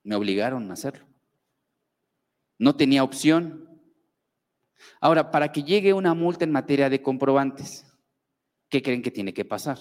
me 0.03 0.17
obligaron 0.17 0.69
a 0.69 0.75
hacerlo. 0.75 1.07
No 2.59 2.75
tenía 2.75 3.05
opción. 3.05 3.81
Ahora, 5.01 5.31
para 5.31 5.53
que 5.53 5.63
llegue 5.63 5.93
una 5.93 6.13
multa 6.13 6.43
en 6.43 6.51
materia 6.51 6.91
de 6.91 7.01
comprobantes, 7.01 7.87
¿qué 8.69 8.83
creen 8.83 9.03
que 9.03 9.13
tiene 9.13 9.33
que 9.33 9.45
pasar? 9.45 9.79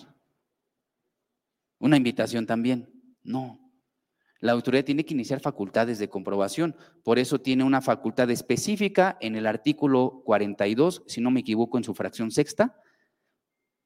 ¿Una 1.80 1.98
invitación 1.98 2.46
también? 2.46 2.88
No 3.24 3.61
la 4.42 4.54
autoridad 4.54 4.84
tiene 4.84 5.06
que 5.06 5.14
iniciar 5.14 5.40
facultades 5.40 6.00
de 6.00 6.10
comprobación. 6.10 6.76
Por 7.04 7.20
eso 7.20 7.40
tiene 7.40 7.64
una 7.64 7.80
facultad 7.80 8.30
específica 8.32 9.18
en 9.22 9.36
el 9.36 9.46
artículo 9.46 10.24
42, 10.26 11.04
si 11.06 11.22
no 11.22 11.30
me 11.30 11.42
equivoco, 11.42 11.78
en 11.78 11.84
su 11.84 11.94
fracción 11.94 12.32
sexta, 12.32 12.76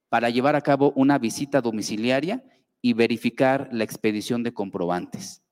para 0.10 0.30
llevar 0.30 0.56
a 0.56 0.62
cabo 0.62 0.94
una 0.96 1.20
visita 1.20 1.60
domiciliaria 1.60 2.44
y 2.82 2.94
verificar 2.94 3.68
la 3.74 3.84
expedición 3.84 4.44
de 4.44 4.54
comprobantes. 4.54 5.44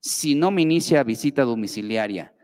Si 0.00 0.34
no 0.34 0.50
me 0.50 0.62
inicia 0.62 1.02
visita 1.02 1.44
domiciliaria 1.44 2.34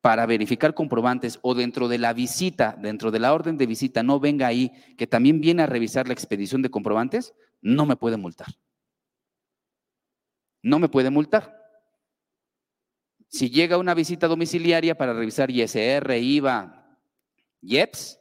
para 0.00 0.26
verificar 0.26 0.74
comprobantes 0.74 1.38
o 1.42 1.54
dentro 1.54 1.86
de 1.86 1.98
la 1.98 2.14
visita, 2.14 2.76
dentro 2.80 3.12
de 3.12 3.20
la 3.20 3.32
orden 3.32 3.58
de 3.58 3.66
visita, 3.66 4.02
no 4.02 4.18
venga 4.18 4.48
ahí 4.48 4.72
que 4.96 5.06
también 5.06 5.40
viene 5.40 5.62
a 5.62 5.66
revisar 5.66 6.08
la 6.08 6.14
expedición 6.14 6.62
de 6.62 6.70
comprobantes, 6.70 7.34
no 7.60 7.86
me 7.86 7.96
puede 7.96 8.16
multar 8.16 8.48
no 10.62 10.78
me 10.78 10.88
puede 10.88 11.10
multar. 11.10 11.56
Si 13.28 13.50
llega 13.50 13.78
una 13.78 13.94
visita 13.94 14.26
domiciliaria 14.26 14.96
para 14.96 15.12
revisar 15.12 15.50
ISR, 15.50 16.10
IVA, 16.18 16.98
IEPS, 17.62 18.18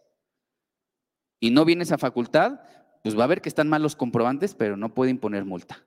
y 1.39 1.51
no 1.51 1.65
viene 1.65 1.83
esa 1.83 1.97
facultad, 1.97 2.59
pues 3.03 3.17
va 3.17 3.23
a 3.23 3.27
ver 3.27 3.41
que 3.41 3.49
están 3.49 3.69
mal 3.69 3.81
los 3.81 3.95
comprobantes, 3.95 4.53
pero 4.53 4.77
no 4.77 4.93
puede 4.93 5.11
imponer 5.11 5.45
multa. 5.45 5.85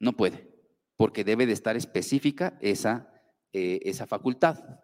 No 0.00 0.12
puede, 0.12 0.48
porque 0.96 1.24
debe 1.24 1.46
de 1.46 1.52
estar 1.52 1.76
específica 1.76 2.58
esa, 2.60 3.10
eh, 3.52 3.80
esa 3.84 4.06
facultad. 4.06 4.80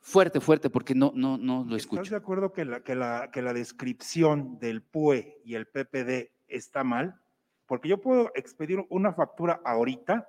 Fuerte, 0.00 0.40
fuerte, 0.40 0.70
porque 0.70 0.94
no, 0.94 1.12
no, 1.14 1.36
no 1.36 1.64
lo 1.64 1.76
escucho. 1.76 2.00
¿Estás 2.00 2.18
de 2.18 2.24
acuerdo 2.24 2.52
que 2.52 2.64
la, 2.64 2.82
que, 2.82 2.94
la, 2.94 3.30
que 3.30 3.42
la 3.42 3.52
descripción 3.52 4.58
del 4.58 4.82
PUE 4.82 5.42
y 5.44 5.54
el 5.54 5.66
PPD 5.66 6.37
está 6.48 6.84
mal, 6.84 7.20
porque 7.66 7.88
yo 7.88 8.00
puedo 8.00 8.30
expedir 8.34 8.84
una 8.88 9.12
factura 9.12 9.60
ahorita, 9.64 10.28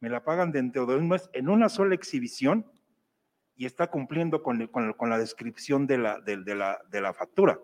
me 0.00 0.10
la 0.10 0.22
pagan 0.22 0.52
dentro 0.52 0.86
de 0.86 0.96
un 0.96 1.08
mes 1.08 1.30
en 1.32 1.48
una 1.48 1.68
sola 1.68 1.94
exhibición 1.94 2.66
y 3.56 3.64
está 3.64 3.86
cumpliendo 3.86 4.42
con, 4.42 4.66
con, 4.68 5.10
la 5.10 5.18
descripción 5.18 5.86
de 5.86 5.98
la, 5.98 6.20
de, 6.20 6.36
la, 6.54 6.78
de 6.90 7.00
la 7.00 7.14
factura. 7.14 7.58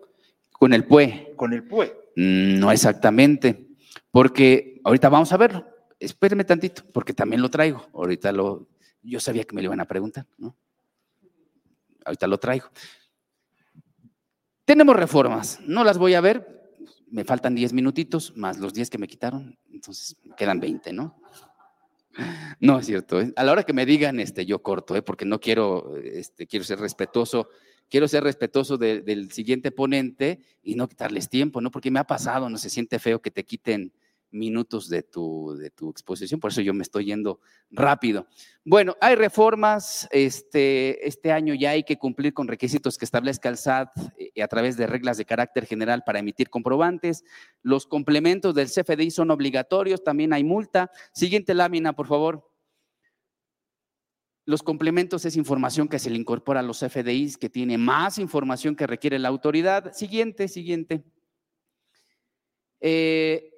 Con 0.50 0.72
el 0.72 0.84
PUE. 0.84 1.34
Con 1.36 1.52
el 1.52 1.64
PUE. 1.64 1.92
Mm, 2.16 2.58
no 2.58 2.72
exactamente, 2.72 3.68
porque 4.10 4.80
ahorita 4.84 5.08
vamos 5.08 5.32
a 5.32 5.36
verlo. 5.36 5.66
Espéreme 6.00 6.44
tantito, 6.44 6.82
porque 6.92 7.12
también 7.12 7.42
lo 7.42 7.50
traigo. 7.50 7.86
Ahorita 7.92 8.32
lo, 8.32 8.68
yo 9.02 9.20
sabía 9.20 9.44
que 9.44 9.54
me 9.54 9.62
lo 9.62 9.66
iban 9.66 9.80
a 9.80 9.84
preguntar, 9.84 10.26
¿no? 10.38 10.56
Ahorita 12.04 12.26
lo 12.26 12.38
traigo. 12.38 12.68
Tenemos 14.64 14.96
reformas, 14.96 15.60
no 15.66 15.84
las 15.84 15.98
voy 15.98 16.14
a 16.14 16.20
ver, 16.20 16.61
me 17.12 17.24
faltan 17.24 17.54
10 17.54 17.74
minutitos 17.74 18.34
más 18.36 18.58
los 18.58 18.72
10 18.72 18.88
que 18.88 18.98
me 18.98 19.06
quitaron, 19.06 19.56
entonces 19.70 20.16
quedan 20.36 20.58
20, 20.58 20.92
¿no? 20.94 21.20
No 22.58 22.78
es 22.78 22.86
cierto. 22.86 23.20
¿eh? 23.20 23.32
A 23.36 23.44
la 23.44 23.52
hora 23.52 23.64
que 23.64 23.72
me 23.72 23.86
digan, 23.86 24.18
este, 24.18 24.44
yo 24.46 24.62
corto, 24.62 24.96
¿eh? 24.96 25.02
porque 25.02 25.24
no 25.24 25.38
quiero, 25.38 25.96
este, 25.96 26.46
quiero 26.46 26.64
ser 26.64 26.78
respetuoso, 26.78 27.48
quiero 27.88 28.08
ser 28.08 28.24
respetuoso 28.24 28.78
del 28.78 29.30
siguiente 29.30 29.70
ponente 29.70 30.40
y 30.62 30.74
no 30.74 30.88
quitarles 30.88 31.28
tiempo, 31.28 31.60
¿no? 31.60 31.70
Porque 31.70 31.90
me 31.90 32.00
ha 32.00 32.04
pasado, 32.04 32.48
no 32.48 32.56
se 32.56 32.70
siente 32.70 32.98
feo 32.98 33.20
que 33.20 33.30
te 33.30 33.44
quiten 33.44 33.92
minutos 34.32 34.88
de 34.88 35.02
tu, 35.02 35.54
de 35.56 35.70
tu 35.70 35.90
exposición, 35.90 36.40
por 36.40 36.50
eso 36.50 36.60
yo 36.60 36.74
me 36.74 36.82
estoy 36.82 37.04
yendo 37.04 37.40
rápido. 37.70 38.26
Bueno, 38.64 38.96
hay 39.00 39.14
reformas, 39.14 40.08
este, 40.10 41.06
este 41.06 41.32
año 41.32 41.54
ya 41.54 41.70
hay 41.70 41.84
que 41.84 41.98
cumplir 41.98 42.32
con 42.34 42.48
requisitos 42.48 42.98
que 42.98 43.04
establezca 43.04 43.48
el 43.48 43.56
SAT 43.56 43.90
eh, 44.18 44.42
a 44.42 44.48
través 44.48 44.76
de 44.76 44.86
reglas 44.86 45.16
de 45.16 45.24
carácter 45.24 45.66
general 45.66 46.02
para 46.04 46.18
emitir 46.18 46.50
comprobantes. 46.50 47.24
Los 47.62 47.86
complementos 47.86 48.54
del 48.54 48.68
CFDI 48.68 49.10
son 49.10 49.30
obligatorios, 49.30 50.02
también 50.02 50.32
hay 50.32 50.44
multa. 50.44 50.90
Siguiente 51.12 51.54
lámina, 51.54 51.92
por 51.92 52.06
favor. 52.06 52.48
Los 54.44 54.62
complementos 54.62 55.24
es 55.24 55.36
información 55.36 55.88
que 55.88 56.00
se 56.00 56.10
le 56.10 56.18
incorpora 56.18 56.60
a 56.60 56.62
los 56.64 56.80
CFDIs, 56.80 57.38
que 57.38 57.48
tiene 57.48 57.78
más 57.78 58.18
información 58.18 58.74
que 58.74 58.88
requiere 58.88 59.18
la 59.20 59.28
autoridad. 59.28 59.92
Siguiente, 59.92 60.48
siguiente. 60.48 61.04
Eh, 62.80 63.51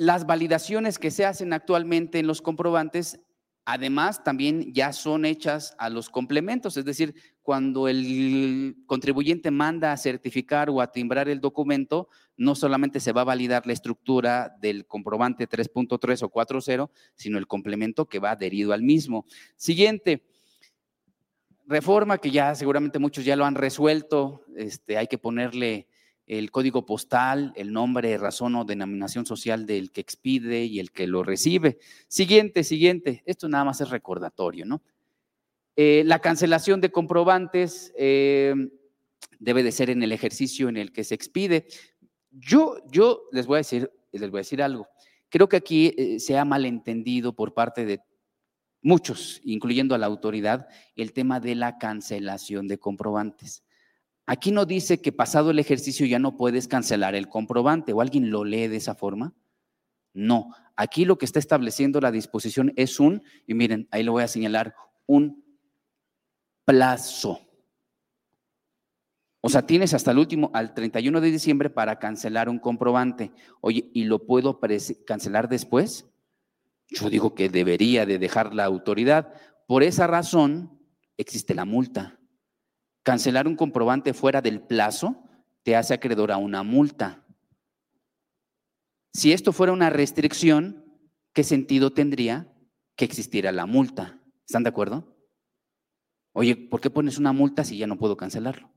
las 0.00 0.24
validaciones 0.24 0.98
que 0.98 1.10
se 1.10 1.26
hacen 1.26 1.52
actualmente 1.52 2.18
en 2.18 2.26
los 2.26 2.40
comprobantes, 2.40 3.20
además, 3.66 4.24
también 4.24 4.72
ya 4.72 4.94
son 4.94 5.26
hechas 5.26 5.74
a 5.76 5.90
los 5.90 6.08
complementos, 6.08 6.78
es 6.78 6.86
decir, 6.86 7.14
cuando 7.42 7.86
el 7.86 8.76
contribuyente 8.86 9.50
manda 9.50 9.92
a 9.92 9.98
certificar 9.98 10.70
o 10.70 10.80
a 10.80 10.90
timbrar 10.90 11.28
el 11.28 11.42
documento, 11.42 12.08
no 12.38 12.54
solamente 12.54 12.98
se 12.98 13.12
va 13.12 13.20
a 13.20 13.24
validar 13.24 13.66
la 13.66 13.74
estructura 13.74 14.56
del 14.58 14.86
comprobante 14.86 15.46
3.3 15.46 16.22
o 16.22 16.30
4.0, 16.30 16.88
sino 17.14 17.36
el 17.36 17.46
complemento 17.46 18.06
que 18.06 18.20
va 18.20 18.30
adherido 18.30 18.72
al 18.72 18.82
mismo. 18.82 19.26
Siguiente, 19.54 20.24
reforma 21.66 22.16
que 22.16 22.30
ya 22.30 22.54
seguramente 22.54 22.98
muchos 22.98 23.26
ya 23.26 23.36
lo 23.36 23.44
han 23.44 23.54
resuelto, 23.54 24.46
este, 24.56 24.96
hay 24.96 25.08
que 25.08 25.18
ponerle 25.18 25.88
el 26.30 26.52
código 26.52 26.86
postal, 26.86 27.52
el 27.56 27.72
nombre, 27.72 28.16
razón 28.16 28.54
o 28.54 28.64
denominación 28.64 29.26
social 29.26 29.66
del 29.66 29.90
que 29.90 30.00
expide 30.00 30.62
y 30.64 30.78
el 30.78 30.92
que 30.92 31.08
lo 31.08 31.24
recibe. 31.24 31.78
Siguiente, 32.06 32.62
siguiente. 32.62 33.24
Esto 33.26 33.48
nada 33.48 33.64
más 33.64 33.80
es 33.80 33.90
recordatorio, 33.90 34.64
¿no? 34.64 34.80
Eh, 35.74 36.04
la 36.06 36.20
cancelación 36.20 36.80
de 36.80 36.92
comprobantes 36.92 37.92
eh, 37.96 38.54
debe 39.40 39.64
de 39.64 39.72
ser 39.72 39.90
en 39.90 40.04
el 40.04 40.12
ejercicio 40.12 40.68
en 40.68 40.76
el 40.76 40.92
que 40.92 41.02
se 41.02 41.16
expide. 41.16 41.66
Yo, 42.30 42.76
yo 42.92 43.22
les 43.32 43.48
voy 43.48 43.56
a 43.56 43.58
decir, 43.58 43.90
les 44.12 44.30
voy 44.30 44.38
a 44.38 44.42
decir 44.46 44.62
algo. 44.62 44.86
Creo 45.30 45.48
que 45.48 45.56
aquí 45.56 45.92
eh, 45.96 46.20
se 46.20 46.38
ha 46.38 46.44
malentendido 46.44 47.32
por 47.32 47.54
parte 47.54 47.84
de 47.84 48.02
muchos, 48.82 49.40
incluyendo 49.42 49.96
a 49.96 49.98
la 49.98 50.06
autoridad, 50.06 50.68
el 50.94 51.12
tema 51.12 51.40
de 51.40 51.56
la 51.56 51.76
cancelación 51.78 52.68
de 52.68 52.78
comprobantes. 52.78 53.64
Aquí 54.30 54.52
no 54.52 54.64
dice 54.64 55.00
que 55.00 55.10
pasado 55.10 55.50
el 55.50 55.58
ejercicio 55.58 56.06
ya 56.06 56.20
no 56.20 56.36
puedes 56.36 56.68
cancelar 56.68 57.16
el 57.16 57.28
comprobante 57.28 57.92
o 57.92 58.00
alguien 58.00 58.30
lo 58.30 58.44
lee 58.44 58.68
de 58.68 58.76
esa 58.76 58.94
forma. 58.94 59.34
No, 60.14 60.54
aquí 60.76 61.04
lo 61.04 61.18
que 61.18 61.24
está 61.24 61.40
estableciendo 61.40 62.00
la 62.00 62.12
disposición 62.12 62.72
es 62.76 63.00
un, 63.00 63.24
y 63.48 63.54
miren, 63.54 63.88
ahí 63.90 64.04
lo 64.04 64.12
voy 64.12 64.22
a 64.22 64.28
señalar, 64.28 64.76
un 65.06 65.44
plazo. 66.64 67.40
O 69.40 69.48
sea, 69.48 69.66
tienes 69.66 69.94
hasta 69.94 70.12
el 70.12 70.18
último, 70.18 70.52
al 70.54 70.74
31 70.74 71.20
de 71.20 71.32
diciembre 71.32 71.68
para 71.68 71.98
cancelar 71.98 72.48
un 72.48 72.60
comprobante. 72.60 73.32
Oye, 73.60 73.90
¿y 73.94 74.04
lo 74.04 74.26
puedo 74.26 74.60
cancelar 75.08 75.48
después? 75.48 76.06
Yo 76.86 77.10
digo 77.10 77.34
que 77.34 77.48
debería 77.48 78.06
de 78.06 78.20
dejar 78.20 78.54
la 78.54 78.64
autoridad. 78.64 79.34
Por 79.66 79.82
esa 79.82 80.06
razón 80.06 80.78
existe 81.16 81.52
la 81.52 81.64
multa. 81.64 82.19
Cancelar 83.02 83.48
un 83.48 83.56
comprobante 83.56 84.12
fuera 84.12 84.42
del 84.42 84.60
plazo 84.60 85.24
te 85.62 85.76
hace 85.76 85.94
acreedor 85.94 86.32
a 86.32 86.36
una 86.36 86.62
multa. 86.62 87.24
Si 89.12 89.32
esto 89.32 89.52
fuera 89.52 89.72
una 89.72 89.90
restricción, 89.90 90.84
¿qué 91.32 91.44
sentido 91.44 91.92
tendría 91.92 92.52
que 92.96 93.04
existiera 93.04 93.52
la 93.52 93.66
multa? 93.66 94.20
¿Están 94.46 94.62
de 94.62 94.68
acuerdo? 94.68 95.16
Oye, 96.32 96.56
¿por 96.56 96.80
qué 96.80 96.90
pones 96.90 97.18
una 97.18 97.32
multa 97.32 97.64
si 97.64 97.76
ya 97.76 97.86
no 97.86 97.98
puedo 97.98 98.16
cancelarlo? 98.16 98.70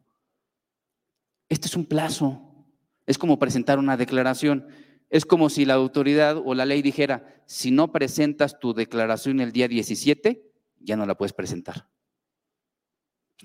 Este 1.50 1.68
es 1.68 1.76
un 1.76 1.86
plazo. 1.86 2.66
Es 3.06 3.18
como 3.18 3.38
presentar 3.38 3.78
una 3.78 3.98
declaración. 3.98 4.68
Es 5.10 5.26
como 5.26 5.50
si 5.50 5.66
la 5.66 5.76
autoridad 5.76 6.38
o 6.44 6.56
la 6.56 6.66
ley 6.66 6.82
dijera, 6.82 7.44
si 7.46 7.70
no 7.70 7.92
presentas 7.92 8.60
tu 8.60 8.74
declaración 8.74 9.40
el 9.40 9.52
día 9.52 9.68
17, 9.68 10.52
ya 10.80 10.96
no 10.96 11.06
la 11.06 11.16
puedes 11.16 11.34
presentar. 11.34 11.93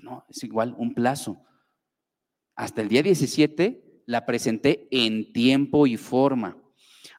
No, 0.01 0.25
es 0.29 0.43
igual 0.43 0.75
un 0.77 0.93
plazo. 0.93 1.43
Hasta 2.55 2.81
el 2.81 2.89
día 2.89 3.03
17 3.03 4.03
la 4.05 4.25
presenté 4.25 4.87
en 4.91 5.31
tiempo 5.31 5.87
y 5.87 5.97
forma. 5.97 6.57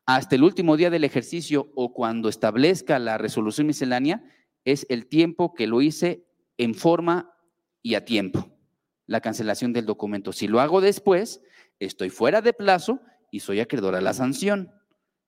Hasta 0.07 0.35
el 0.35 0.43
último 0.43 0.77
día 0.77 0.91
del 0.91 1.05
ejercicio 1.05 1.71
o 1.77 1.95
cuando 1.95 2.29
establezca 2.29 2.99
la 2.99 3.17
resolución 3.17 3.67
miscelánea 3.67 4.25
es 4.65 4.87
el 4.89 5.07
tiempo 5.07 5.55
que 5.55 5.67
lo 5.67 5.83
hice 5.83 6.27
en 6.59 6.75
forma 6.75 7.33
y 7.83 7.95
a 7.95 8.05
tiempo. 8.05 8.51
La 9.07 9.21
cancelación 9.21 9.73
del 9.73 9.87
documento. 9.87 10.33
Si 10.33 10.49
lo 10.49 10.61
hago 10.61 10.81
después, 10.81 11.41
estoy 11.79 12.11
fuera 12.11 12.43
de 12.43 12.53
plazo 12.53 13.01
y 13.31 13.41
soy 13.41 13.61
acreedor 13.61 13.95
a 13.95 14.01
la 14.01 14.13
sanción. 14.13 14.73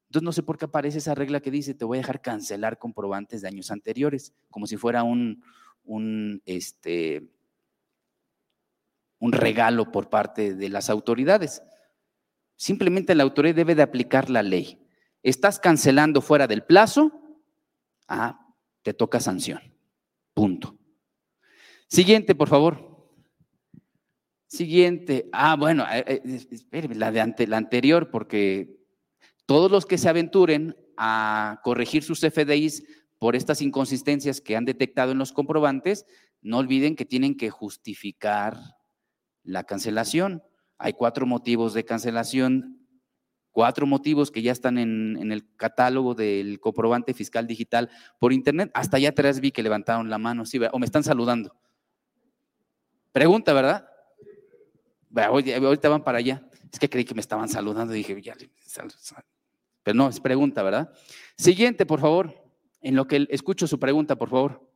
Entonces 0.09 0.25
no 0.25 0.33
sé 0.33 0.43
por 0.43 0.59
qué 0.59 0.67
aparece 0.67 0.99
esa 0.99 1.15
regla 1.15 1.41
que 1.41 1.51
dice 1.51 1.75
te 1.75 1.85
voy 1.85 1.99
a 1.99 2.03
dejar 2.03 2.21
cancelar 2.21 2.79
comprobantes 2.79 3.41
de 3.41 3.49
años 3.49 3.71
anteriores, 3.71 4.35
como 4.51 4.67
si 4.67 4.77
fuera 4.77 5.05
un, 5.05 5.43
un 5.85 6.43
este, 6.45 7.31
un 9.23 9.31
regalo 9.31 9.93
por 9.93 10.11
parte 10.11 10.57
de 10.57 10.68
las 10.68 10.91
autoridades. 10.91 11.62
Simplemente 12.57 13.14
la 13.14 13.23
autoridad 13.23 13.55
debe 13.55 13.77
de 13.77 13.83
aplicar 13.83 14.29
la 14.29 14.43
ley. 14.43 14.85
Estás 15.23 15.61
cancelando 15.61 16.20
fuera 16.20 16.49
del 16.49 16.64
plazo, 16.64 17.12
ah, 18.09 18.53
te 18.83 18.93
toca 18.93 19.20
sanción. 19.20 19.61
Punto. 20.35 20.77
Siguiente, 21.87 22.35
por 22.35 22.49
favor. 22.49 23.14
Siguiente. 24.49 25.29
Ah, 25.33 25.55
bueno, 25.55 25.87
eh, 25.93 26.20
eh, 26.73 26.89
la 26.93 27.12
de 27.12 27.20
ante, 27.20 27.47
la 27.47 27.59
anterior, 27.59 28.11
porque 28.11 28.77
todos 29.47 29.70
los 29.70 29.87
que 29.87 29.99
se 29.99 30.09
aventuren 30.09 30.75
a 30.97 31.61
corregir 31.62 32.03
sus 32.03 32.23
FDIs 32.23 32.83
por 33.20 33.37
estas 33.37 33.62
inconsistencias 33.62 34.41
que 34.41 34.57
han 34.57 34.64
detectado 34.64 35.12
en 35.12 35.18
los 35.18 35.31
comprobantes, 35.31 36.07
no 36.41 36.59
olviden 36.59 36.97
que 36.97 37.05
tienen 37.05 37.37
que 37.37 37.51
justificar 37.51 38.59
la 39.45 39.64
cancelación. 39.64 40.43
Hay 40.78 40.93
cuatro 40.93 41.26
motivos 41.26 41.74
de 41.74 41.84
cancelación, 41.84 42.86
cuatro 43.53 43.86
motivos 43.86 44.30
que 44.30 44.43
ya 44.43 44.53
están 44.53 44.78
en, 44.78 45.30
el 45.30 45.55
catálogo 45.57 46.14
del 46.14 46.59
comprobante 46.61 47.14
fiscal 47.14 47.47
digital 47.47 47.90
por 48.18 48.32
internet. 48.32 48.70
Hasta 48.74 48.97
allá 48.97 49.11
atrás 49.11 49.40
vi 49.40 49.53
que 49.53 49.62
levantaron 49.62 50.11
la 50.11 50.18
mano, 50.18 50.45
sí, 50.45 50.61
o 50.72 50.78
me 50.78 50.86
están 50.86 51.05
saludando. 51.05 51.55
Pregunta, 53.12 53.53
¿verdad? 53.53 53.86
Ahorita 55.14 55.88
van 55.88 56.03
para 56.03 56.18
allá. 56.18 56.43
Es 56.72 56.78
que 56.78 56.88
creí 56.88 57.05
que 57.05 57.14
me 57.14 57.20
estaban 57.20 57.49
saludando 57.49 57.95
y 57.95 57.99
dije, 57.99 58.20
ya, 58.22 58.34
pero 59.82 59.97
no, 59.97 60.09
es 60.09 60.20
pregunta, 60.20 60.62
¿verdad? 60.62 60.93
Siguiente, 61.36 61.84
por 61.86 62.01
favor. 62.01 62.34
En 62.80 62.97
lo 62.97 63.07
que 63.07 63.26
escucho 63.30 63.66
su 63.66 63.78
pregunta, 63.78 64.16
por 64.16 64.30
favor. 64.30 64.72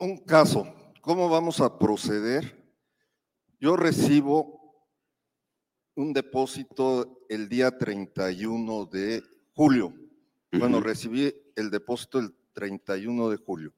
Un 0.00 0.16
caso, 0.16 0.66
¿cómo 1.02 1.28
vamos 1.28 1.60
a 1.60 1.78
proceder? 1.78 2.56
Yo 3.58 3.76
recibo 3.76 4.86
un 5.94 6.14
depósito 6.14 7.26
el 7.28 7.50
día 7.50 7.76
31 7.76 8.86
de 8.86 9.22
julio. 9.54 9.94
Bueno, 10.52 10.80
recibí 10.80 11.34
el 11.54 11.70
depósito 11.70 12.18
el 12.18 12.34
31 12.54 13.28
de 13.28 13.36
julio. 13.36 13.74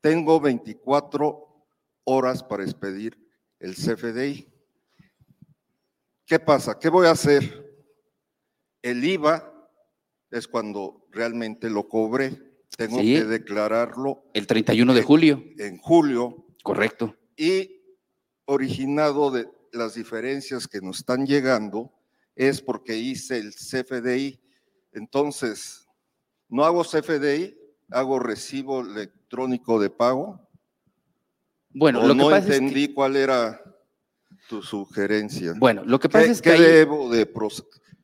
Tengo 0.00 0.40
24 0.40 1.66
horas 2.02 2.42
para 2.42 2.64
expedir 2.64 3.16
el 3.60 3.76
CFDI. 3.76 4.52
¿Qué 6.26 6.40
pasa? 6.40 6.78
¿Qué 6.80 6.88
voy 6.88 7.06
a 7.06 7.12
hacer? 7.12 7.64
El 8.82 9.04
IVA 9.04 9.52
es 10.32 10.48
cuando 10.48 11.06
realmente 11.12 11.70
lo 11.70 11.88
cobré 11.88 12.53
tengo 12.76 12.98
que 12.98 13.24
declararlo. 13.24 14.24
El 14.34 14.46
31 14.46 14.94
de 14.94 15.02
julio. 15.02 15.44
En 15.58 15.78
julio. 15.78 16.46
Correcto. 16.62 17.14
Y 17.36 17.82
originado 18.46 19.30
de 19.30 19.48
las 19.72 19.94
diferencias 19.94 20.68
que 20.68 20.80
nos 20.80 20.98
están 20.98 21.26
llegando 21.26 21.92
es 22.36 22.60
porque 22.60 22.96
hice 22.96 23.38
el 23.38 23.54
CFDI. 23.54 24.40
Entonces, 24.92 25.88
no 26.48 26.64
hago 26.64 26.84
CFDI, 26.84 27.56
hago 27.90 28.18
recibo 28.18 28.80
electrónico 28.80 29.80
de 29.80 29.90
pago. 29.90 30.40
Bueno, 31.70 32.06
lo 32.06 32.14
no 32.14 32.28
que 32.28 32.34
pasa 32.34 32.54
entendí 32.54 32.82
es 32.82 32.88
que... 32.88 32.94
cuál 32.94 33.16
era 33.16 33.60
tu 34.48 34.62
sugerencia. 34.62 35.54
Bueno, 35.56 35.82
lo 35.84 35.98
que 35.98 36.08
pasa 36.08 36.30
es 36.30 36.40
que. 36.40 36.52
¿Qué 36.52 36.62
debo 36.62 37.10
de 37.10 37.28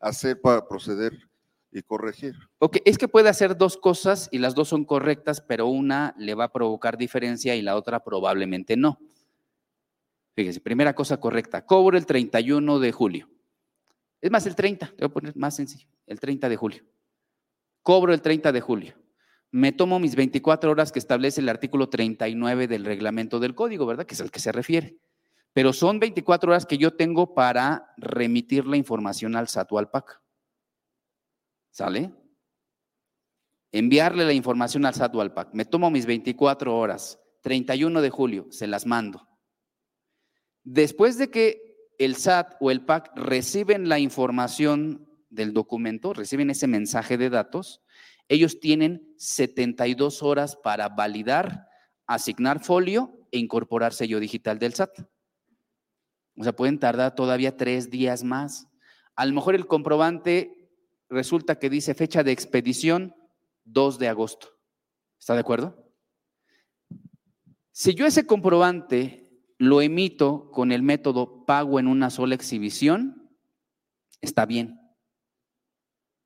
hacer 0.01 0.41
para 0.41 0.67
proceder 0.67 1.30
y 1.73 1.83
corregir. 1.83 2.35
Ok, 2.59 2.79
es 2.85 2.99
que 2.99 3.09
puede 3.09 3.29
hacer 3.29 3.57
dos 3.57 3.77
cosas 3.77 4.29
y 4.33 4.39
las 4.39 4.55
dos 4.55 4.69
son 4.69 4.85
correctas, 4.85 5.41
pero 5.41 5.67
una 5.67 6.15
le 6.19 6.35
va 6.35 6.45
a 6.45 6.53
provocar 6.53 6.97
diferencia 6.97 7.55
y 7.55 7.63
la 7.63 7.77
otra 7.77 8.03
probablemente 8.03 8.77
no. 8.77 8.99
Fíjese, 10.35 10.61
primera 10.61 10.95
cosa 10.95 11.19
correcta, 11.19 11.67
cobro 11.67 11.97
el 11.97 12.07
31 12.07 12.79
de 12.79 12.93
julio. 12.93 13.29
Es 14.21 14.31
más, 14.31 14.47
el 14.47 14.55
30, 14.55 14.87
te 14.87 14.97
voy 14.99 15.07
a 15.07 15.13
poner 15.13 15.37
más 15.37 15.57
sencillo, 15.57 15.89
el 16.07 16.21
30 16.21 16.49
de 16.49 16.57
julio. 16.57 16.85
Cobro 17.83 18.13
el 18.13 18.21
30 18.21 18.53
de 18.53 18.61
julio. 18.61 18.95
Me 19.51 19.73
tomo 19.73 19.99
mis 19.99 20.15
24 20.15 20.71
horas 20.71 20.93
que 20.93 20.99
establece 20.99 21.41
el 21.41 21.49
artículo 21.49 21.89
39 21.89 22.69
del 22.69 22.85
reglamento 22.85 23.41
del 23.41 23.55
código, 23.55 23.87
¿verdad? 23.87 24.07
Que 24.07 24.15
es 24.15 24.21
al 24.21 24.31
que 24.31 24.39
se 24.39 24.53
refiere. 24.53 24.97
Pero 25.53 25.73
son 25.73 25.99
24 25.99 26.53
horas 26.53 26.67
que 26.67 26.79
yo 26.79 26.95
tengo 26.95 27.35
para 27.35 27.93
remitir 27.97 28.67
la 28.67 28.77
información 28.77 29.35
al 29.35 29.49
SAT 29.49 29.73
o 29.73 29.79
al 29.79 29.91
PAC. 29.91 30.21
¿Sale? 31.71 32.13
Enviarle 33.73 34.25
la 34.25 34.33
información 34.33 34.85
al 34.85 34.95
SAT 34.95 35.15
o 35.15 35.21
al 35.21 35.33
PAC. 35.33 35.51
Me 35.53 35.65
tomo 35.65 35.91
mis 35.91 36.07
24 36.07 36.77
horas, 36.77 37.21
31 37.43 38.03
de 38.03 38.11
julio, 38.11 38.47
se 38.51 38.67
las 38.67 38.87
mando. 38.87 39.29
Después 40.65 41.19
de 41.19 41.31
que 41.31 41.71
el 41.99 42.17
SAT 42.17 42.57
o 42.61 42.71
el 42.71 42.85
PAC 42.85 43.13
reciben 43.15 43.89
la 43.89 43.99
información 43.99 45.09
del 45.31 45.53
documento, 45.53 46.13
reciben 46.13 46.51
ese 46.51 46.67
mensaje 46.67 47.17
de 47.17 47.31
datos, 47.31 47.83
ellos 48.29 48.61
tienen 48.61 49.15
72 49.17 50.23
horas 50.23 50.57
para 50.57 50.89
validar, 50.89 51.67
asignar 52.07 52.63
folio 52.63 53.27
e 53.31 53.39
incorporar 53.39 53.93
sello 53.93 54.21
digital 54.21 54.59
del 54.59 54.75
SAT. 54.75 55.01
O 56.37 56.45
sea, 56.45 56.55
pueden 56.55 56.79
tardar 56.79 57.15
todavía 57.15 57.57
tres 57.57 57.91
días 57.91 58.25
más. 58.25 58.67
A 59.15 59.27
lo 59.27 59.35
mejor 59.35 59.55
el 59.55 59.67
comprobante 59.67 60.60
resulta 61.11 61.59
que 61.59 61.69
dice 61.69 61.95
fecha 61.95 62.23
de 62.23 62.33
expedición 62.33 63.15
2 63.65 63.99
de 63.99 64.09
agosto. 64.09 64.49
¿Está 65.19 65.35
de 65.35 65.41
acuerdo? 65.41 65.93
Si 67.73 67.95
yo 67.95 68.07
ese 68.07 68.27
comprobante 68.27 69.29
lo 69.59 69.83
emito 69.83 70.51
con 70.51 70.73
el 70.73 70.83
método 70.83 71.45
pago 71.45 71.79
en 71.79 71.87
una 71.87 72.09
sola 72.11 72.35
exhibición, 72.35 73.31
está 74.21 74.47
bien. 74.47 74.81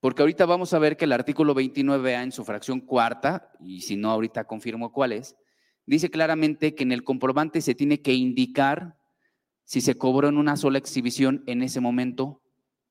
Porque 0.01 0.23
ahorita 0.23 0.45
vamos 0.47 0.75
a 0.75 0.79
ver 0.79 0.97
que 0.97 1.07
el 1.07 1.13
artículo 1.13 1.55
29A 1.55 2.23
en 2.23 2.33
su 2.33 2.45
fracción 2.45 2.81
cuarta, 2.81 3.51
y 3.59 3.81
si 3.81 3.97
no 3.97 4.11
ahorita 4.11 4.45
confirmo 4.47 4.93
cuál 4.93 5.13
es, 5.13 5.35
dice 5.87 6.11
claramente 6.11 6.75
que 6.75 6.83
en 6.83 6.93
el 6.93 7.05
comprobante 7.05 7.63
se 7.63 7.75
tiene 7.75 8.03
que 8.03 8.13
indicar 8.13 8.99
si 9.65 9.81
se 9.81 9.97
cobró 9.97 10.29
en 10.29 10.37
una 10.37 10.57
sola 10.57 10.79
exhibición 10.79 11.43
en 11.47 11.63
ese 11.63 11.81
momento 11.81 12.44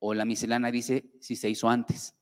o 0.06 0.14
la 0.14 0.26
miscelánea 0.26 0.72
dice 0.72 1.06
si 1.20 1.36
se 1.36 1.50
hizo 1.50 1.70
antes. 1.70 2.16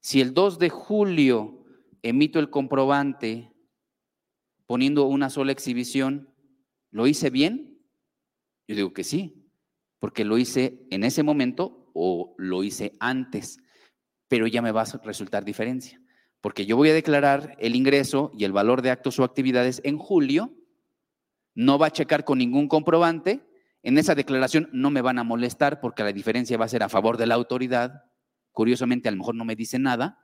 Si 0.00 0.20
el 0.20 0.34
2 0.34 0.58
de 0.58 0.68
julio 0.68 1.64
emito 2.02 2.38
el 2.38 2.50
comprobante 2.50 3.52
poniendo 4.66 5.06
una 5.06 5.30
sola 5.30 5.52
exhibición, 5.52 6.32
¿Lo 6.92 7.06
hice 7.06 7.30
bien? 7.30 7.78
Yo 8.68 8.76
digo 8.76 8.92
que 8.92 9.02
sí, 9.02 9.48
porque 9.98 10.24
lo 10.24 10.36
hice 10.38 10.86
en 10.90 11.04
ese 11.04 11.22
momento 11.22 11.90
o 11.94 12.34
lo 12.36 12.62
hice 12.62 12.92
antes, 13.00 13.58
pero 14.28 14.46
ya 14.46 14.60
me 14.60 14.72
va 14.72 14.82
a 14.82 15.00
resultar 15.02 15.44
diferencia, 15.44 16.00
porque 16.42 16.66
yo 16.66 16.76
voy 16.76 16.90
a 16.90 16.94
declarar 16.94 17.56
el 17.58 17.74
ingreso 17.74 18.30
y 18.36 18.44
el 18.44 18.52
valor 18.52 18.82
de 18.82 18.90
actos 18.90 19.18
o 19.18 19.24
actividades 19.24 19.80
en 19.84 19.96
julio, 19.96 20.54
no 21.54 21.78
va 21.78 21.86
a 21.86 21.92
checar 21.92 22.24
con 22.24 22.38
ningún 22.38 22.68
comprobante, 22.68 23.40
en 23.82 23.98
esa 23.98 24.14
declaración 24.14 24.68
no 24.72 24.90
me 24.90 25.00
van 25.00 25.18
a 25.18 25.24
molestar 25.24 25.80
porque 25.80 26.04
la 26.04 26.12
diferencia 26.12 26.56
va 26.56 26.66
a 26.66 26.68
ser 26.68 26.82
a 26.82 26.88
favor 26.88 27.16
de 27.16 27.26
la 27.26 27.34
autoridad, 27.34 28.04
curiosamente 28.52 29.08
a 29.08 29.12
lo 29.12 29.18
mejor 29.18 29.34
no 29.34 29.44
me 29.44 29.56
dice 29.56 29.78
nada, 29.78 30.20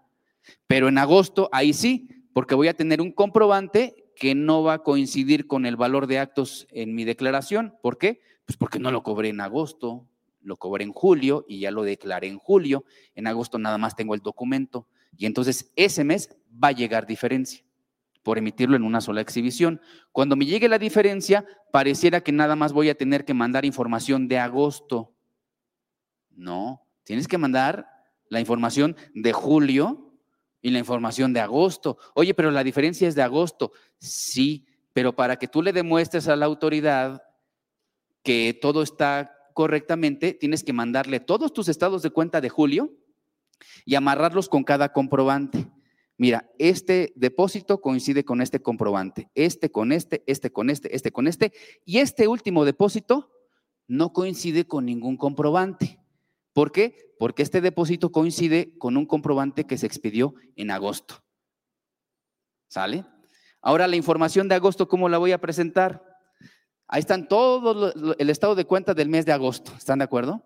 pero 0.66 0.88
en 0.88 0.98
agosto 0.98 1.48
ahí 1.52 1.72
sí, 1.72 2.08
porque 2.32 2.54
voy 2.54 2.68
a 2.68 2.74
tener 2.74 3.00
un 3.00 3.12
comprobante 3.12 4.12
que 4.14 4.34
no 4.34 4.62
va 4.62 4.74
a 4.74 4.82
coincidir 4.82 5.46
con 5.46 5.66
el 5.66 5.76
valor 5.76 6.06
de 6.06 6.18
actos 6.18 6.66
en 6.70 6.94
mi 6.94 7.04
declaración. 7.04 7.74
¿Por 7.82 7.98
qué? 7.98 8.20
Pues 8.46 8.56
porque 8.56 8.78
no 8.78 8.90
lo 8.90 9.02
cobré 9.02 9.28
en 9.28 9.40
agosto, 9.40 10.08
lo 10.40 10.56
cobré 10.56 10.84
en 10.84 10.92
julio 10.92 11.44
y 11.48 11.60
ya 11.60 11.70
lo 11.70 11.82
declaré 11.82 12.28
en 12.28 12.38
julio. 12.38 12.84
En 13.14 13.26
agosto 13.26 13.58
nada 13.58 13.78
más 13.78 13.94
tengo 13.94 14.14
el 14.14 14.20
documento 14.20 14.88
y 15.16 15.26
entonces 15.26 15.72
ese 15.76 16.04
mes 16.04 16.36
va 16.52 16.68
a 16.68 16.72
llegar 16.72 17.06
diferencia 17.06 17.67
por 18.28 18.36
emitirlo 18.36 18.76
en 18.76 18.82
una 18.82 19.00
sola 19.00 19.22
exhibición. 19.22 19.80
Cuando 20.12 20.36
me 20.36 20.44
llegue 20.44 20.68
la 20.68 20.78
diferencia, 20.78 21.46
pareciera 21.72 22.20
que 22.20 22.30
nada 22.30 22.56
más 22.56 22.74
voy 22.74 22.90
a 22.90 22.94
tener 22.94 23.24
que 23.24 23.32
mandar 23.32 23.64
información 23.64 24.28
de 24.28 24.38
agosto. 24.38 25.14
No, 26.28 26.86
tienes 27.04 27.26
que 27.26 27.38
mandar 27.38 27.88
la 28.28 28.38
información 28.38 28.96
de 29.14 29.32
julio 29.32 30.12
y 30.60 30.68
la 30.68 30.78
información 30.78 31.32
de 31.32 31.40
agosto. 31.40 31.96
Oye, 32.12 32.34
pero 32.34 32.50
la 32.50 32.62
diferencia 32.62 33.08
es 33.08 33.14
de 33.14 33.22
agosto. 33.22 33.72
Sí, 33.96 34.66
pero 34.92 35.16
para 35.16 35.36
que 35.36 35.48
tú 35.48 35.62
le 35.62 35.72
demuestres 35.72 36.28
a 36.28 36.36
la 36.36 36.44
autoridad 36.44 37.22
que 38.22 38.52
todo 38.60 38.82
está 38.82 39.38
correctamente, 39.54 40.34
tienes 40.34 40.62
que 40.62 40.74
mandarle 40.74 41.20
todos 41.20 41.54
tus 41.54 41.70
estados 41.70 42.02
de 42.02 42.10
cuenta 42.10 42.42
de 42.42 42.50
julio 42.50 42.92
y 43.86 43.94
amarrarlos 43.94 44.50
con 44.50 44.64
cada 44.64 44.92
comprobante. 44.92 45.66
Mira, 46.20 46.50
este 46.58 47.12
depósito 47.14 47.80
coincide 47.80 48.24
con 48.24 48.42
este 48.42 48.60
comprobante, 48.60 49.30
este 49.36 49.70
con 49.70 49.92
este, 49.92 50.24
este 50.26 50.50
con 50.50 50.68
este, 50.68 50.94
este 50.94 51.12
con 51.12 51.28
este, 51.28 51.52
y 51.84 51.98
este 51.98 52.26
último 52.26 52.64
depósito 52.64 53.30
no 53.86 54.12
coincide 54.12 54.66
con 54.66 54.84
ningún 54.84 55.16
comprobante. 55.16 56.00
¿Por 56.52 56.72
qué? 56.72 57.14
Porque 57.20 57.44
este 57.44 57.60
depósito 57.60 58.10
coincide 58.10 58.76
con 58.78 58.96
un 58.96 59.06
comprobante 59.06 59.64
que 59.64 59.78
se 59.78 59.86
expidió 59.86 60.34
en 60.56 60.72
agosto. 60.72 61.22
¿Sale? 62.66 63.06
Ahora 63.62 63.86
la 63.86 63.94
información 63.94 64.48
de 64.48 64.56
agosto, 64.56 64.88
¿cómo 64.88 65.08
la 65.08 65.18
voy 65.18 65.30
a 65.30 65.40
presentar? 65.40 66.02
Ahí 66.88 66.98
están 66.98 67.28
todo 67.28 67.92
el 68.18 68.30
estado 68.30 68.56
de 68.56 68.64
cuenta 68.64 68.92
del 68.92 69.08
mes 69.08 69.24
de 69.24 69.32
agosto. 69.32 69.72
¿Están 69.76 69.98
de 69.98 70.04
acuerdo? 70.04 70.44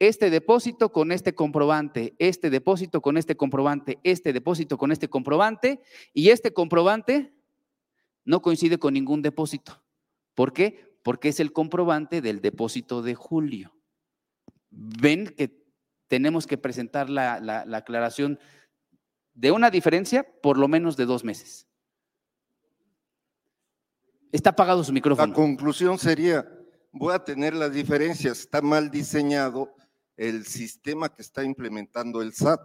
Este 0.00 0.30
depósito 0.30 0.90
con 0.90 1.12
este 1.12 1.34
comprobante, 1.34 2.14
este 2.18 2.50
depósito 2.50 3.00
con 3.00 3.16
este 3.16 3.36
comprobante, 3.36 4.00
este 4.02 4.32
depósito 4.32 4.76
con 4.76 4.90
este 4.90 5.08
comprobante 5.08 5.80
y 6.12 6.30
este 6.30 6.52
comprobante 6.52 7.32
no 8.24 8.42
coincide 8.42 8.78
con 8.78 8.94
ningún 8.94 9.22
depósito. 9.22 9.80
¿Por 10.34 10.52
qué? 10.52 10.96
Porque 11.04 11.28
es 11.28 11.38
el 11.38 11.52
comprobante 11.52 12.20
del 12.20 12.40
depósito 12.40 13.02
de 13.02 13.14
julio 13.14 13.72
ven 14.70 15.26
que 15.36 15.50
tenemos 16.08 16.46
que 16.46 16.58
presentar 16.58 17.10
la, 17.10 17.64
aclaración 17.72 18.38
de 19.34 19.52
una 19.52 19.70
diferencia 19.70 20.26
por 20.42 20.58
lo 20.58 20.68
menos 20.68 20.96
de 20.96 21.06
dos 21.06 21.24
meses. 21.24 21.66
Está 24.32 24.50
apagado 24.50 24.84
su 24.84 24.92
micrófono. 24.92 25.26
La 25.26 25.34
conclusión 25.34 25.98
sería, 25.98 26.48
voy 26.92 27.14
a 27.14 27.24
tener 27.24 27.54
las 27.54 27.72
diferencias, 27.72 28.40
está 28.40 28.62
mal 28.62 28.90
diseñado 28.90 29.74
el 30.20 30.44
sistema 30.44 31.08
que 31.08 31.22
está 31.22 31.42
implementando 31.42 32.20
el 32.20 32.34
SAT. 32.34 32.60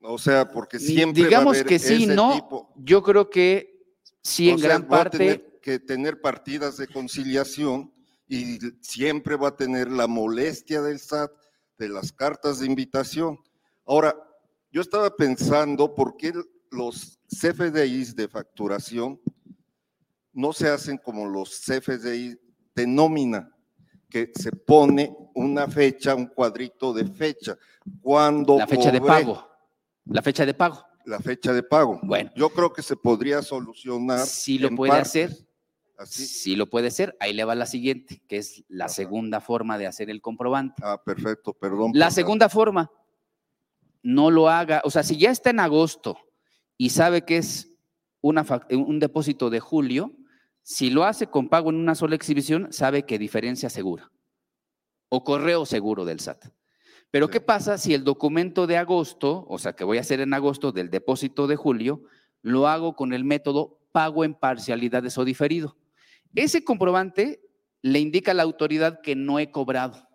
O 0.00 0.16
sea, 0.16 0.48
porque 0.48 0.78
siempre 0.78 1.24
digamos 1.24 1.56
va 1.56 1.60
a 1.62 1.64
que 1.64 1.80
sí, 1.80 2.06
no. 2.06 2.72
Yo 2.76 3.02
creo 3.02 3.28
que 3.28 3.82
sí 4.22 4.48
en 4.50 4.58
gran 4.58 4.86
parte 4.86 5.18
tener 5.18 5.60
que 5.60 5.80
tener 5.80 6.20
partidas 6.20 6.76
de 6.76 6.86
conciliación 6.86 7.92
y 8.28 8.60
siempre 8.80 9.34
va 9.34 9.48
a 9.48 9.56
tener 9.56 9.90
la 9.90 10.06
molestia 10.06 10.82
del 10.82 11.00
SAT 11.00 11.32
de 11.78 11.88
las 11.88 12.12
cartas 12.12 12.60
de 12.60 12.66
invitación. 12.66 13.40
Ahora, 13.84 14.16
yo 14.70 14.82
estaba 14.82 15.10
pensando 15.16 15.96
por 15.96 16.16
qué 16.16 16.32
los 16.70 17.18
CFDIs 17.26 18.14
de 18.14 18.28
facturación 18.28 19.20
no 20.32 20.52
se 20.52 20.68
hacen 20.68 20.96
como 20.96 21.26
los 21.26 21.60
CFDI 21.60 22.38
de 22.76 22.86
nómina, 22.86 23.52
que 24.08 24.30
se 24.34 24.52
pone 24.52 25.16
una 25.34 25.66
fecha, 25.68 26.14
un 26.14 26.26
cuadrito 26.26 26.92
de 26.92 27.06
fecha. 27.06 27.56
Cuando 28.00 28.58
la 28.58 28.66
fecha 28.66 28.90
de 28.90 29.00
pago. 29.00 29.48
La 30.06 30.22
fecha 30.22 30.46
de 30.46 30.54
pago. 30.54 30.84
La 31.04 31.18
fecha 31.18 31.52
de 31.52 31.62
pago. 31.62 32.00
Bueno. 32.02 32.30
Yo 32.36 32.50
creo 32.50 32.72
que 32.72 32.82
se 32.82 32.96
podría 32.96 33.42
solucionar. 33.42 34.26
Si 34.26 34.58
lo 34.58 34.70
puede 34.74 34.92
hacer 34.92 35.30
Sí 36.06 36.56
lo 36.56 36.68
puede 36.68 36.90
ser. 36.90 37.16
Ahí 37.20 37.32
le 37.32 37.44
va 37.44 37.54
la 37.54 37.66
siguiente, 37.66 38.22
que 38.28 38.38
es 38.38 38.64
la 38.68 38.88
segunda 38.88 39.40
forma 39.40 39.78
de 39.78 39.86
hacer 39.86 40.10
el 40.10 40.20
comprobante. 40.20 40.82
Ah, 40.84 41.00
perfecto, 41.02 41.52
perdón. 41.52 41.92
La 41.94 42.10
segunda 42.10 42.48
forma, 42.48 42.90
no 44.02 44.30
lo 44.30 44.48
haga. 44.48 44.82
O 44.84 44.90
sea, 44.90 45.02
si 45.02 45.16
ya 45.16 45.30
está 45.30 45.50
en 45.50 45.60
agosto 45.60 46.18
y 46.76 46.90
sabe 46.90 47.24
que 47.24 47.38
es 47.38 47.76
una, 48.20 48.44
un 48.70 48.98
depósito 48.98 49.50
de 49.50 49.60
julio, 49.60 50.12
si 50.62 50.90
lo 50.90 51.04
hace 51.04 51.26
con 51.26 51.48
pago 51.48 51.70
en 51.70 51.76
una 51.76 51.94
sola 51.94 52.14
exhibición, 52.14 52.72
sabe 52.72 53.04
que 53.04 53.18
diferencia 53.18 53.68
segura 53.68 54.11
o 55.14 55.24
correo 55.24 55.66
seguro 55.66 56.06
del 56.06 56.20
SAT. 56.20 56.46
Pero 57.10 57.28
¿qué 57.28 57.42
pasa 57.42 57.76
si 57.76 57.92
el 57.92 58.02
documento 58.02 58.66
de 58.66 58.78
agosto, 58.78 59.44
o 59.46 59.58
sea, 59.58 59.74
que 59.74 59.84
voy 59.84 59.98
a 59.98 60.00
hacer 60.00 60.20
en 60.20 60.32
agosto 60.32 60.72
del 60.72 60.88
depósito 60.88 61.46
de 61.46 61.56
julio, 61.56 62.04
lo 62.40 62.66
hago 62.66 62.96
con 62.96 63.12
el 63.12 63.22
método 63.22 63.78
pago 63.92 64.24
en 64.24 64.32
parcialidades 64.32 65.18
o 65.18 65.26
diferido? 65.26 65.76
Ese 66.34 66.64
comprobante 66.64 67.42
le 67.82 68.00
indica 68.00 68.30
a 68.30 68.34
la 68.34 68.42
autoridad 68.42 69.02
que 69.02 69.14
no 69.14 69.38
he 69.38 69.50
cobrado 69.50 70.08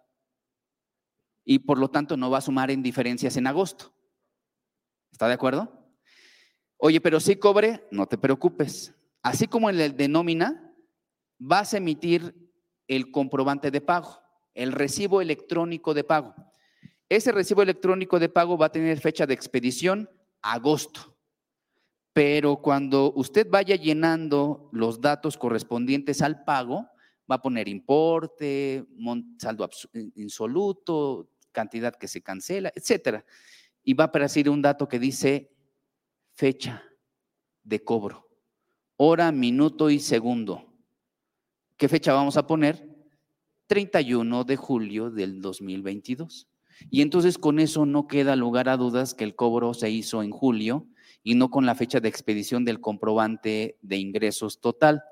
y 1.45 1.59
por 1.59 1.77
lo 1.77 1.91
tanto 1.91 2.17
no 2.17 2.31
va 2.31 2.39
a 2.39 2.41
sumar 2.41 2.71
en 2.71 2.81
diferencias 2.81 3.37
en 3.37 3.45
agosto. 3.45 3.93
¿Está 5.11 5.27
de 5.27 5.35
acuerdo? 5.35 5.93
Oye, 6.77 7.01
pero 7.01 7.19
si 7.19 7.35
cobre, 7.35 7.87
no 7.91 8.07
te 8.07 8.17
preocupes. 8.17 8.95
Así 9.21 9.45
como 9.45 9.69
en 9.69 9.79
el 9.79 9.95
de 9.95 10.07
nómina, 10.07 10.73
vas 11.37 11.75
a 11.75 11.77
emitir 11.77 12.33
el 12.87 13.11
comprobante 13.11 13.69
de 13.69 13.81
pago, 13.81 14.23
el 14.57 14.71
recibo 14.71 15.21
electrónico 15.21 15.93
de 15.93 16.03
pago. 16.03 16.33
Ese 17.07 17.31
recibo 17.31 17.61
electrónico 17.61 18.19
de 18.19 18.27
pago 18.27 18.57
va 18.57 18.65
a 18.65 18.71
tener 18.71 18.99
fecha 18.99 19.27
de 19.27 19.35
expedición 19.35 20.09
agosto. 20.41 21.15
Pero 22.11 22.57
cuando 22.57 23.13
usted 23.15 23.47
vaya 23.47 23.75
llenando 23.75 24.69
los 24.73 24.99
datos 24.99 25.37
correspondientes 25.37 26.23
al 26.23 26.43
pago, 26.43 26.89
va 27.29 27.35
a 27.35 27.41
poner 27.41 27.67
importe, 27.67 28.83
saldo 29.37 29.69
insoluto, 30.15 31.29
cantidad 31.51 31.95
que 31.95 32.07
se 32.07 32.23
cancela, 32.23 32.71
etcétera. 32.73 33.23
Y 33.83 33.93
va 33.93 34.05
a 34.05 34.07
aparecer 34.07 34.49
un 34.49 34.63
dato 34.63 34.87
que 34.87 34.97
dice 34.97 35.51
fecha 36.33 36.83
de 37.63 37.83
cobro, 37.83 38.27
hora, 38.95 39.31
minuto 39.31 39.91
y 39.91 39.99
segundo. 39.99 40.65
¿Qué 41.77 41.87
fecha 41.87 42.11
vamos 42.11 42.37
a 42.37 42.47
poner? 42.47 42.96
31 43.67 44.43
de 44.43 44.55
julio 44.55 45.11
del 45.11 45.41
2022. 45.41 46.47
Y 46.89 47.01
entonces 47.01 47.37
con 47.37 47.59
eso 47.59 47.85
no 47.85 48.07
queda 48.07 48.35
lugar 48.35 48.69
a 48.69 48.77
dudas 48.77 49.13
que 49.13 49.23
el 49.23 49.35
cobro 49.35 49.73
se 49.73 49.89
hizo 49.89 50.23
en 50.23 50.31
julio 50.31 50.87
y 51.23 51.35
no 51.35 51.49
con 51.49 51.65
la 51.65 51.75
fecha 51.75 51.99
de 51.99 52.09
expedición 52.09 52.65
del 52.65 52.79
comprobante 52.79 53.77
de 53.81 53.97
ingresos 53.97 54.61
total. 54.61 55.03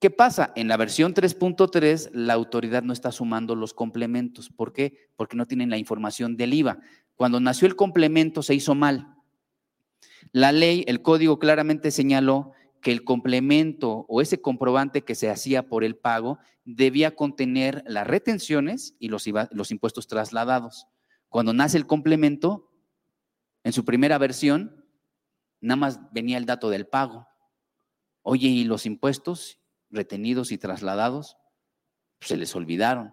¿Qué 0.00 0.10
pasa? 0.10 0.52
En 0.54 0.68
la 0.68 0.76
versión 0.76 1.14
3.3 1.14 2.10
la 2.12 2.34
autoridad 2.34 2.82
no 2.82 2.92
está 2.92 3.10
sumando 3.10 3.56
los 3.56 3.74
complementos. 3.74 4.48
¿Por 4.50 4.72
qué? 4.72 5.08
Porque 5.16 5.36
no 5.36 5.46
tienen 5.46 5.70
la 5.70 5.78
información 5.78 6.36
del 6.36 6.54
IVA. 6.54 6.78
Cuando 7.16 7.40
nació 7.40 7.66
el 7.66 7.74
complemento 7.74 8.42
se 8.42 8.54
hizo 8.54 8.74
mal. 8.74 9.14
La 10.32 10.52
ley, 10.52 10.84
el 10.86 11.02
código 11.02 11.38
claramente 11.38 11.90
señaló 11.90 12.52
que 12.80 12.92
el 12.92 13.04
complemento 13.04 14.06
o 14.08 14.20
ese 14.20 14.40
comprobante 14.40 15.02
que 15.02 15.14
se 15.14 15.30
hacía 15.30 15.68
por 15.68 15.84
el 15.84 15.96
pago 15.96 16.38
debía 16.64 17.14
contener 17.14 17.82
las 17.86 18.06
retenciones 18.06 18.94
y 18.98 19.08
los, 19.08 19.24
los 19.50 19.70
impuestos 19.70 20.06
trasladados. 20.06 20.86
Cuando 21.28 21.52
nace 21.52 21.76
el 21.76 21.86
complemento, 21.86 22.70
en 23.64 23.72
su 23.72 23.84
primera 23.84 24.18
versión, 24.18 24.84
nada 25.60 25.76
más 25.76 26.12
venía 26.12 26.38
el 26.38 26.46
dato 26.46 26.70
del 26.70 26.86
pago. 26.86 27.26
Oye, 28.22 28.48
¿y 28.48 28.64
los 28.64 28.86
impuestos? 28.86 29.58
retenidos 29.90 30.52
y 30.52 30.58
trasladados, 30.58 31.36
se 32.20 32.36
les 32.36 32.54
olvidaron. 32.54 33.12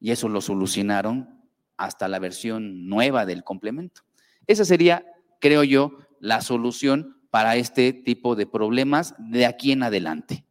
Y 0.00 0.10
eso 0.10 0.28
lo 0.28 0.40
solucionaron 0.40 1.42
hasta 1.76 2.08
la 2.08 2.18
versión 2.18 2.88
nueva 2.88 3.26
del 3.26 3.44
complemento. 3.44 4.02
Esa 4.46 4.64
sería, 4.64 5.06
creo 5.40 5.64
yo, 5.64 5.98
la 6.20 6.40
solución 6.40 7.21
para 7.32 7.56
este 7.56 7.94
tipo 7.94 8.36
de 8.36 8.46
problemas 8.46 9.14
de 9.16 9.46
aquí 9.46 9.72
en 9.72 9.82
adelante. 9.82 10.44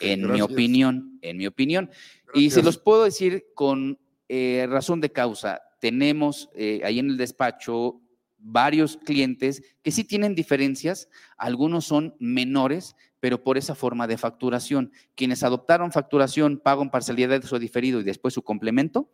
en 0.00 0.30
mi 0.30 0.42
opinión, 0.42 1.18
en 1.22 1.38
mi 1.38 1.46
opinión. 1.46 1.90
Y 2.34 2.50
se 2.50 2.62
los 2.62 2.76
puedo 2.76 3.04
decir 3.04 3.46
con 3.54 3.98
eh, 4.28 4.66
razón 4.68 5.00
de 5.00 5.10
causa. 5.10 5.62
Tenemos 5.80 6.50
eh, 6.54 6.82
ahí 6.84 6.98
en 6.98 7.08
el 7.08 7.16
despacho 7.16 8.02
varios 8.36 8.98
clientes 8.98 9.62
que 9.82 9.90
sí 9.90 10.04
tienen 10.04 10.34
diferencias, 10.34 11.08
algunos 11.38 11.86
son 11.86 12.14
menores, 12.18 12.96
pero 13.18 13.42
por 13.42 13.56
esa 13.56 13.74
forma 13.74 14.06
de 14.06 14.18
facturación. 14.18 14.92
Quienes 15.14 15.42
adoptaron 15.42 15.90
facturación, 15.90 16.58
pago 16.58 16.82
en 16.82 16.90
parcialidades 16.90 17.50
o 17.50 17.58
diferido 17.58 18.00
y 18.00 18.04
después 18.04 18.34
su 18.34 18.42
complemento, 18.42 19.10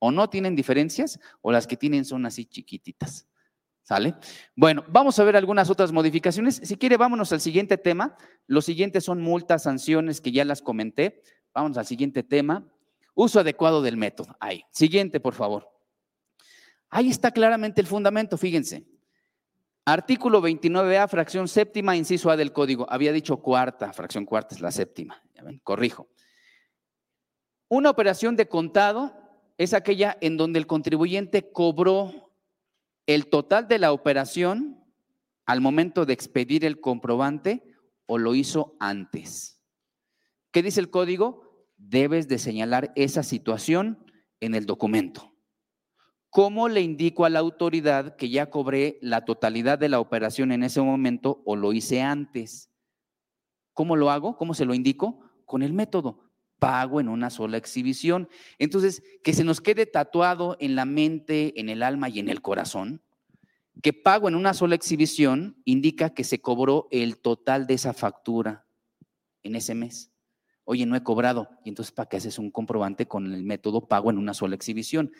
o 0.00 0.10
no 0.10 0.28
tienen 0.28 0.54
diferencias, 0.54 1.18
o 1.40 1.50
las 1.50 1.66
que 1.66 1.78
tienen 1.78 2.04
son 2.04 2.26
así 2.26 2.44
chiquititas. 2.44 3.26
¿Sale? 3.88 4.16
Bueno, 4.54 4.84
vamos 4.88 5.18
a 5.18 5.24
ver 5.24 5.34
algunas 5.34 5.70
otras 5.70 5.92
modificaciones. 5.92 6.60
Si 6.62 6.76
quiere, 6.76 6.98
vámonos 6.98 7.32
al 7.32 7.40
siguiente 7.40 7.78
tema. 7.78 8.18
Los 8.46 8.66
siguientes 8.66 9.02
son 9.02 9.22
multas, 9.22 9.62
sanciones, 9.62 10.20
que 10.20 10.30
ya 10.30 10.44
las 10.44 10.60
comenté. 10.60 11.22
Vamos 11.54 11.78
al 11.78 11.86
siguiente 11.86 12.22
tema. 12.22 12.70
Uso 13.14 13.40
adecuado 13.40 13.80
del 13.80 13.96
método. 13.96 14.36
Ahí. 14.40 14.62
Siguiente, 14.72 15.20
por 15.20 15.32
favor. 15.32 15.70
Ahí 16.90 17.08
está 17.08 17.30
claramente 17.30 17.80
el 17.80 17.86
fundamento, 17.86 18.36
fíjense. 18.36 18.84
Artículo 19.86 20.42
29A, 20.42 21.08
fracción 21.08 21.48
séptima, 21.48 21.96
inciso 21.96 22.30
A 22.30 22.36
del 22.36 22.52
código. 22.52 22.86
Había 22.90 23.10
dicho 23.10 23.38
cuarta, 23.38 23.94
fracción 23.94 24.26
cuarta 24.26 24.54
es 24.54 24.60
la 24.60 24.70
séptima. 24.70 25.22
corrijo. 25.62 26.10
Una 27.68 27.88
operación 27.88 28.36
de 28.36 28.48
contado 28.48 29.14
es 29.56 29.72
aquella 29.72 30.18
en 30.20 30.36
donde 30.36 30.58
el 30.58 30.66
contribuyente 30.66 31.50
cobró 31.50 32.27
el 33.08 33.30
total 33.30 33.68
de 33.68 33.78
la 33.78 33.92
operación 33.92 34.84
al 35.46 35.62
momento 35.62 36.04
de 36.04 36.12
expedir 36.12 36.66
el 36.66 36.78
comprobante 36.78 37.64
o 38.04 38.18
lo 38.18 38.34
hizo 38.34 38.76
antes. 38.80 39.64
¿Qué 40.52 40.62
dice 40.62 40.80
el 40.80 40.90
código? 40.90 41.66
Debes 41.78 42.28
de 42.28 42.38
señalar 42.38 42.92
esa 42.96 43.22
situación 43.22 44.04
en 44.40 44.54
el 44.54 44.66
documento. 44.66 45.34
¿Cómo 46.28 46.68
le 46.68 46.82
indico 46.82 47.24
a 47.24 47.30
la 47.30 47.38
autoridad 47.38 48.14
que 48.16 48.28
ya 48.28 48.50
cobré 48.50 48.98
la 49.00 49.24
totalidad 49.24 49.78
de 49.78 49.88
la 49.88 50.00
operación 50.00 50.52
en 50.52 50.62
ese 50.62 50.82
momento 50.82 51.42
o 51.46 51.56
lo 51.56 51.72
hice 51.72 52.02
antes? 52.02 52.70
¿Cómo 53.72 53.96
lo 53.96 54.10
hago? 54.10 54.36
¿Cómo 54.36 54.52
se 54.52 54.66
lo 54.66 54.74
indico? 54.74 55.20
Con 55.46 55.62
el 55.62 55.72
método. 55.72 56.27
Pago 56.58 57.00
en 57.00 57.08
una 57.08 57.30
sola 57.30 57.56
exhibición. 57.56 58.28
Entonces, 58.58 59.02
que 59.22 59.32
se 59.32 59.44
nos 59.44 59.60
quede 59.60 59.86
tatuado 59.86 60.56
en 60.60 60.74
la 60.74 60.84
mente, 60.84 61.58
en 61.60 61.68
el 61.68 61.82
alma 61.82 62.08
y 62.08 62.18
en 62.18 62.28
el 62.28 62.42
corazón, 62.42 63.02
que 63.82 63.92
pago 63.92 64.28
en 64.28 64.34
una 64.34 64.54
sola 64.54 64.74
exhibición 64.74 65.60
indica 65.64 66.10
que 66.10 66.24
se 66.24 66.40
cobró 66.40 66.88
el 66.90 67.18
total 67.18 67.66
de 67.66 67.74
esa 67.74 67.92
factura 67.92 68.66
en 69.42 69.54
ese 69.54 69.74
mes. 69.74 70.10
Oye, 70.64 70.84
no 70.84 70.96
he 70.96 71.02
cobrado. 71.02 71.48
Y 71.64 71.68
entonces, 71.68 71.92
¿para 71.92 72.08
qué 72.08 72.16
haces 72.16 72.38
un 72.38 72.50
comprobante 72.50 73.06
con 73.06 73.32
el 73.32 73.44
método 73.44 73.86
pago 73.86 74.10
en 74.10 74.18
una 74.18 74.34
sola 74.34 74.56
exhibición? 74.56 75.12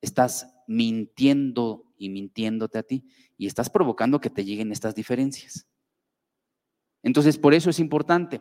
estás 0.00 0.54
mintiendo 0.66 1.84
y 1.96 2.10
mintiéndote 2.10 2.78
a 2.78 2.82
ti 2.82 3.04
y 3.36 3.46
estás 3.46 3.70
provocando 3.70 4.20
que 4.20 4.30
te 4.30 4.44
lleguen 4.44 4.72
estas 4.72 4.94
diferencias. 4.94 5.66
Entonces, 7.02 7.38
por 7.38 7.54
eso 7.54 7.70
es 7.70 7.78
importante. 7.78 8.40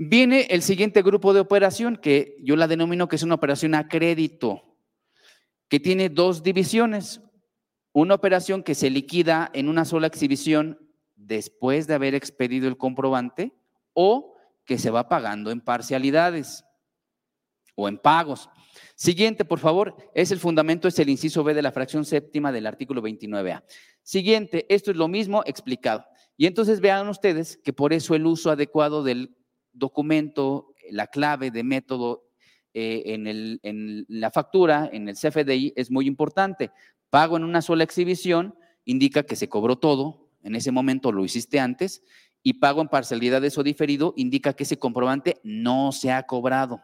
Viene 0.00 0.46
el 0.50 0.62
siguiente 0.62 1.02
grupo 1.02 1.34
de 1.34 1.40
operación 1.40 1.96
que 1.96 2.36
yo 2.40 2.54
la 2.54 2.68
denomino 2.68 3.08
que 3.08 3.16
es 3.16 3.24
una 3.24 3.34
operación 3.34 3.74
a 3.74 3.88
crédito, 3.88 4.62
que 5.68 5.80
tiene 5.80 6.08
dos 6.08 6.44
divisiones. 6.44 7.20
Una 7.92 8.14
operación 8.14 8.62
que 8.62 8.76
se 8.76 8.90
liquida 8.90 9.50
en 9.54 9.68
una 9.68 9.84
sola 9.84 10.06
exhibición 10.06 10.78
después 11.16 11.88
de 11.88 11.94
haber 11.94 12.14
expedido 12.14 12.68
el 12.68 12.76
comprobante 12.76 13.52
o 13.92 14.36
que 14.64 14.78
se 14.78 14.90
va 14.90 15.08
pagando 15.08 15.50
en 15.50 15.60
parcialidades 15.60 16.64
o 17.74 17.88
en 17.88 17.98
pagos. 17.98 18.48
Siguiente, 18.94 19.44
por 19.44 19.58
favor, 19.58 19.96
es 20.14 20.30
el 20.30 20.38
fundamento, 20.38 20.86
es 20.86 20.98
el 21.00 21.08
inciso 21.08 21.42
B 21.42 21.54
de 21.54 21.62
la 21.62 21.72
fracción 21.72 22.04
séptima 22.04 22.52
del 22.52 22.68
artículo 22.68 23.02
29A. 23.02 23.64
Siguiente, 24.04 24.64
esto 24.68 24.92
es 24.92 24.96
lo 24.96 25.08
mismo 25.08 25.42
explicado. 25.44 26.04
Y 26.36 26.46
entonces 26.46 26.80
vean 26.80 27.08
ustedes 27.08 27.56
que 27.56 27.72
por 27.72 27.92
eso 27.92 28.14
el 28.14 28.26
uso 28.26 28.52
adecuado 28.52 29.02
del 29.02 29.37
documento, 29.78 30.74
la 30.90 31.06
clave 31.06 31.50
de 31.50 31.62
método 31.62 32.24
eh, 32.74 33.02
en, 33.06 33.26
en 33.62 34.06
la 34.08 34.30
factura, 34.30 34.88
en 34.92 35.08
el 35.08 35.16
CFDI, 35.16 35.72
es 35.76 35.90
muy 35.90 36.06
importante. 36.06 36.70
Pago 37.10 37.36
en 37.36 37.44
una 37.44 37.62
sola 37.62 37.84
exhibición 37.84 38.54
indica 38.84 39.22
que 39.22 39.36
se 39.36 39.48
cobró 39.48 39.76
todo, 39.76 40.28
en 40.42 40.54
ese 40.54 40.70
momento 40.70 41.12
lo 41.12 41.24
hiciste 41.24 41.60
antes, 41.60 42.02
y 42.42 42.54
pago 42.54 42.80
en 42.80 42.88
parcialidades 42.88 43.58
o 43.58 43.62
diferido 43.62 44.14
indica 44.16 44.54
que 44.54 44.62
ese 44.62 44.78
comprobante 44.78 45.40
no 45.42 45.92
se 45.92 46.12
ha 46.12 46.22
cobrado, 46.24 46.80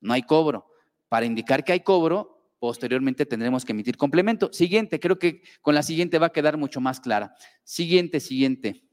no 0.00 0.12
hay 0.12 0.22
cobro. 0.22 0.66
Para 1.08 1.26
indicar 1.26 1.64
que 1.64 1.72
hay 1.72 1.80
cobro, 1.80 2.52
posteriormente 2.58 3.24
tendremos 3.24 3.64
que 3.64 3.72
emitir 3.72 3.96
complemento. 3.96 4.52
Siguiente, 4.52 5.00
creo 5.00 5.18
que 5.18 5.42
con 5.62 5.74
la 5.74 5.82
siguiente 5.82 6.18
va 6.18 6.26
a 6.26 6.32
quedar 6.32 6.56
mucho 6.58 6.80
más 6.80 7.00
clara. 7.00 7.34
Siguiente, 7.64 8.20
siguiente. 8.20 8.87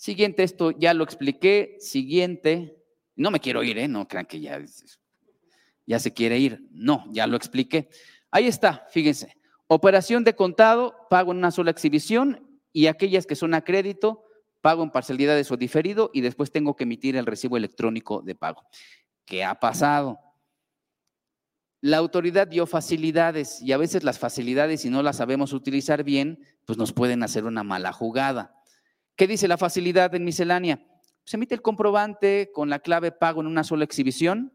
Siguiente, 0.00 0.44
esto 0.44 0.70
ya 0.70 0.94
lo 0.94 1.04
expliqué. 1.04 1.76
Siguiente, 1.78 2.82
no 3.16 3.30
me 3.30 3.38
quiero 3.38 3.62
ir, 3.62 3.76
¿eh? 3.76 3.86
No 3.86 4.08
crean 4.08 4.24
que 4.24 4.40
ya, 4.40 4.58
ya 5.86 5.98
se 5.98 6.14
quiere 6.14 6.38
ir. 6.38 6.66
No, 6.70 7.04
ya 7.10 7.26
lo 7.26 7.36
expliqué. 7.36 7.90
Ahí 8.30 8.46
está, 8.46 8.86
fíjense. 8.88 9.36
Operación 9.66 10.24
de 10.24 10.34
contado, 10.34 10.96
pago 11.10 11.32
en 11.32 11.36
una 11.36 11.50
sola 11.50 11.70
exhibición 11.70 12.48
y 12.72 12.86
aquellas 12.86 13.26
que 13.26 13.36
son 13.36 13.52
a 13.52 13.60
crédito, 13.60 14.24
pago 14.62 14.82
en 14.82 14.90
parcialidades 14.90 15.50
o 15.52 15.58
diferido 15.58 16.10
y 16.14 16.22
después 16.22 16.50
tengo 16.50 16.74
que 16.74 16.84
emitir 16.84 17.14
el 17.14 17.26
recibo 17.26 17.58
electrónico 17.58 18.22
de 18.22 18.34
pago. 18.34 18.64
¿Qué 19.26 19.44
ha 19.44 19.60
pasado? 19.60 20.18
La 21.82 21.98
autoridad 21.98 22.48
dio 22.48 22.66
facilidades 22.66 23.60
y 23.60 23.72
a 23.72 23.76
veces 23.76 24.02
las 24.02 24.18
facilidades, 24.18 24.80
si 24.80 24.88
no 24.88 25.02
las 25.02 25.18
sabemos 25.18 25.52
utilizar 25.52 26.04
bien, 26.04 26.42
pues 26.64 26.78
nos 26.78 26.94
pueden 26.94 27.22
hacer 27.22 27.44
una 27.44 27.64
mala 27.64 27.92
jugada. 27.92 28.56
¿Qué 29.16 29.26
dice 29.26 29.48
la 29.48 29.58
facilidad 29.58 30.14
en 30.14 30.24
miscelánea? 30.24 30.84
Se 31.24 31.36
emite 31.36 31.54
el 31.54 31.62
comprobante 31.62 32.50
con 32.52 32.70
la 32.70 32.80
clave 32.80 33.12
pago 33.12 33.40
en 33.40 33.46
una 33.46 33.64
sola 33.64 33.84
exhibición, 33.84 34.52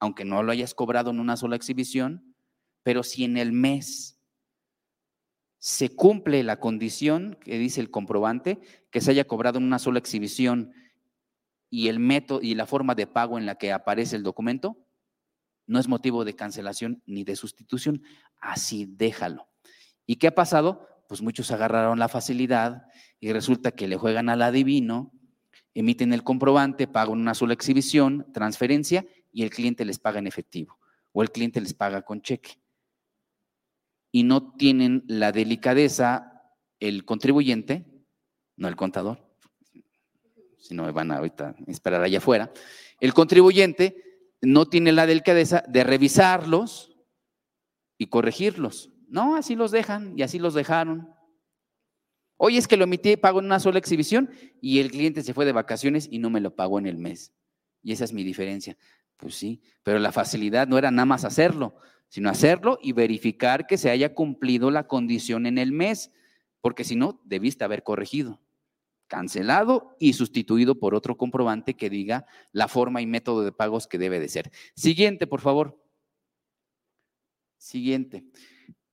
aunque 0.00 0.24
no 0.24 0.42
lo 0.42 0.52
hayas 0.52 0.74
cobrado 0.74 1.10
en 1.10 1.20
una 1.20 1.36
sola 1.36 1.56
exhibición, 1.56 2.34
pero 2.82 3.02
si 3.02 3.24
en 3.24 3.36
el 3.36 3.52
mes 3.52 4.20
se 5.58 5.94
cumple 5.94 6.42
la 6.42 6.60
condición 6.60 7.38
que 7.40 7.58
dice 7.58 7.80
el 7.80 7.90
comprobante, 7.90 8.60
que 8.90 9.00
se 9.00 9.10
haya 9.10 9.26
cobrado 9.26 9.58
en 9.58 9.64
una 9.64 9.78
sola 9.78 9.98
exhibición 9.98 10.72
y 11.70 11.88
el 11.88 11.98
método 11.98 12.40
y 12.42 12.54
la 12.54 12.66
forma 12.66 12.94
de 12.94 13.06
pago 13.06 13.38
en 13.38 13.46
la 13.46 13.56
que 13.56 13.72
aparece 13.72 14.16
el 14.16 14.22
documento, 14.22 14.76
no 15.66 15.80
es 15.80 15.88
motivo 15.88 16.24
de 16.24 16.36
cancelación 16.36 17.02
ni 17.06 17.24
de 17.24 17.36
sustitución. 17.36 18.02
Así 18.40 18.86
déjalo. 18.86 19.48
¿Y 20.06 20.16
qué 20.16 20.28
ha 20.28 20.34
pasado? 20.34 20.86
Pues 21.08 21.22
muchos 21.22 21.50
agarraron 21.50 21.98
la 21.98 22.08
facilidad 22.08 22.86
y 23.20 23.32
resulta 23.32 23.72
que 23.72 23.88
le 23.88 23.96
juegan 23.96 24.28
al 24.28 24.42
adivino, 24.42 25.12
emiten 25.74 26.12
el 26.12 26.24
comprobante, 26.24 26.86
pagan 26.86 27.18
una 27.18 27.34
sola 27.34 27.54
exhibición, 27.54 28.26
transferencia 28.32 29.06
y 29.32 29.42
el 29.42 29.50
cliente 29.50 29.84
les 29.84 29.98
paga 29.98 30.18
en 30.18 30.26
efectivo 30.26 30.78
o 31.12 31.22
el 31.22 31.30
cliente 31.30 31.60
les 31.60 31.74
paga 31.74 32.02
con 32.02 32.22
cheque. 32.22 32.60
Y 34.12 34.22
no 34.22 34.52
tienen 34.54 35.04
la 35.06 35.32
delicadeza 35.32 36.42
el 36.80 37.04
contribuyente, 37.04 37.86
no 38.56 38.68
el 38.68 38.76
contador, 38.76 39.26
si 40.58 40.74
no 40.74 40.84
me 40.84 40.92
van 40.92 41.10
a 41.10 41.18
ahorita 41.18 41.54
esperar 41.66 42.02
allá 42.02 42.18
afuera, 42.18 42.52
el 43.00 43.14
contribuyente 43.14 44.02
no 44.42 44.68
tiene 44.68 44.92
la 44.92 45.06
delicadeza 45.06 45.62
de 45.68 45.84
revisarlos 45.84 46.96
y 47.98 48.06
corregirlos. 48.08 48.90
No, 49.06 49.36
así 49.36 49.54
los 49.54 49.70
dejan 49.70 50.18
y 50.18 50.22
así 50.22 50.38
los 50.38 50.54
dejaron. 50.54 51.12
Hoy 52.36 52.58
es 52.58 52.68
que 52.68 52.76
lo 52.76 52.84
emití, 52.84 53.16
pago 53.16 53.38
en 53.38 53.46
una 53.46 53.60
sola 53.60 53.78
exhibición 53.78 54.30
y 54.60 54.80
el 54.80 54.90
cliente 54.90 55.22
se 55.22 55.32
fue 55.32 55.44
de 55.44 55.52
vacaciones 55.52 56.08
y 56.10 56.18
no 56.18 56.28
me 56.28 56.40
lo 56.40 56.54
pagó 56.54 56.78
en 56.78 56.86
el 56.86 56.98
mes. 56.98 57.32
Y 57.82 57.92
esa 57.92 58.04
es 58.04 58.12
mi 58.12 58.24
diferencia. 58.24 58.76
Pues 59.16 59.34
sí, 59.34 59.62
pero 59.82 59.98
la 59.98 60.12
facilidad 60.12 60.68
no 60.68 60.76
era 60.76 60.90
nada 60.90 61.06
más 61.06 61.24
hacerlo, 61.24 61.76
sino 62.08 62.28
hacerlo 62.28 62.78
y 62.82 62.92
verificar 62.92 63.66
que 63.66 63.78
se 63.78 63.90
haya 63.90 64.14
cumplido 64.14 64.70
la 64.70 64.86
condición 64.86 65.46
en 65.46 65.56
el 65.56 65.72
mes, 65.72 66.12
porque 66.60 66.84
si 66.84 66.96
no, 66.96 67.20
debiste 67.24 67.64
haber 67.64 67.82
corregido 67.82 68.40
cancelado 69.06 69.96
y 69.98 70.12
sustituido 70.12 70.78
por 70.78 70.94
otro 70.94 71.16
comprobante 71.16 71.74
que 71.74 71.90
diga 71.90 72.26
la 72.52 72.68
forma 72.68 73.00
y 73.00 73.06
método 73.06 73.44
de 73.44 73.52
pagos 73.52 73.86
que 73.86 73.98
debe 73.98 74.20
de 74.20 74.28
ser. 74.28 74.50
Siguiente, 74.74 75.26
por 75.26 75.40
favor. 75.40 75.80
Siguiente. 77.56 78.24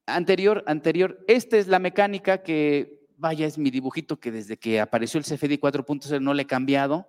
Anterior, 0.06 0.64
anterior. 0.68 1.24
Esta 1.28 1.58
es 1.58 1.68
la 1.68 1.80
mecánica 1.80 2.44
que, 2.44 3.08
vaya, 3.18 3.48
es 3.48 3.58
mi 3.58 3.72
dibujito 3.72 4.20
que 4.20 4.32
desde 4.32 4.58
que 4.58 4.80
apareció 4.80 5.18
el 5.18 5.26
CFD 5.26 5.60
4.0 5.60 6.22
no 6.22 6.34
le 6.34 6.44
he 6.44 6.48
cambiado. 6.48 7.08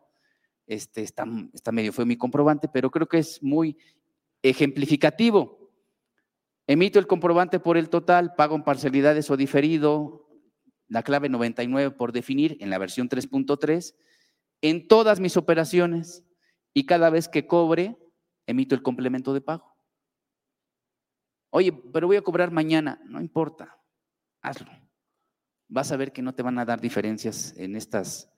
Este 0.66 1.02
está, 1.02 1.26
está 1.52 1.72
medio 1.72 1.92
fue 1.92 2.06
mi 2.06 2.16
comprobante, 2.16 2.68
pero 2.68 2.90
creo 2.90 3.08
que 3.08 3.18
es 3.18 3.42
muy 3.42 3.76
ejemplificativo. 4.42 5.70
Emito 6.66 6.98
el 6.98 7.06
comprobante 7.06 7.60
por 7.60 7.76
el 7.76 7.90
total, 7.90 8.34
pago 8.34 8.56
en 8.56 8.62
parcialidades 8.62 9.30
o 9.30 9.36
diferido, 9.36 10.26
la 10.88 11.02
clave 11.02 11.28
99 11.28 11.90
por 11.90 12.12
definir 12.12 12.56
en 12.60 12.70
la 12.70 12.78
versión 12.78 13.08
3.3 13.08 13.94
en 14.62 14.88
todas 14.88 15.20
mis 15.20 15.36
operaciones 15.36 16.24
y 16.72 16.86
cada 16.86 17.10
vez 17.10 17.28
que 17.28 17.46
cobre, 17.46 17.98
emito 18.46 18.74
el 18.74 18.82
complemento 18.82 19.34
de 19.34 19.42
pago. 19.42 19.73
Oye, 21.56 21.72
pero 21.72 22.08
voy 22.08 22.16
a 22.16 22.22
cobrar 22.22 22.50
mañana. 22.50 23.00
No 23.04 23.20
importa, 23.20 23.78
hazlo. 24.42 24.72
Vas 25.68 25.92
a 25.92 25.96
ver 25.96 26.12
que 26.12 26.20
no 26.20 26.34
te 26.34 26.42
van 26.42 26.58
a 26.58 26.64
dar 26.64 26.80
diferencias 26.80 27.54
en, 27.56 27.76
estas, 27.76 28.28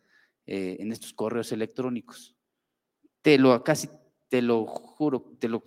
eh, 0.44 0.76
en 0.80 0.92
estos 0.92 1.14
correos 1.14 1.50
electrónicos. 1.50 2.36
Te 3.22 3.38
lo, 3.38 3.64
casi 3.64 3.88
te 4.28 4.42
lo 4.42 4.66
juro, 4.66 5.34
te 5.38 5.48
lo, 5.48 5.64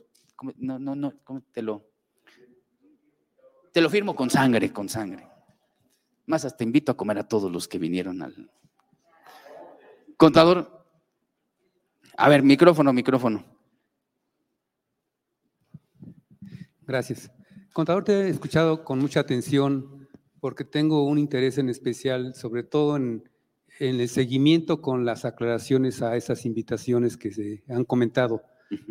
no, 0.57 0.77
no, 0.77 0.95
no, 0.95 1.11
te 1.51 1.63
lo, 1.63 1.89
te 3.73 3.81
lo 3.81 3.89
firmo 3.89 4.15
con 4.15 4.29
sangre, 4.29 4.71
con 4.71 4.87
sangre. 4.87 5.27
Más 6.27 6.45
hasta 6.45 6.63
invito 6.63 6.91
a 6.91 6.97
comer 6.97 7.17
a 7.17 7.27
todos 7.27 7.51
los 7.51 7.67
que 7.67 7.79
vinieron 7.79 8.21
al... 8.21 8.51
Contador. 10.17 10.85
A 12.15 12.29
ver, 12.29 12.43
micrófono, 12.43 12.93
micrófono. 12.93 13.43
Gracias. 16.85 17.31
Contador, 17.79 18.03
te 18.03 18.11
he 18.11 18.29
escuchado 18.29 18.83
con 18.83 18.99
mucha 18.99 19.21
atención 19.21 20.09
porque 20.41 20.65
tengo 20.65 21.03
un 21.05 21.17
interés 21.17 21.57
en 21.57 21.69
especial, 21.69 22.35
sobre 22.35 22.63
todo 22.63 22.97
en, 22.97 23.23
el 23.79 24.09
seguimiento 24.09 24.81
con 24.81 25.05
las 25.05 25.23
aclaraciones 25.23 26.01
a 26.01 26.17
esas 26.17 26.45
invitaciones 26.45 27.15
que 27.15 27.31
se 27.31 27.63
han 27.69 27.85
comentado. 27.85 28.43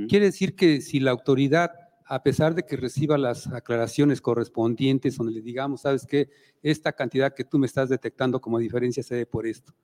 Quiere 0.08 0.24
decir 0.24 0.56
que 0.56 0.80
si 0.80 1.00
la 1.00 1.10
autoridad 1.10 1.72
a 2.06 2.22
pesar 2.22 2.54
de 2.54 2.64
que 2.64 2.78
reciba 2.78 3.18
las 3.18 3.48
aclaraciones 3.48 4.22
correspondientes, 4.22 5.18
donde 5.18 5.34
le 5.34 5.42
digamos, 5.42 5.82
sabes 5.82 6.06
que 6.06 6.30
esta 6.62 6.94
cantidad 6.94 7.34
que 7.34 7.44
tú 7.44 7.58
me 7.58 7.66
estás 7.66 7.90
detectando 7.90 8.40
como 8.40 8.58
diferencia 8.58 9.02
se 9.02 9.16
debe 9.16 9.26
por 9.26 9.46
esto. 9.46 9.74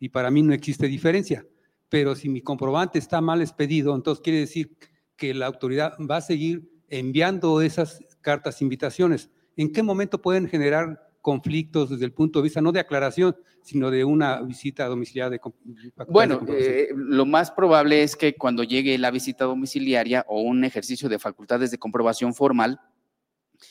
Y 0.00 0.08
para 0.08 0.32
mí 0.32 0.42
no 0.42 0.52
existe 0.52 0.88
diferencia. 0.88 1.46
Pero 1.88 2.16
si 2.16 2.28
mi 2.28 2.40
comprobante 2.40 2.98
está 2.98 3.20
mal 3.20 3.40
expedido, 3.40 3.94
entonces 3.94 4.20
quiere 4.20 4.40
decir 4.40 4.76
que 5.16 5.32
la 5.32 5.46
autoridad 5.46 5.96
va 5.98 6.16
a 6.16 6.22
seguir 6.22 6.68
enviando 6.88 7.60
esas 7.60 8.00
cartas 8.28 8.60
invitaciones. 8.60 9.30
¿En 9.56 9.72
qué 9.72 9.82
momento 9.82 10.20
pueden 10.20 10.50
generar 10.50 11.08
conflictos 11.22 11.88
desde 11.88 12.04
el 12.04 12.12
punto 12.12 12.40
de 12.40 12.42
vista 12.42 12.60
no 12.60 12.72
de 12.72 12.80
aclaración, 12.80 13.34
sino 13.62 13.90
de 13.90 14.04
una 14.04 14.42
visita 14.42 14.84
domiciliaria 14.84 15.30
de 15.30 16.04
Bueno, 16.08 16.42
eh, 16.46 16.88
lo 16.94 17.24
más 17.24 17.50
probable 17.50 18.02
es 18.02 18.16
que 18.16 18.34
cuando 18.34 18.64
llegue 18.64 18.98
la 18.98 19.10
visita 19.10 19.46
domiciliaria 19.46 20.26
o 20.28 20.42
un 20.42 20.62
ejercicio 20.64 21.08
de 21.08 21.18
facultades 21.18 21.70
de 21.70 21.78
comprobación 21.78 22.34
formal, 22.34 22.82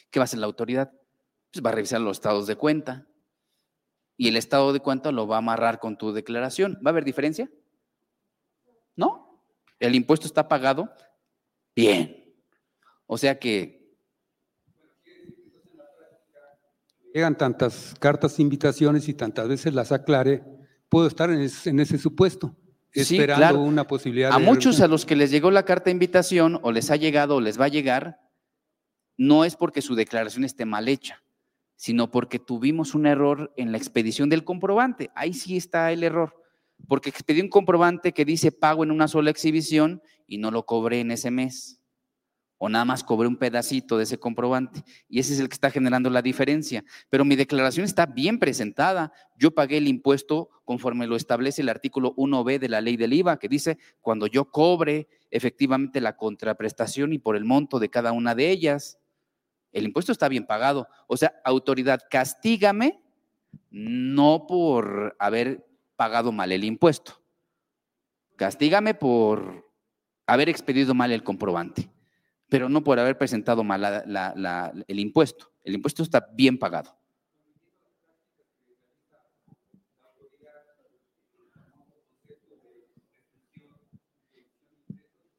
¿qué 0.09 0.17
va 0.17 0.23
a 0.23 0.25
hacer 0.25 0.39
la 0.39 0.47
autoridad? 0.47 0.91
Pues 1.53 1.63
va 1.63 1.69
a 1.69 1.73
revisar 1.73 2.01
los 2.01 2.17
estados 2.17 2.47
de 2.47 2.55
cuenta 2.55 3.07
y 4.17 4.27
el 4.27 4.37
estado 4.37 4.73
de 4.73 4.79
cuenta 4.79 5.11
lo 5.11 5.27
va 5.27 5.35
a 5.35 5.39
amarrar 5.45 5.79
con 5.79 5.99
tu 5.99 6.13
declaración. 6.13 6.79
¿Va 6.83 6.89
a 6.89 6.93
haber 6.93 7.05
diferencia? 7.05 7.47
¿No? 8.95 9.39
¿El 9.79 9.93
impuesto 9.93 10.25
está 10.25 10.47
pagado? 10.47 10.91
Bien. 11.75 12.33
O 13.05 13.19
sea 13.19 13.37
que 13.37 13.76
llegan 17.18 17.36
tantas 17.36 17.95
cartas, 17.99 18.39
invitaciones 18.39 19.09
y 19.09 19.15
tantas 19.15 19.47
veces 19.47 19.74
las 19.74 19.91
aclare, 19.91 20.43
puedo 20.88 21.07
estar 21.07 21.32
en 21.32 21.41
ese, 21.41 21.97
supuesto, 21.97 22.55
esperando 22.93 23.59
una 23.59 23.88
posibilidad. 23.88 24.32
A 24.32 24.38
muchos 24.38 24.82
a 24.82 24.88
los 24.88 25.03
que 25.03 25.15
les 25.15 25.32
llegó 25.32 25.49
la 25.49 25.65
carta 25.65 25.86
de 25.86 25.91
invitación 25.91 26.59
o 26.61 26.72
les 26.72 26.91
ha 26.91 26.95
llegado 26.95 27.38
o 27.38 27.41
les 27.41 27.59
va 27.59 27.65
a 27.65 27.70
llegar, 27.70 28.20
no 29.18 29.45
es 29.45 29.55
porque 29.55 29.82
su 29.82 29.95
declaración 29.95 30.43
esté 30.43 30.65
mal 30.65 30.88
hecha, 30.88 31.24
sino 31.76 32.11
porque 32.11 32.38
tuvimos 32.38 32.93
un 32.93 33.07
error 33.07 33.51
en 33.57 33.72
la 33.72 33.80
expedición 33.80 34.30
del 34.30 34.43
comprobante. 34.43 35.09
Ahí 35.15 35.34
sí 35.34 35.57
está 35.57 35.91
el 35.91 36.03
error, 36.03 36.36
porque 36.88 37.09
expedí 37.09 37.41
un 37.41 37.49
comprobante 37.49 38.13
que 38.13 38.26
dice 38.26 38.51
pago 38.51 38.84
en 38.84 38.91
una 38.91 39.07
sola 39.07 39.32
exhibición 39.32 40.03
y 40.28 40.38
no 40.38 40.51
lo 40.51 40.68
cobré 40.68 40.99
en 40.99 41.09
ese 41.09 41.32
mes 41.32 41.82
o 42.57 42.69
nada 42.69 42.85
más 42.85 43.03
cobré 43.03 43.27
un 43.27 43.35
pedacito 43.35 43.97
de 43.97 44.03
ese 44.03 44.19
comprobante. 44.19 44.83
Y 45.07 45.19
ese 45.19 45.33
es 45.33 45.39
el 45.39 45.47
que 45.47 45.53
está 45.53 45.69
generando 45.69 46.09
la 46.09 46.21
diferencia. 46.21 46.83
Pero 47.09 47.23
mi 47.23 47.35
declaración 47.35 47.85
está 47.85 48.05
bien 48.05 48.39
presentada. 48.39 49.11
Yo 49.37 49.51
pagué 49.51 49.77
el 49.77 49.87
impuesto 49.87 50.49
conforme 50.65 51.07
lo 51.07 51.15
establece 51.15 51.61
el 51.61 51.69
artículo 51.69 52.15
1b 52.15 52.59
de 52.59 52.69
la 52.69 52.81
ley 52.81 52.97
del 52.97 53.13
IVA, 53.13 53.37
que 53.37 53.47
dice 53.47 53.77
cuando 54.01 54.27
yo 54.27 54.45
cobre 54.45 55.07
efectivamente 55.29 56.01
la 56.01 56.17
contraprestación 56.17 57.13
y 57.13 57.19
por 57.19 57.35
el 57.35 57.45
monto 57.45 57.79
de 57.79 57.89
cada 57.89 58.11
una 58.11 58.33
de 58.33 58.49
ellas. 58.49 58.97
El 59.71 59.85
impuesto 59.85 60.11
está 60.11 60.27
bien 60.27 60.47
pagado. 60.47 60.87
O 61.07 61.15
sea, 61.15 61.39
autoridad, 61.45 62.01
castígame 62.09 63.01
no 63.69 64.45
por 64.47 65.15
haber 65.19 65.67
pagado 65.95 66.31
mal 66.31 66.51
el 66.51 66.63
impuesto. 66.63 67.21
Castígame 68.35 68.93
por 68.93 69.67
haber 70.25 70.49
expedido 70.49 70.93
mal 70.93 71.11
el 71.11 71.23
comprobante 71.23 71.89
pero 72.49 72.69
no 72.69 72.83
por 72.83 72.99
haber 72.99 73.17
presentado 73.17 73.63
mal 73.63 74.03
el 74.87 74.99
impuesto. 74.99 75.51
El 75.63 75.75
impuesto 75.75 76.03
está 76.03 76.29
bien 76.33 76.57
pagado. 76.57 76.97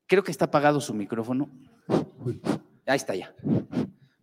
Creo 0.07 0.23
que 0.23 0.31
está 0.31 0.47
apagado 0.47 0.81
su 0.81 0.95
micrófono. 0.95 1.51
Ahí 2.87 2.97
está 2.97 3.15
ya. 3.15 3.35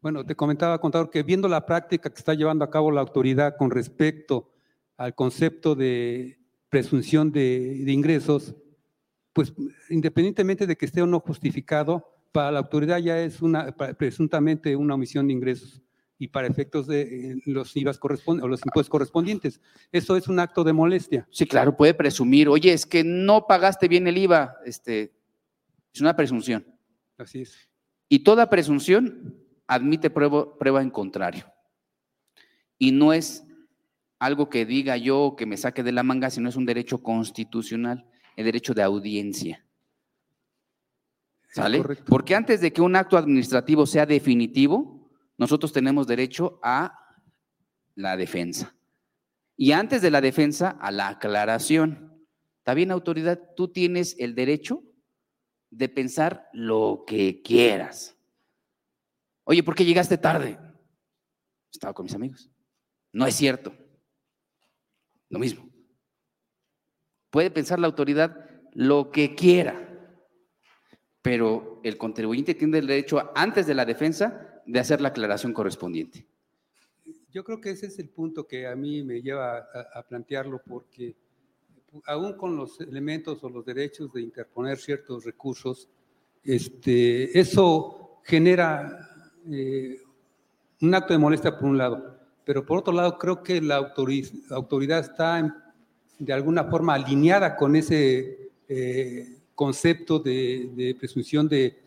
Bueno, 0.02 0.26
te 0.26 0.36
comentaba, 0.36 0.80
contador, 0.80 1.10
que 1.10 1.24
viendo 1.24 1.48
la 1.48 1.66
práctica 1.66 2.10
que 2.10 2.18
está 2.18 2.34
llevando 2.34 2.66
a 2.66 2.70
cabo 2.70 2.92
la 2.92 3.02
autoridad 3.02 3.56
con 3.58 3.72
respecto 3.72 4.52
al 4.98 5.14
concepto 5.14 5.76
de 5.76 6.40
presunción 6.70 7.32
de 7.32 7.86
ingresos, 7.88 8.56
pues 9.34 9.54
independientemente 9.90 10.66
de 10.66 10.76
que 10.76 10.86
esté 10.86 11.02
o 11.02 11.08
no 11.08 11.20
justificado, 11.20 12.15
para 12.36 12.52
la 12.52 12.60
autoridad 12.60 12.98
ya 12.98 13.18
es 13.22 13.42
una 13.42 13.72
presuntamente 13.72 14.76
una 14.76 14.96
omisión 14.96 15.26
de 15.26 15.32
ingresos 15.32 15.82
y 16.18 16.28
para 16.28 16.48
efectos 16.48 16.86
de 16.86 17.02
eh, 17.02 17.36
los 17.46 17.74
IVAs 17.78 17.98
o 18.02 18.48
los 18.48 18.60
impuestos 18.66 18.90
correspondientes. 18.90 19.62
Eso 19.90 20.18
es 20.18 20.28
un 20.28 20.40
acto 20.40 20.66
de 20.66 20.74
molestia. 20.74 21.26
Sí, 21.32 21.46
claro, 21.46 21.78
puede 21.78 21.94
presumir, 21.94 22.50
oye, 22.50 22.74
es 22.74 22.86
que 22.86 23.06
no 23.06 23.48
pagaste 23.48 23.88
bien 23.88 24.06
el 24.08 24.18
IVA, 24.18 24.58
este, 24.66 25.14
es 25.94 26.02
una 26.02 26.14
presunción. 26.14 26.66
Así 27.18 27.44
es. 27.44 27.58
Y 28.10 28.20
toda 28.20 28.50
presunción 28.50 29.34
admite 29.66 30.10
prueba, 30.10 30.58
prueba 30.58 30.82
en 30.82 30.90
contrario. 30.90 31.46
Y 32.78 32.92
no 32.92 33.14
es 33.14 33.46
algo 34.20 34.50
que 34.50 34.66
diga 34.66 34.98
yo 34.98 35.36
que 35.38 35.46
me 35.46 35.56
saque 35.56 35.84
de 35.84 35.94
la 35.94 36.04
manga, 36.04 36.30
sino 36.30 36.50
es 36.50 36.58
un 36.58 36.66
derecho 36.66 37.02
constitucional 37.02 38.06
el 38.36 38.44
derecho 38.44 38.74
de 38.74 38.84
audiencia. 38.84 39.65
¿Sale? 41.56 41.82
Porque 42.06 42.36
antes 42.36 42.60
de 42.60 42.74
que 42.74 42.82
un 42.82 42.98
acto 42.98 43.18
administrativo 43.18 43.86
sea 43.86 44.06
definitivo, 44.06 45.10
nosotros 45.38 45.72
tenemos 45.72 46.06
derecho 46.06 46.60
a 46.62 47.16
la 47.96 48.18
defensa. 48.18 48.76
Y 49.56 49.72
antes 49.72 50.02
de 50.02 50.12
la 50.12 50.20
defensa, 50.20 50.72
a 50.72 50.92
la 50.92 51.08
aclaración. 51.08 52.28
¿Está 52.58 52.74
bien, 52.74 52.92
autoridad? 52.92 53.40
Tú 53.56 53.70
tienes 53.70 54.18
el 54.20 54.36
derecho 54.36 54.84
de 55.70 55.88
pensar 55.88 56.50
lo 56.52 57.06
que 57.08 57.42
quieras. 57.42 58.18
Oye, 59.46 59.64
¿por 59.64 59.76
qué 59.76 59.86
llegaste 59.86 60.18
tarde? 60.18 60.60
Estaba 61.72 61.94
con 61.94 62.04
mis 62.04 62.16
amigos. 62.16 62.52
No 63.14 63.26
es 63.26 63.34
cierto. 63.34 63.74
Lo 65.30 65.40
mismo. 65.40 65.70
Puede 67.30 67.50
pensar 67.50 67.80
la 67.80 67.88
autoridad 67.88 68.46
lo 68.74 69.10
que 69.10 69.36
quiera 69.36 69.85
pero 71.26 71.80
el 71.82 71.98
contribuyente 71.98 72.54
tiene 72.54 72.78
el 72.78 72.86
derecho, 72.86 73.32
antes 73.34 73.66
de 73.66 73.74
la 73.74 73.84
defensa, 73.84 74.62
de 74.64 74.80
hacer 74.80 75.02
la 75.02 75.08
aclaración 75.08 75.54
correspondiente. 75.54 76.24
Yo 77.32 77.44
creo 77.44 77.60
que 77.60 77.72
ese 77.72 77.88
es 77.88 77.98
el 77.98 78.10
punto 78.10 78.46
que 78.46 78.68
a 78.68 78.76
mí 78.76 79.02
me 79.02 79.24
lleva 79.24 79.58
a, 79.58 80.04
plantearlo, 80.04 80.62
porque 80.64 81.16
aún 82.06 82.38
con 82.38 82.56
los 82.56 82.80
elementos 82.80 83.44
o 83.44 83.50
los 83.50 83.66
derechos 83.66 84.14
de 84.14 84.22
interponer 84.22 84.78
ciertos 84.78 85.26
recursos, 85.26 85.90
este, 86.44 87.40
eso 87.40 88.22
genera 88.24 89.10
eh, 89.50 89.98
un 90.80 90.94
acto 90.94 91.14
de 91.14 91.18
molestia 91.18 91.58
por 91.58 91.70
un 91.70 91.80
lado, 91.80 92.20
pero 92.44 92.64
por 92.64 92.78
otro 92.78 92.94
lado 92.94 93.18
creo 93.18 93.42
que 93.42 93.60
la 93.64 93.78
autoridad, 93.78 95.00
está 95.00 95.74
de 96.20 96.34
alguna 96.34 96.66
forma 96.66 96.94
alineada 96.94 97.56
con 97.56 97.76
ese 97.76 98.52
eh, 98.68 99.35
concepto 99.56 100.20
de, 100.20 100.96
presunción 101.00 101.48
de, 101.48 101.82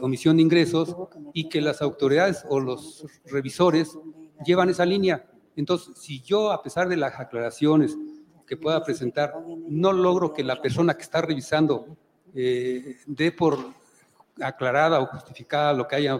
omisión 0.00 0.36
de 0.36 0.42
ingresos 0.42 0.94
y 1.32 1.48
que 1.48 1.60
las 1.60 1.80
autoridades 1.80 2.44
o 2.48 2.60
los 2.60 3.06
revisores 3.26 3.96
llevan 4.44 4.68
esa 4.68 4.84
línea. 4.84 5.28
Entonces, 5.56 5.96
si 5.96 6.20
yo, 6.20 6.50
a 6.50 6.62
pesar 6.62 6.88
de 6.88 6.96
las 6.96 7.18
aclaraciones 7.18 7.96
que 8.46 8.56
pueda 8.56 8.82
presentar, 8.84 9.34
no 9.68 9.92
logro 9.92 10.32
que 10.32 10.42
la 10.42 10.60
persona 10.60 10.94
que 10.94 11.02
está 11.02 11.22
revisando 11.22 11.96
eh, 12.34 12.96
dé 13.06 13.30
por 13.32 13.58
aclarada 14.40 15.00
o 15.00 15.06
justificada 15.06 15.72
lo 15.72 15.86
que 15.86 15.96
haya 15.96 16.18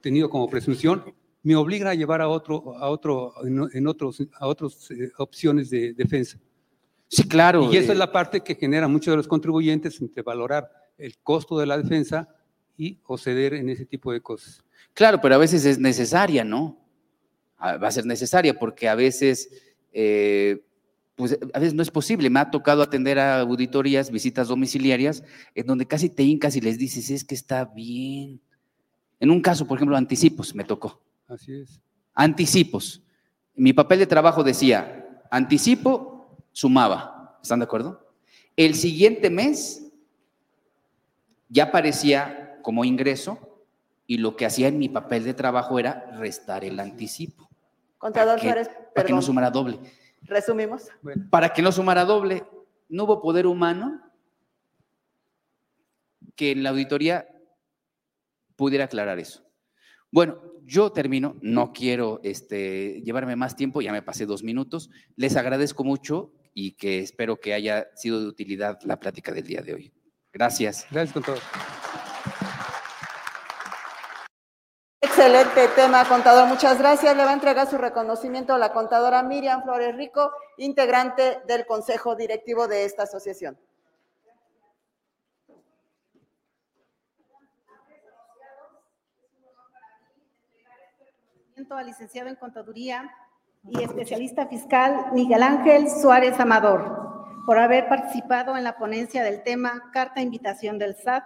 tenido 0.00 0.28
como 0.28 0.50
presunción, 0.50 1.04
me 1.42 1.56
obliga 1.56 1.90
a 1.90 1.94
llevar 1.94 2.20
a 2.20 2.28
otro, 2.28 2.76
a 2.76 2.88
otro, 2.88 3.34
en, 3.44 3.86
otros, 3.86 4.22
a 4.38 4.46
otras 4.46 4.90
eh, 4.90 5.10
opciones 5.18 5.70
de 5.70 5.92
defensa. 5.92 6.38
Sí, 7.12 7.24
claro. 7.28 7.70
Y 7.70 7.76
esa 7.76 7.92
es 7.92 7.96
eh, 7.96 7.98
la 7.98 8.10
parte 8.10 8.40
que 8.40 8.54
genera 8.54 8.88
muchos 8.88 9.12
de 9.12 9.18
los 9.18 9.28
contribuyentes 9.28 10.00
entre 10.00 10.22
valorar 10.22 10.70
el 10.96 11.18
costo 11.18 11.58
de 11.58 11.66
la 11.66 11.76
defensa 11.76 12.26
y 12.74 13.00
o 13.04 13.18
ceder 13.18 13.52
en 13.52 13.68
ese 13.68 13.84
tipo 13.84 14.14
de 14.14 14.22
cosas. 14.22 14.64
Claro, 14.94 15.20
pero 15.20 15.34
a 15.34 15.38
veces 15.38 15.66
es 15.66 15.78
necesaria, 15.78 16.42
¿no? 16.42 16.78
Va 17.60 17.86
a 17.86 17.90
ser 17.92 18.06
necesaria 18.06 18.58
porque 18.58 18.88
a 18.88 18.94
veces, 18.94 19.50
eh, 19.92 20.64
pues 21.14 21.38
a 21.52 21.58
veces 21.58 21.74
no 21.74 21.82
es 21.82 21.90
posible. 21.90 22.30
Me 22.30 22.40
ha 22.40 22.50
tocado 22.50 22.80
atender 22.80 23.18
a 23.18 23.40
auditorías, 23.40 24.10
visitas 24.10 24.48
domiciliarias, 24.48 25.22
en 25.54 25.66
donde 25.66 25.86
casi 25.86 26.08
te 26.08 26.22
hincas 26.22 26.56
y 26.56 26.62
les 26.62 26.78
dices, 26.78 27.10
es 27.10 27.24
que 27.24 27.34
está 27.34 27.66
bien. 27.66 28.40
En 29.20 29.30
un 29.30 29.42
caso, 29.42 29.66
por 29.66 29.76
ejemplo, 29.76 29.98
anticipos, 29.98 30.54
me 30.54 30.64
tocó. 30.64 31.02
Así 31.28 31.52
es. 31.52 31.78
Anticipos. 32.14 33.02
Mi 33.54 33.74
papel 33.74 33.98
de 33.98 34.06
trabajo 34.06 34.42
decía, 34.42 35.22
anticipo 35.30 36.11
sumaba. 36.52 37.38
¿Están 37.42 37.58
de 37.58 37.64
acuerdo? 37.64 38.14
El 38.56 38.74
siguiente 38.74 39.30
mes 39.30 39.90
ya 41.48 41.64
aparecía 41.64 42.58
como 42.62 42.84
ingreso 42.84 43.38
y 44.06 44.18
lo 44.18 44.36
que 44.36 44.46
hacía 44.46 44.68
en 44.68 44.78
mi 44.78 44.88
papel 44.88 45.24
de 45.24 45.34
trabajo 45.34 45.78
era 45.78 46.10
restar 46.18 46.64
el 46.64 46.78
anticipo. 46.78 47.48
Contador 47.98 48.40
para 48.40 48.92
para 48.94 49.06
que 49.06 49.12
no 49.12 49.22
sumara 49.22 49.50
doble. 49.50 49.78
Resumimos. 50.22 50.88
Para 51.30 51.52
que 51.52 51.62
no 51.62 51.72
sumara 51.72 52.04
doble, 52.04 52.44
no 52.88 53.04
hubo 53.04 53.20
poder 53.20 53.46
humano 53.46 54.02
que 56.36 56.52
en 56.52 56.62
la 56.62 56.70
auditoría 56.70 57.28
pudiera 58.56 58.84
aclarar 58.84 59.18
eso. 59.18 59.44
Bueno, 60.10 60.40
yo 60.64 60.92
termino, 60.92 61.36
no 61.40 61.72
quiero 61.72 62.20
este, 62.22 63.02
llevarme 63.02 63.36
más 63.36 63.56
tiempo, 63.56 63.80
ya 63.80 63.92
me 63.92 64.02
pasé 64.02 64.26
dos 64.26 64.42
minutos. 64.42 64.90
Les 65.16 65.36
agradezco 65.36 65.84
mucho 65.84 66.32
y 66.54 66.72
que 66.72 67.00
espero 67.00 67.40
que 67.40 67.54
haya 67.54 67.88
sido 67.94 68.20
de 68.20 68.26
utilidad 68.26 68.78
la 68.82 68.98
plática 68.98 69.32
del 69.32 69.46
día 69.46 69.62
de 69.62 69.74
hoy. 69.74 69.92
Gracias. 70.32 70.86
Gracias, 70.90 71.12
contador. 71.12 71.40
Excelente 75.00 75.68
tema, 75.76 76.06
contador. 76.08 76.48
Muchas 76.48 76.78
gracias. 76.78 77.16
Le 77.16 77.24
va 77.24 77.30
a 77.30 77.34
entregar 77.34 77.68
su 77.68 77.78
reconocimiento 77.78 78.54
a 78.54 78.58
la 78.58 78.72
contadora 78.72 79.22
Miriam 79.22 79.62
Flores 79.62 79.94
Rico, 79.96 80.32
integrante 80.56 81.40
del 81.46 81.66
Consejo 81.66 82.16
Directivo 82.16 82.66
de 82.66 82.84
esta 82.84 83.04
asociación. 83.04 83.58
al 91.70 91.86
licenciado 91.86 92.28
en 92.28 92.36
Contaduría 92.36 93.10
y 93.68 93.82
especialista 93.82 94.46
fiscal 94.46 95.06
Miguel 95.12 95.42
Ángel 95.42 95.88
Suárez 95.88 96.38
Amador 96.40 97.02
por 97.46 97.58
haber 97.58 97.88
participado 97.88 98.56
en 98.56 98.64
la 98.64 98.76
ponencia 98.76 99.22
del 99.22 99.42
tema 99.42 99.90
Carta 99.92 100.20
Invitación 100.20 100.78
del 100.78 100.96
SAT 100.96 101.24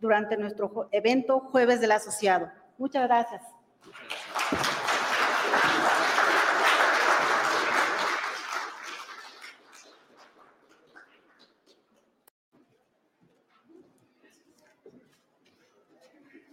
durante 0.00 0.36
nuestro 0.36 0.88
evento 0.92 1.40
Jueves 1.40 1.80
del 1.80 1.92
Asociado. 1.92 2.50
Muchas 2.78 3.06
gracias. 3.06 3.42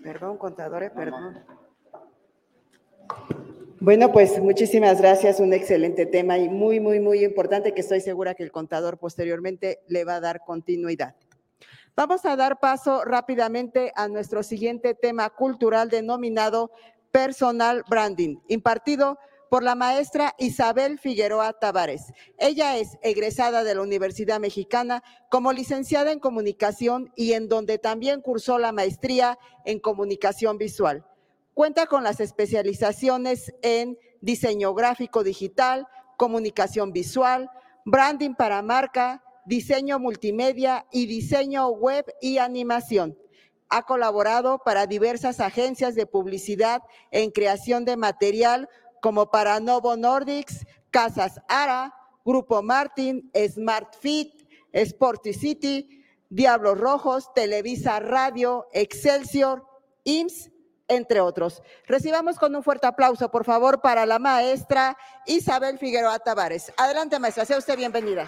Perdón, 0.02 0.38
contadores, 0.38 0.91
perdón. 0.91 1.44
Bueno, 3.86 4.12
pues 4.12 4.41
muchísimas 4.41 4.99
gracias, 4.99 5.40
un 5.40 5.53
excelente 5.53 6.07
tema 6.07 6.40
y 6.40 6.49
muy, 6.49 6.80
muy, 6.80 6.99
muy 6.99 7.24
importante 7.24 7.76
que 7.76 7.82
estoy 7.82 8.02
segura 8.02 8.34
que 8.34 8.41
el 8.41 8.52
contador 8.52 8.98
posteriormente 8.98 9.82
le 9.88 10.03
va 10.03 10.16
a 10.16 10.20
dar 10.20 10.40
continuidad. 10.44 11.16
Vamos 11.95 12.26
a 12.26 12.36
dar 12.36 12.60
paso 12.60 13.06
rápidamente 13.06 13.91
a 13.95 14.07
nuestro 14.07 14.41
siguiente 14.41 14.95
tema 14.95 15.30
cultural 15.30 15.91
denominado 15.91 16.72
Personal 17.12 17.84
Branding, 17.88 18.38
impartido 18.48 19.20
por 19.52 19.62
la 19.62 19.76
maestra 19.76 20.34
Isabel 20.40 20.98
Figueroa 20.98 21.53
Tavares. 21.53 22.12
Ella 22.40 22.78
es 22.78 22.98
egresada 23.03 23.64
de 23.64 23.76
la 23.76 23.84
Universidad 23.84 24.40
Mexicana 24.40 25.03
como 25.30 25.53
licenciada 25.53 26.12
en 26.12 26.18
comunicación 26.18 27.12
y 27.16 27.34
en 27.34 27.48
donde 27.48 27.78
también 27.78 28.22
cursó 28.22 28.57
la 28.57 28.72
maestría 28.72 29.38
en 29.64 29.78
comunicación 29.78 30.57
visual. 30.57 31.06
Cuenta 31.56 31.86
con 31.86 32.03
las 32.03 32.19
especializaciones 32.19 33.53
en 33.61 33.98
diseño 34.19 34.73
gráfico 34.73 35.23
digital, 35.23 35.88
comunicación 36.18 36.91
visual, 36.91 37.49
branding 37.86 38.34
para 38.34 38.61
marca, 38.61 39.23
diseño 39.45 39.98
multimedia 39.98 40.86
y 40.91 41.06
diseño 41.06 41.69
web 41.69 42.14
y 42.19 42.40
animación. 42.40 43.18
Ha 43.69 43.84
colaborado 43.84 44.60
para 44.65 44.86
diversas 44.86 45.40
agencias 45.40 45.95
de 45.95 46.06
publicidad 46.06 46.82
en 47.10 47.32
creación 47.32 47.86
de 47.86 47.95
material 47.95 48.68
como 49.02 49.32
para 49.32 49.61
Novo 49.61 49.95
Nordics, 49.95 50.65
Casas 50.91 51.40
Ara, 51.48 51.95
Grupo 52.26 52.64
Martin, 52.64 53.32
Smart 53.34 53.95
Fit, 54.02 54.45
Sporty 54.73 55.32
City, 55.34 56.03
Diablos 56.30 56.77
Rojos, 56.77 57.34
Televisa 57.34 58.02
Radio, 58.02 58.68
Excelsior, 58.73 59.65
IMSS 60.03 60.52
entre 60.88 61.22
otros. 61.22 61.62
Recibamos 61.88 62.38
con 62.38 62.56
un 62.56 62.64
fuerte 62.64 62.88
aplauso, 62.88 63.30
por 63.32 63.45
favor, 63.45 63.82
para 63.82 64.06
la 64.06 64.20
maestra 64.20 64.98
Isabel 65.26 65.78
Figueroa 65.78 66.20
Tavares. 66.20 66.74
Adelante, 66.78 67.20
maestra, 67.20 67.45
sea 67.45 67.57
usted 67.57 67.78
bienvenida. 67.78 68.28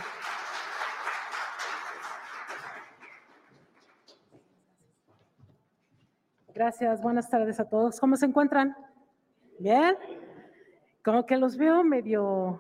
Gracias, 6.54 7.02
buenas 7.02 7.30
tardes 7.30 7.60
a 7.60 7.70
todos. 7.70 8.00
¿Cómo 8.00 8.16
se 8.18 8.26
encuentran? 8.26 8.76
¿Bien? 9.60 9.96
Como 11.04 11.26
que 11.26 11.38
los 11.38 11.56
veo 11.56 11.84
medio, 11.84 12.60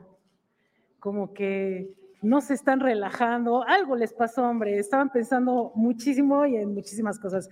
como 0.99 1.33
que 1.33 1.95
no 2.21 2.41
se 2.41 2.53
están 2.53 2.79
relajando, 2.79 3.63
algo 3.67 3.95
les 3.95 4.13
pasó, 4.13 4.43
hombre, 4.43 4.79
estaban 4.79 5.11
pensando 5.11 5.71
muchísimo 5.75 6.45
y 6.45 6.57
en 6.57 6.73
muchísimas 6.73 7.19
cosas. 7.19 7.49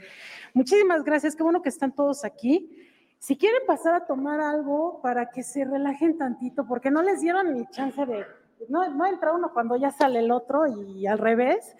Muchísimas 0.53 1.03
gracias, 1.03 1.35
qué 1.35 1.43
bueno 1.43 1.61
que 1.61 1.69
están 1.69 1.93
todos 1.93 2.25
aquí. 2.25 2.69
Si 3.19 3.37
quieren 3.37 3.61
pasar 3.65 3.93
a 3.93 4.05
tomar 4.05 4.39
algo 4.39 5.01
para 5.01 5.29
que 5.29 5.43
se 5.43 5.65
relajen 5.65 6.17
tantito, 6.17 6.67
porque 6.67 6.91
no 6.91 7.01
les 7.01 7.21
dieron 7.21 7.53
ni 7.53 7.65
chance 7.67 8.05
de 8.05 8.25
no, 8.69 8.89
no 8.89 9.05
entra 9.05 9.33
uno 9.33 9.51
cuando 9.53 9.75
ya 9.75 9.91
sale 9.91 10.19
el 10.19 10.31
otro 10.31 10.65
y 10.67 11.07
al 11.07 11.19
revés. 11.19 11.75